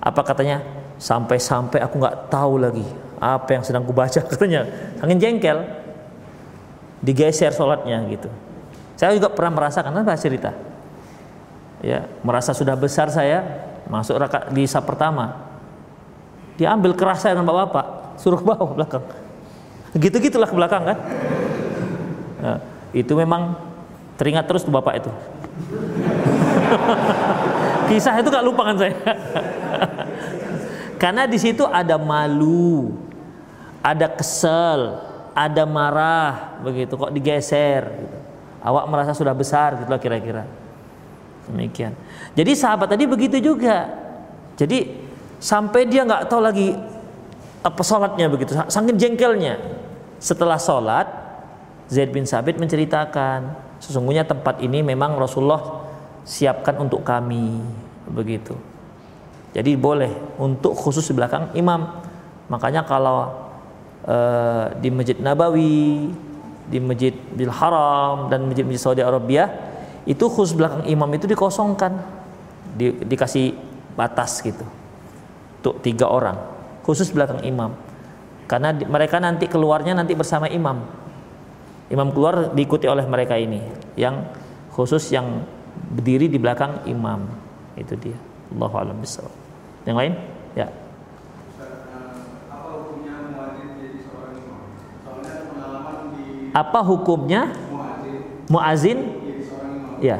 Apa 0.00 0.24
katanya? 0.24 0.64
Sampai-sampai 1.00 1.80
aku 1.80 1.96
nggak 1.96 2.28
tahu 2.28 2.60
lagi 2.60 2.84
apa 3.20 3.52
yang 3.52 3.64
sedang 3.64 3.84
kubaca 3.84 4.20
katanya. 4.32 4.64
Angin 5.04 5.20
jengkel. 5.20 5.60
Digeser 7.00 7.52
sholatnya 7.52 8.04
gitu. 8.12 8.28
Saya 9.00 9.16
juga 9.16 9.32
pernah 9.32 9.56
merasakan 9.56 9.96
apa 9.96 10.12
cerita. 10.20 10.52
Ya, 11.80 12.04
merasa 12.20 12.52
sudah 12.52 12.76
besar 12.76 13.08
saya 13.08 13.40
masuk 13.88 14.20
rakaat 14.20 14.52
di 14.52 14.68
sab 14.68 14.84
pertama. 14.84 15.48
Diambil 16.60 16.92
keras 16.92 17.24
saya 17.24 17.32
dengan 17.32 17.48
bapak-bapak, 17.48 18.20
suruh 18.20 18.36
ke 18.44 18.52
belakang. 18.76 19.00
Gitu-gitulah 19.96 20.44
ke 20.44 20.52
belakang 20.52 20.92
kan. 20.92 20.98
Nah, 22.40 22.56
itu 22.92 23.12
memang 23.16 23.56
teringat 24.20 24.44
terus 24.44 24.68
tuh 24.68 24.72
bapak 24.72 25.00
itu. 25.00 25.08
Kisah 27.90 28.22
itu 28.22 28.30
gak 28.30 28.46
lupakan 28.46 28.78
saya. 28.78 28.94
Karena 31.02 31.26
di 31.26 31.42
situ 31.42 31.66
ada 31.66 31.98
malu, 31.98 32.94
ada 33.82 34.06
kesel, 34.06 34.94
ada 35.34 35.66
marah, 35.66 36.60
begitu 36.62 36.94
kok 36.94 37.10
digeser. 37.10 37.82
Gitu. 37.90 38.16
Awak 38.62 38.84
merasa 38.86 39.10
sudah 39.16 39.34
besar, 39.34 39.74
gitulah 39.80 39.98
kira-kira. 39.98 40.46
Demikian. 41.50 41.98
Jadi 42.38 42.52
sahabat 42.54 42.94
tadi 42.94 43.10
begitu 43.10 43.42
juga. 43.42 43.90
Jadi 44.54 44.92
sampai 45.42 45.88
dia 45.88 46.06
nggak 46.06 46.30
tahu 46.30 46.44
lagi 46.44 46.76
apa 47.64 47.82
sholatnya 47.82 48.30
begitu, 48.30 48.54
saking 48.70 49.00
jengkelnya. 49.00 49.56
Setelah 50.20 50.60
sholat, 50.60 51.08
Zaid 51.88 52.12
bin 52.12 52.28
Sabit 52.28 52.60
menceritakan, 52.60 53.56
sesungguhnya 53.80 54.28
tempat 54.28 54.60
ini 54.60 54.84
memang 54.84 55.16
Rasulullah 55.16 55.89
siapkan 56.24 56.76
untuk 56.78 57.04
kami 57.04 57.60
begitu. 58.10 58.56
Jadi 59.50 59.74
boleh 59.74 60.10
untuk 60.38 60.78
khusus 60.78 61.02
di 61.10 61.14
belakang 61.18 61.50
imam. 61.58 62.00
Makanya 62.46 62.86
kalau 62.86 63.50
e, 64.06 64.16
di 64.78 64.88
Masjid 64.94 65.18
Nabawi 65.18 66.10
di 66.70 66.78
Masjid 66.78 67.10
Bil 67.34 67.50
Haram 67.50 68.30
dan 68.30 68.46
masjid-masjid 68.46 68.78
Saudi 68.78 69.02
Arabia 69.02 69.50
itu 70.06 70.30
khusus 70.30 70.54
belakang 70.54 70.86
imam 70.86 71.10
itu 71.10 71.26
dikosongkan. 71.26 72.22
Di, 72.70 72.94
dikasih 73.02 73.58
batas 73.98 74.38
gitu. 74.38 74.62
Untuk 75.60 75.82
tiga 75.82 76.06
orang. 76.06 76.38
Khusus 76.86 77.10
belakang 77.10 77.42
imam. 77.42 77.74
Karena 78.46 78.70
di, 78.70 78.86
mereka 78.86 79.18
nanti 79.18 79.50
keluarnya 79.50 79.98
nanti 79.98 80.14
bersama 80.14 80.46
imam. 80.46 80.86
Imam 81.90 82.14
keluar 82.14 82.54
diikuti 82.54 82.86
oleh 82.86 83.02
mereka 83.10 83.34
ini. 83.34 83.58
Yang 83.98 84.30
khusus 84.70 85.10
yang 85.10 85.42
berdiri 85.90 86.30
di 86.30 86.38
belakang 86.38 86.86
imam. 86.86 87.26
Itu 87.74 87.98
dia. 87.98 88.16
Allahu 88.54 88.74
a'lam. 88.78 88.96
Yang 89.86 89.96
lain? 89.98 90.12
Ya. 90.54 90.68
Apa 96.50 96.82
hukumnya 96.82 97.50
muazin? 98.50 99.18
Ya. 100.02 100.18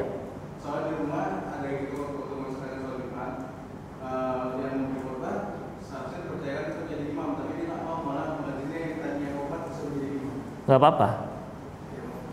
Gak 10.70 10.78
apa-apa. 10.78 11.08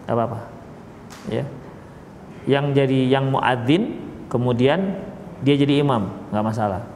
Gak 0.05 0.13
apa-apa. 0.13 0.39
Ya. 1.25 1.41
Yang 2.47 2.65
jadi 2.79 2.99
yang 3.11 3.27
muadzin 3.27 3.99
kemudian 4.31 5.03
dia 5.43 5.59
jadi 5.59 5.83
imam, 5.83 6.07
nggak 6.31 6.45
masalah. 6.45 6.87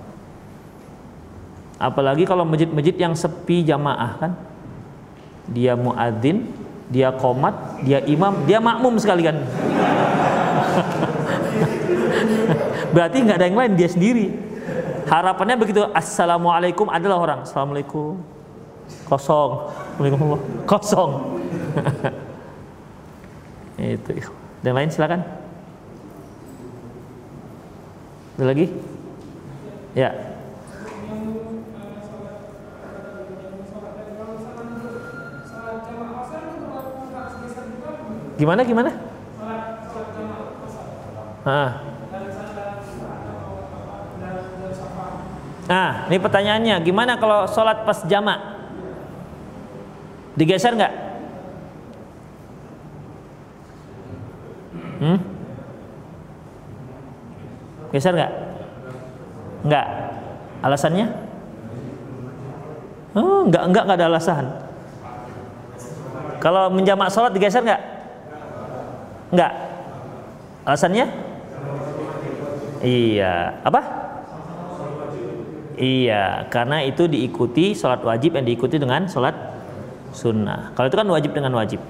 Apalagi 1.81 2.29
kalau 2.29 2.45
masjid-masjid 2.45 2.93
yang 2.93 3.17
sepi 3.17 3.65
jamaah 3.65 4.21
kan. 4.21 4.37
Dia 5.51 5.75
muadzin, 5.75 6.47
dia 6.87 7.11
komat, 7.11 7.83
dia 7.83 7.99
imam, 8.05 8.45
dia 8.45 8.61
makmum 8.61 9.01
sekalian. 9.01 9.41
Berarti 12.93 13.17
nggak 13.25 13.37
ada 13.41 13.45
yang 13.49 13.57
lain, 13.57 13.73
dia 13.75 13.89
sendiri. 13.89 14.29
Harapannya 15.09 15.57
begitu. 15.57 15.81
Assalamualaikum 15.91 16.87
adalah 16.87 17.17
orang. 17.19 17.39
Assalamualaikum. 17.43 18.21
Kosong. 19.09 19.73
Kosong. 20.69 21.41
itu. 23.81 24.13
Dan 24.61 24.77
lain 24.77 24.93
silakan. 24.93 25.40
Ada 28.41 28.57
lagi? 28.57 28.73
Ya. 29.93 30.09
Gimana 38.41 38.65
gimana? 38.65 38.97
Ah. 41.45 41.85
Nah, 45.69 46.09
ini 46.09 46.17
pertanyaannya, 46.17 46.81
gimana 46.81 47.21
kalau 47.21 47.45
sholat 47.45 47.85
pas 47.85 48.01
jamak? 48.09 48.41
Digeser 50.33 50.73
nggak? 50.73 50.93
Hmm? 54.97 55.30
Geser 57.91 58.15
nggak? 58.15 58.31
Nggak. 59.67 59.87
Alasannya? 60.63 61.07
Oh, 63.11 63.43
nggak 63.43 63.63
nggak 63.75 63.83
nggak 63.83 63.97
ada 63.99 64.07
alasan. 64.07 64.45
Kalau 66.41 66.71
menjamak 66.73 67.11
sholat 67.13 67.35
digeser 67.35 67.61
nggak? 67.61 67.81
Enggak. 69.35 69.51
Alasannya? 70.65 71.05
Iya. 72.81 73.61
Apa? 73.61 73.81
Iya, 75.81 76.45
karena 76.53 76.85
itu 76.85 77.09
diikuti 77.09 77.73
sholat 77.73 78.05
wajib 78.05 78.37
yang 78.37 78.45
diikuti 78.45 78.77
dengan 78.77 79.09
sholat 79.09 79.33
sunnah. 80.13 80.75
Kalau 80.77 80.87
itu 80.87 80.97
kan 80.97 81.09
wajib 81.09 81.31
dengan 81.33 81.57
wajib. 81.57 81.81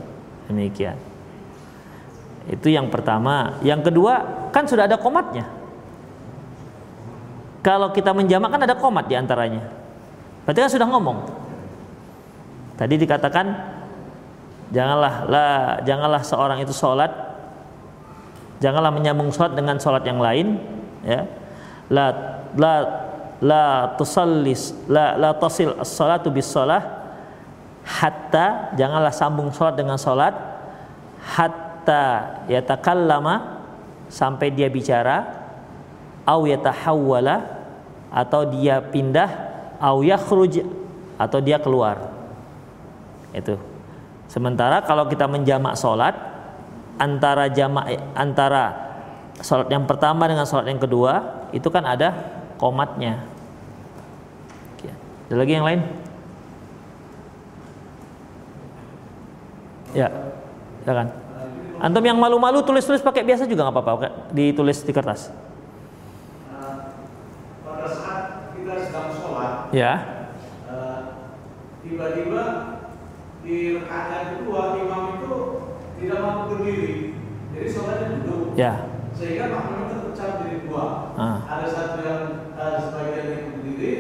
Demikian. 0.48 0.96
Itu 2.48 2.72
yang 2.72 2.88
pertama. 2.88 3.60
Yang 3.62 3.92
kedua, 3.92 4.48
kan 4.56 4.64
sudah 4.64 4.88
ada 4.88 4.96
komatnya. 4.96 5.61
Kalau 7.62 7.94
kita 7.94 8.10
menjamak 8.14 8.50
kan 8.58 8.62
ada 8.66 8.74
komat 8.74 9.06
di 9.06 9.14
antaranya. 9.14 9.62
Berarti 10.46 10.60
kan 10.66 10.72
sudah 10.74 10.88
ngomong. 10.90 11.18
Tadi 12.78 12.98
dikatakan 12.98 13.46
janganlah 14.74 15.14
lah 15.28 15.54
janganlah 15.86 16.22
seorang 16.26 16.64
itu 16.64 16.74
sholat 16.74 17.12
janganlah 18.64 18.90
menyambung 18.90 19.30
sholat 19.30 19.54
dengan 19.54 19.78
sholat 19.78 20.02
yang 20.08 20.18
lain 20.18 20.58
ya 21.04 21.28
la 21.92 22.06
la 22.56 22.74
la 23.44 23.64
tusallis 24.00 24.72
la 24.88 25.20
la 25.20 25.36
tasil 25.36 25.76
as-salatu 25.76 26.32
bis 26.32 26.48
salah 26.48 26.80
hatta 27.84 28.72
janganlah 28.80 29.12
sambung 29.12 29.52
sholat 29.52 29.76
dengan 29.76 30.00
sholat 30.00 30.32
hatta 31.20 32.46
yatakallama 32.48 33.60
sampai 34.08 34.56
dia 34.56 34.72
bicara 34.72 35.41
au 36.32 36.48
yatahawwala 36.48 37.44
atau 38.08 38.48
dia 38.48 38.80
pindah 38.80 39.28
au 39.84 40.00
yakhruj 40.00 40.64
atau 41.20 41.40
dia 41.44 41.60
keluar 41.60 42.08
itu 43.36 43.60
sementara 44.32 44.80
kalau 44.88 45.08
kita 45.12 45.28
menjamak 45.28 45.76
sholat 45.76 46.16
antara 46.96 47.52
jamak 47.52 48.00
antara 48.16 48.64
sholat 49.44 49.68
yang 49.68 49.84
pertama 49.84 50.24
dengan 50.28 50.48
sholat 50.48 50.72
yang 50.72 50.80
kedua 50.80 51.44
itu 51.52 51.68
kan 51.68 51.84
ada 51.84 52.16
komatnya. 52.56 53.32
Ada 55.32 55.40
lagi 55.40 55.56
yang 55.56 55.64
lain? 55.64 55.82
Ya, 59.96 60.12
ya 60.84 60.92
kan. 60.92 61.08
Antum 61.80 62.04
yang 62.04 62.20
malu-malu 62.20 62.60
tulis-tulis 62.68 63.00
pakai 63.00 63.24
biasa 63.24 63.48
juga 63.48 63.64
nggak 63.64 63.76
apa-apa, 63.80 64.28
ditulis 64.36 64.84
di 64.84 64.92
kertas. 64.92 65.32
pada 67.64 67.88
saat 67.88 68.52
kita 68.52 68.92
sedang 68.92 69.08
sholat, 69.24 69.56
Ya. 69.72 69.94
eh, 70.68 71.00
tiba-tiba 71.82 72.44
di 73.42 73.80
rakaat 73.80 74.38
kedua 74.38 74.76
imam 74.78 75.04
itu 75.18 75.34
tidak 75.98 76.20
mampu 76.20 76.44
berdiri, 76.54 76.94
jadi 77.56 77.68
sholatnya 77.68 78.08
duduk. 78.22 78.42
Ya. 78.60 78.74
Sehingga 79.12 79.48
makmumnya 79.48 79.86
terpecah 79.92 80.28
menjadi 80.40 80.58
dua. 80.66 80.86
Ah. 81.16 81.38
Ada 81.48 81.68
satu 81.68 81.98
yang 82.02 82.22
ada 82.54 82.80
sebagian 82.80 83.26
yang 83.28 83.44
berdiri, 83.56 83.94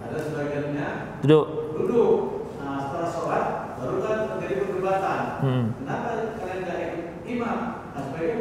ada 0.00 0.16
sebagiannya 0.20 0.88
Duduk. 1.24 1.46
duduk. 1.76 2.14
Nah 2.60 2.76
setelah 2.82 3.08
sholat 3.08 3.44
baru 3.76 3.96
kan 4.00 4.16
terjadi 4.36 4.54
perdebatan. 4.66 5.20
Hmm. 5.42 5.64
Kenapa 5.80 6.08
kalian 6.38 6.58
tidak 6.64 6.78
ikut 6.82 7.04
imam? 7.26 7.58
Nah 7.94 8.00
sebagian 8.04 8.38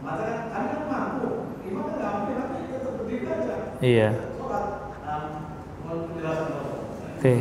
mengatakan 0.00 0.38
kami 0.50 0.66
kan 0.68 0.82
mampu, 0.88 1.28
imam 1.64 1.84
nggak 1.90 2.10
mampu, 2.12 2.30
tapi 2.36 2.56
tetap 2.70 2.92
berdiri 2.98 3.24
aja. 3.28 3.56
Iya. 3.80 4.08
Sholat. 4.38 4.64
Nah, 5.04 5.20
mohon 5.84 5.98
penjelasan 6.08 6.48
Bapak. 6.48 6.72
Oke. 7.24 7.40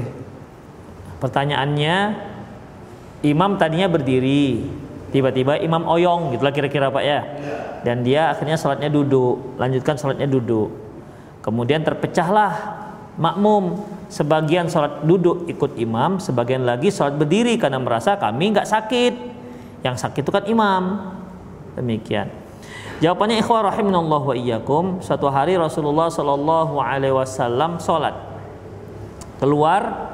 Pertanyaannya 1.19 2.15
imam 3.19 3.59
tadinya 3.59 3.91
berdiri, 3.91 4.63
tiba-tiba 5.11 5.59
imam 5.59 5.83
oyong 5.83 6.31
gitulah 6.31 6.55
kira-kira 6.55 6.87
Pak 6.87 7.03
ya. 7.03 7.19
Dan 7.83 7.99
dia 8.07 8.31
akhirnya 8.31 8.55
sholatnya 8.55 8.87
duduk, 8.87 9.59
lanjutkan 9.59 9.99
sholatnya 9.99 10.31
duduk. 10.31 10.71
Kemudian 11.43 11.83
terpecahlah 11.83 12.79
makmum, 13.19 13.83
sebagian 14.07 14.71
sholat 14.71 15.03
duduk 15.03 15.51
ikut 15.51 15.75
imam, 15.75 16.15
sebagian 16.15 16.63
lagi 16.63 16.87
sholat 16.87 17.19
berdiri 17.19 17.59
karena 17.59 17.75
merasa 17.75 18.15
kami 18.15 18.55
nggak 18.55 18.63
sakit. 18.63 19.13
Yang 19.83 19.99
sakit 19.99 20.23
itu 20.23 20.31
kan 20.31 20.47
imam. 20.47 21.11
Demikian. 21.75 22.31
Jawabannya 23.03 23.43
ikhwah 23.43 23.67
rahimanallah 23.67 24.31
wa 24.31 24.31
iyyakum. 24.31 25.03
Suatu 25.03 25.27
hari 25.27 25.59
Rasulullah 25.59 26.07
Shallallahu 26.07 26.79
alaihi 26.79 27.11
wasallam 27.11 27.83
sholat 27.83 28.32
keluar 29.43 30.07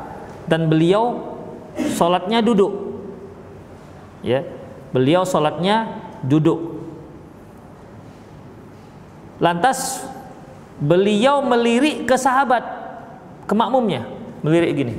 dan 0.50 0.66
beliau 0.66 1.38
sholatnya 1.94 2.42
duduk. 2.42 2.74
Ya 4.26 4.42
beliau 4.90 5.22
sholatnya 5.22 6.02
duduk. 6.26 6.82
Lantas 9.38 10.02
beliau 10.82 11.46
melirik 11.46 12.10
ke 12.10 12.18
sahabat 12.18 12.66
ke 13.46 13.54
makmumnya. 13.54 14.10
Melirik 14.42 14.74
gini. 14.74 14.94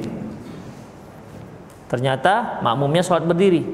Ternyata 1.91 2.62
makmumnya 2.62 3.03
sholat 3.03 3.26
berdiri. 3.26 3.66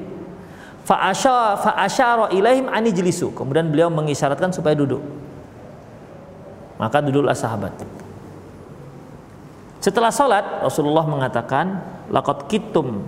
Kemudian 3.29 3.67
beliau 3.69 3.93
mengisyaratkan 3.93 4.49
supaya 4.49 4.73
duduk. 4.73 5.05
Maka 6.81 6.97
duduklah 7.05 7.37
sahabat 7.37 7.77
setelah 9.87 10.11
sholat 10.11 10.67
Rasulullah 10.67 11.07
mengatakan 11.07 11.79
laqad 12.11 12.51
kitum 12.51 13.07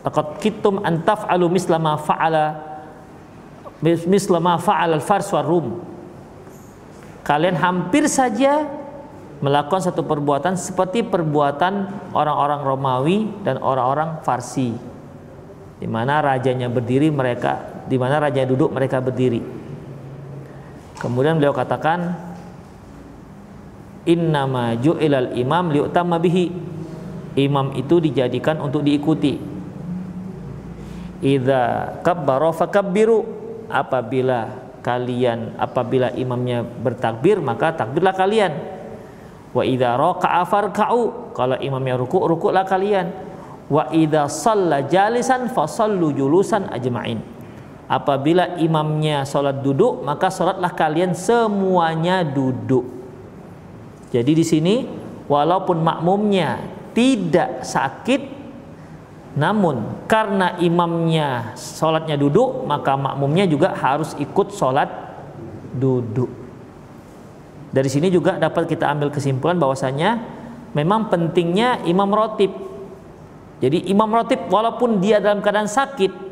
laqad 0.00 0.40
kitum 0.40 0.80
an 0.80 1.04
taf'alu 1.04 1.52
misla 1.52 1.76
ma 1.76 2.00
fa'ala 2.00 2.56
misla 3.84 4.40
ma 4.40 4.56
fa'ala 4.56 4.96
al-fars 4.96 5.28
rum. 5.44 5.84
Kalian 7.20 7.60
hampir 7.60 8.08
saja 8.08 8.64
melakukan 9.44 9.84
satu 9.84 10.00
perbuatan 10.00 10.56
seperti 10.56 11.04
perbuatan 11.04 11.84
orang-orang 12.16 12.60
Romawi 12.64 13.18
dan 13.44 13.60
orang-orang 13.60 14.24
Farsi 14.24 14.72
di 15.76 15.84
mana 15.84 16.24
rajanya 16.24 16.72
berdiri 16.72 17.12
mereka 17.12 17.84
di 17.84 18.00
mana 18.00 18.16
raja 18.16 18.48
duduk 18.48 18.72
mereka 18.72 19.04
berdiri. 19.04 19.44
Kemudian 20.96 21.36
beliau 21.36 21.52
katakan 21.52 22.25
innama 24.06 24.78
ju'ilal 24.78 25.34
imam 25.36 25.74
liutamma 25.74 26.16
bihi. 26.22 26.48
Imam 27.36 27.74
itu 27.76 28.00
dijadikan 28.00 28.56
untuk 28.64 28.80
diikuti. 28.80 29.36
Idza 31.20 31.92
kabbara 32.00 32.54
fakabbiru. 32.54 33.36
Apabila 33.66 34.46
kalian 34.80 35.58
apabila 35.58 36.14
imamnya 36.14 36.62
bertakbir 36.62 37.42
maka 37.42 37.74
takbirlah 37.74 38.14
kalian. 38.14 38.54
Wa 39.52 39.66
idza 39.66 39.98
raka'a 39.98 40.48
farka'u. 40.48 41.34
Kalau 41.36 41.58
imamnya 41.60 42.00
ruku' 42.00 42.24
rukuklah 42.24 42.64
kalian. 42.64 43.12
Wa 43.68 43.90
idza 43.92 44.30
shalla 44.32 44.86
jalisan 44.86 45.52
fasallu 45.52 46.14
julusan 46.14 46.72
ajma'in. 46.72 47.20
Apabila 47.86 48.56
imamnya 48.58 49.28
sholat 49.28 49.60
duduk 49.60 50.00
maka 50.06 50.32
sholatlah 50.32 50.72
kalian 50.72 51.12
semuanya 51.12 52.24
duduk. 52.24 52.95
Jadi 54.10 54.32
di 54.38 54.44
sini 54.46 54.86
walaupun 55.26 55.82
makmumnya 55.82 56.62
tidak 56.94 57.66
sakit 57.66 58.38
namun 59.36 60.08
karena 60.08 60.56
imamnya 60.56 61.52
sholatnya 61.58 62.16
duduk 62.16 62.64
maka 62.64 62.96
makmumnya 62.96 63.44
juga 63.44 63.76
harus 63.76 64.16
ikut 64.16 64.54
sholat 64.54 64.88
duduk. 65.76 66.30
Dari 67.68 67.90
sini 67.92 68.08
juga 68.08 68.40
dapat 68.40 68.64
kita 68.64 68.88
ambil 68.88 69.12
kesimpulan 69.12 69.60
bahwasanya 69.60 70.24
memang 70.72 71.12
pentingnya 71.12 71.84
imam 71.84 72.08
rotib. 72.08 72.48
Jadi 73.60 73.92
imam 73.92 74.08
rotib 74.08 74.48
walaupun 74.48 75.04
dia 75.04 75.20
dalam 75.20 75.44
keadaan 75.44 75.68
sakit 75.68 76.24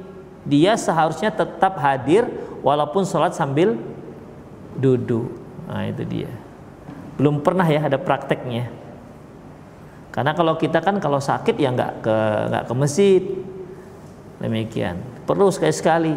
dia 0.48 0.76
seharusnya 0.76 1.28
tetap 1.28 1.76
hadir 1.80 2.24
walaupun 2.64 3.04
sholat 3.04 3.36
sambil 3.36 3.76
duduk. 4.80 5.28
Nah 5.68 5.84
itu 5.84 6.04
dia 6.08 6.43
belum 7.14 7.42
pernah 7.46 7.66
ya 7.66 7.86
ada 7.86 7.98
prakteknya. 7.98 8.70
Karena 10.14 10.30
kalau 10.30 10.54
kita 10.54 10.78
kan 10.78 11.02
kalau 11.02 11.18
sakit 11.18 11.58
ya 11.58 11.74
nggak 11.74 11.92
ke 12.02 12.16
nggak 12.50 12.64
ke 12.70 12.74
masjid. 12.74 13.22
Demikian. 14.38 14.98
Perlu 15.26 15.50
sekali 15.50 15.74
sekali 15.74 16.14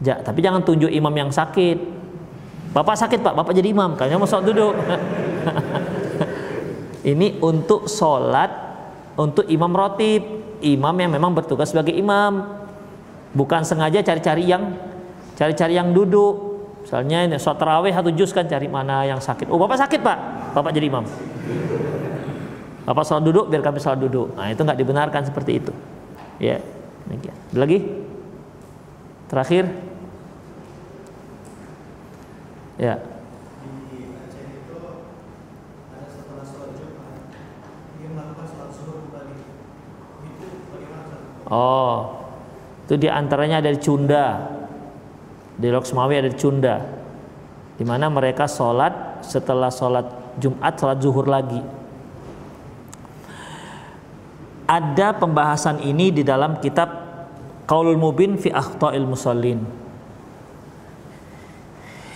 ja, 0.00 0.18
tapi 0.18 0.40
jangan 0.40 0.62
tunjuk 0.66 0.90
imam 0.90 1.12
yang 1.14 1.30
sakit. 1.30 1.78
Bapak 2.74 2.98
sakit 2.98 3.22
pak. 3.22 3.34
Bapak 3.34 3.54
jadi 3.54 3.70
imam. 3.70 3.94
Kayaknya 3.94 4.18
mau 4.18 4.30
sholat 4.30 4.46
duduk. 4.46 4.74
Ini 7.14 7.38
untuk 7.42 7.86
sholat 7.90 8.50
untuk 9.18 9.46
imam 9.46 9.70
rotib. 9.70 10.22
Imam 10.60 10.92
yang 10.98 11.10
memang 11.14 11.32
bertugas 11.34 11.72
sebagai 11.72 11.94
imam. 11.94 12.58
Bukan 13.34 13.62
sengaja 13.62 14.02
cari-cari 14.02 14.50
yang 14.50 14.74
cari-cari 15.38 15.78
yang 15.78 15.94
duduk 15.94 16.49
Misalnya 16.90 17.22
ini 17.22 17.38
sholat 17.38 17.62
tarawih 17.62 17.94
satu 17.94 18.10
juz 18.10 18.34
kan 18.34 18.50
cari 18.50 18.66
mana 18.66 19.06
yang 19.06 19.22
sakit. 19.22 19.46
Oh 19.46 19.62
bapak 19.62 19.78
sakit 19.78 20.02
pak, 20.02 20.18
bapak 20.58 20.74
jadi 20.74 20.90
imam. 20.90 21.06
Bapak 22.82 23.06
sholat 23.06 23.22
duduk 23.22 23.46
biar 23.46 23.62
kami 23.62 23.78
sholat 23.78 24.02
duduk. 24.02 24.34
Nah 24.34 24.50
itu 24.50 24.58
nggak 24.58 24.74
dibenarkan 24.74 25.22
seperti 25.22 25.62
itu. 25.62 25.70
Ya, 26.42 26.58
demikian. 27.06 27.38
Ada 27.54 27.58
lagi? 27.62 27.78
Terakhir. 29.30 29.70
Ya. 32.74 32.98
Oh, 41.46 42.26
itu 42.90 42.98
di 42.98 43.06
antaranya 43.06 43.62
dari 43.62 43.78
Cunda 43.78 44.58
di 45.60 45.68
Loksmawi 45.68 46.24
ada 46.24 46.32
di 46.32 46.38
Cunda 46.40 46.80
di 47.76 47.84
mana 47.84 48.08
mereka 48.08 48.48
sholat 48.48 49.20
setelah 49.20 49.68
sholat 49.68 50.36
Jumat 50.40 50.72
sholat 50.80 50.98
zuhur 51.04 51.28
lagi. 51.28 51.60
Ada 54.64 55.18
pembahasan 55.18 55.82
ini 55.84 56.14
di 56.14 56.22
dalam 56.24 56.62
kitab 56.62 56.88
Qaulul 57.68 57.98
Mubin 58.00 58.38
fi 58.40 58.48
Akhta'il 58.48 59.04
Musallin. 59.04 59.60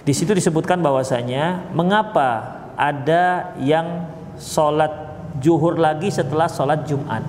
Di 0.05 0.13
situ 0.13 0.33
disebutkan 0.37 0.81
bahwasanya 0.81 1.75
mengapa 1.75 2.61
ada 2.79 3.57
yang 3.59 4.07
sholat 4.39 4.93
zuhur 5.43 5.77
lagi 5.81 6.15
setelah 6.15 6.47
sholat 6.47 6.87
Jumat? 6.87 7.27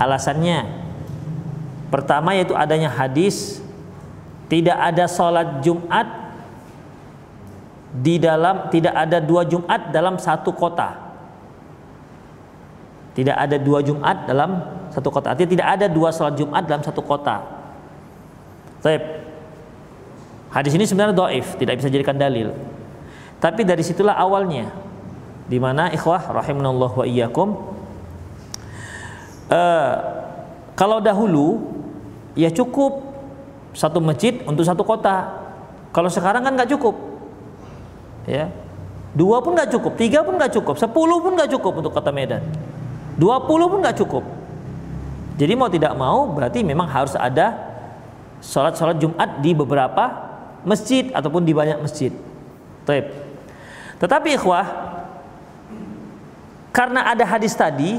Alasannya 0.00 0.64
pertama 1.92 2.32
yaitu 2.32 2.56
adanya 2.56 2.88
hadis 2.88 3.59
tidak 4.50 4.74
ada 4.74 5.06
sholat 5.06 5.62
Jumat 5.62 6.10
di 7.94 8.18
dalam 8.18 8.66
tidak 8.66 8.94
ada 8.98 9.22
dua 9.22 9.46
Jumat 9.46 9.94
dalam 9.94 10.18
satu 10.18 10.50
kota. 10.50 10.98
Tidak 13.14 13.34
ada 13.34 13.54
dua 13.58 13.78
Jumat 13.82 14.26
dalam 14.26 14.58
satu 14.90 15.06
kota. 15.10 15.34
Artinya 15.34 15.50
tidak 15.54 15.68
ada 15.78 15.86
dua 15.86 16.10
sholat 16.10 16.34
Jumat 16.34 16.66
dalam 16.66 16.82
satu 16.82 16.98
kota. 16.98 17.46
Baik. 18.82 19.22
Hadis 20.50 20.74
ini 20.74 20.82
sebenarnya 20.82 21.14
doif, 21.14 21.54
tidak 21.54 21.78
bisa 21.78 21.86
jadikan 21.86 22.18
dalil. 22.18 22.50
Tapi 23.38 23.62
dari 23.62 23.86
situlah 23.86 24.18
awalnya, 24.18 24.66
di 25.46 25.62
mana 25.62 25.94
ikhwah 25.94 26.26
rahimanallah 26.26 26.90
wa 26.90 27.06
iyyakum. 27.06 27.54
Uh, 29.50 29.94
kalau 30.74 30.98
dahulu 30.98 31.58
ya 32.34 32.50
cukup 32.50 33.09
satu 33.72 34.02
masjid 34.02 34.42
untuk 34.46 34.66
satu 34.66 34.82
kota. 34.82 35.30
Kalau 35.90 36.06
sekarang 36.06 36.46
kan 36.46 36.54
nggak 36.54 36.70
cukup, 36.70 36.94
ya. 38.26 38.46
Dua 39.10 39.42
pun 39.42 39.58
nggak 39.58 39.74
cukup, 39.74 39.98
tiga 39.98 40.22
pun 40.22 40.38
nggak 40.38 40.54
cukup, 40.54 40.78
sepuluh 40.78 41.18
pun 41.18 41.34
nggak 41.34 41.50
cukup 41.50 41.82
untuk 41.82 41.90
kota 41.90 42.14
Medan. 42.14 42.46
Dua 43.18 43.42
puluh 43.42 43.66
pun 43.66 43.82
nggak 43.82 43.98
cukup. 43.98 44.22
Jadi 45.34 45.52
mau 45.58 45.66
tidak 45.66 45.98
mau 45.98 46.30
berarti 46.30 46.62
memang 46.62 46.86
harus 46.86 47.18
ada 47.18 47.58
sholat-sholat 48.38 49.02
Jumat 49.02 49.42
di 49.42 49.50
beberapa 49.50 50.30
masjid 50.62 51.10
ataupun 51.10 51.42
di 51.42 51.50
banyak 51.50 51.82
masjid. 51.82 52.14
Taib. 52.86 53.10
Tetapi 53.98 54.38
ikhwah, 54.38 54.66
karena 56.70 57.10
ada 57.10 57.24
hadis 57.26 57.52
tadi, 57.52 57.98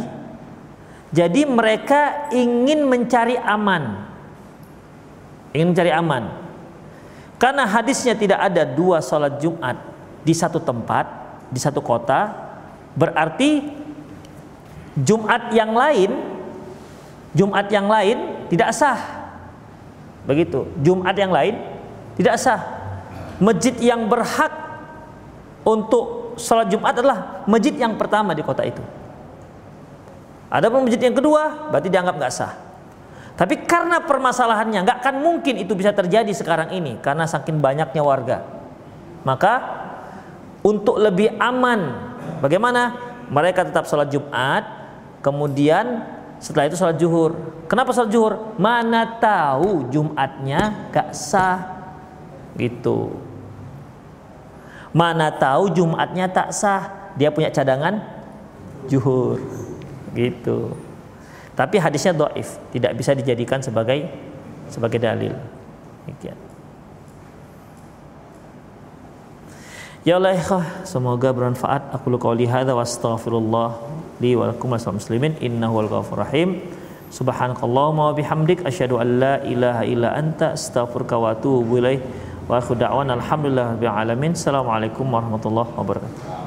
jadi 1.12 1.44
mereka 1.44 2.32
ingin 2.32 2.88
mencari 2.88 3.36
aman 3.36 4.11
ingin 5.52 5.76
mencari 5.76 5.91
aman. 5.91 6.32
Karena 7.41 7.66
hadisnya 7.66 8.14
tidak 8.14 8.38
ada 8.38 8.64
dua 8.64 9.02
sholat 9.02 9.41
Jumat 9.41 9.74
di 10.22 10.34
satu 10.36 10.62
tempat, 10.62 11.10
di 11.49 11.58
satu 11.58 11.82
kota, 11.82 12.30
berarti 12.93 13.66
Jumat 14.93 15.49
yang 15.56 15.74
lain, 15.74 16.12
Jumat 17.34 17.66
yang 17.72 17.89
lain 17.89 18.47
tidak 18.52 18.70
sah. 18.76 18.99
Begitu, 20.28 20.70
Jumat 20.86 21.18
yang 21.18 21.34
lain 21.34 21.58
tidak 22.20 22.38
sah. 22.38 22.62
Masjid 23.41 23.74
yang 23.82 24.06
berhak 24.06 24.54
untuk 25.66 26.38
sholat 26.38 26.70
Jumat 26.70 26.93
adalah 26.93 27.41
masjid 27.49 27.74
yang 27.74 27.97
pertama 27.97 28.38
di 28.38 28.45
kota 28.45 28.62
itu. 28.62 28.84
Ada 30.52 30.70
pun 30.70 30.86
masjid 30.86 31.10
yang 31.10 31.18
kedua, 31.18 31.74
berarti 31.74 31.89
dianggap 31.89 32.16
nggak 32.22 32.34
sah. 32.34 32.54
Tapi 33.42 33.66
karena 33.66 34.06
permasalahannya 34.06 34.86
nggak 34.86 35.02
akan 35.02 35.16
mungkin 35.18 35.58
itu 35.58 35.74
bisa 35.74 35.89
terjadi 35.89 36.30
sekarang 36.30 36.78
ini 36.78 37.02
karena 37.02 37.26
saking 37.26 37.58
banyaknya 37.58 38.06
warga. 38.06 38.46
Maka 39.26 39.54
untuk 40.62 41.02
lebih 41.02 41.34
aman, 41.42 41.89
bagaimana? 42.38 43.10
Mereka 43.34 43.66
tetap 43.66 43.89
sholat 43.89 44.14
Jumat, 44.14 44.62
kemudian 45.26 46.06
setelah 46.38 46.70
itu 46.70 46.78
sholat 46.78 47.02
zuhur. 47.02 47.34
Kenapa 47.66 47.89
sholat 47.98 48.14
zuhur? 48.14 48.34
Mana 48.62 49.18
tahu 49.18 49.89
Jumatnya 49.89 50.92
gak 50.94 51.10
sah, 51.18 51.82
gitu. 52.62 53.18
Mana 54.94 55.34
tahu 55.34 55.74
Jumatnya 55.74 56.30
tak 56.30 56.54
sah, 56.54 57.10
dia 57.18 57.34
punya 57.34 57.50
cadangan 57.50 58.06
zuhur, 58.86 59.42
gitu. 60.14 60.91
Tapi 61.62 61.78
hadisnya 61.78 62.18
doif, 62.18 62.57
tidak 62.74 62.97
bisa 62.97 63.14
dijadikan 63.14 63.62
sebagai 63.62 64.09
sebagai 64.66 64.97
dalil. 64.97 65.30
Demikian. 66.09 66.34
Ya 70.01 70.18
Allah, 70.18 70.41
semoga 70.89 71.30
bermanfaat. 71.30 71.93
Aku 71.93 72.09
lu 72.09 72.18
qauli 72.18 72.49
hadza 72.49 72.74
wa 72.74 72.82
astaghfirullah 72.82 73.78
li 74.18 74.34
wa 74.34 74.49
lakum 74.49 74.74
muslimin 74.74 75.38
innahu 75.38 75.86
wal 75.86 75.89
ghafur 76.01 76.26
rahim. 76.26 76.57
Subhanakallahumma 77.14 78.09
wa 78.09 78.14
bihamdik 78.18 78.66
asyhadu 78.66 78.97
an 78.97 79.22
la 79.22 79.36
ilaha 79.45 79.86
illa 79.86 80.18
anta 80.18 80.57
astaghfiruka 80.57 81.22
wa 81.22 81.38
atubu. 81.38 81.78
Wa 82.49 82.57
akhu 82.57 82.74
da'wana 82.74 83.22
alhamdulillah 83.22 83.78
rabbil 83.78 83.93
alamin. 83.93 84.34
Assalamualaikum 84.34 85.05
warahmatullahi 85.05 85.70
wabarakatuh. 85.78 86.41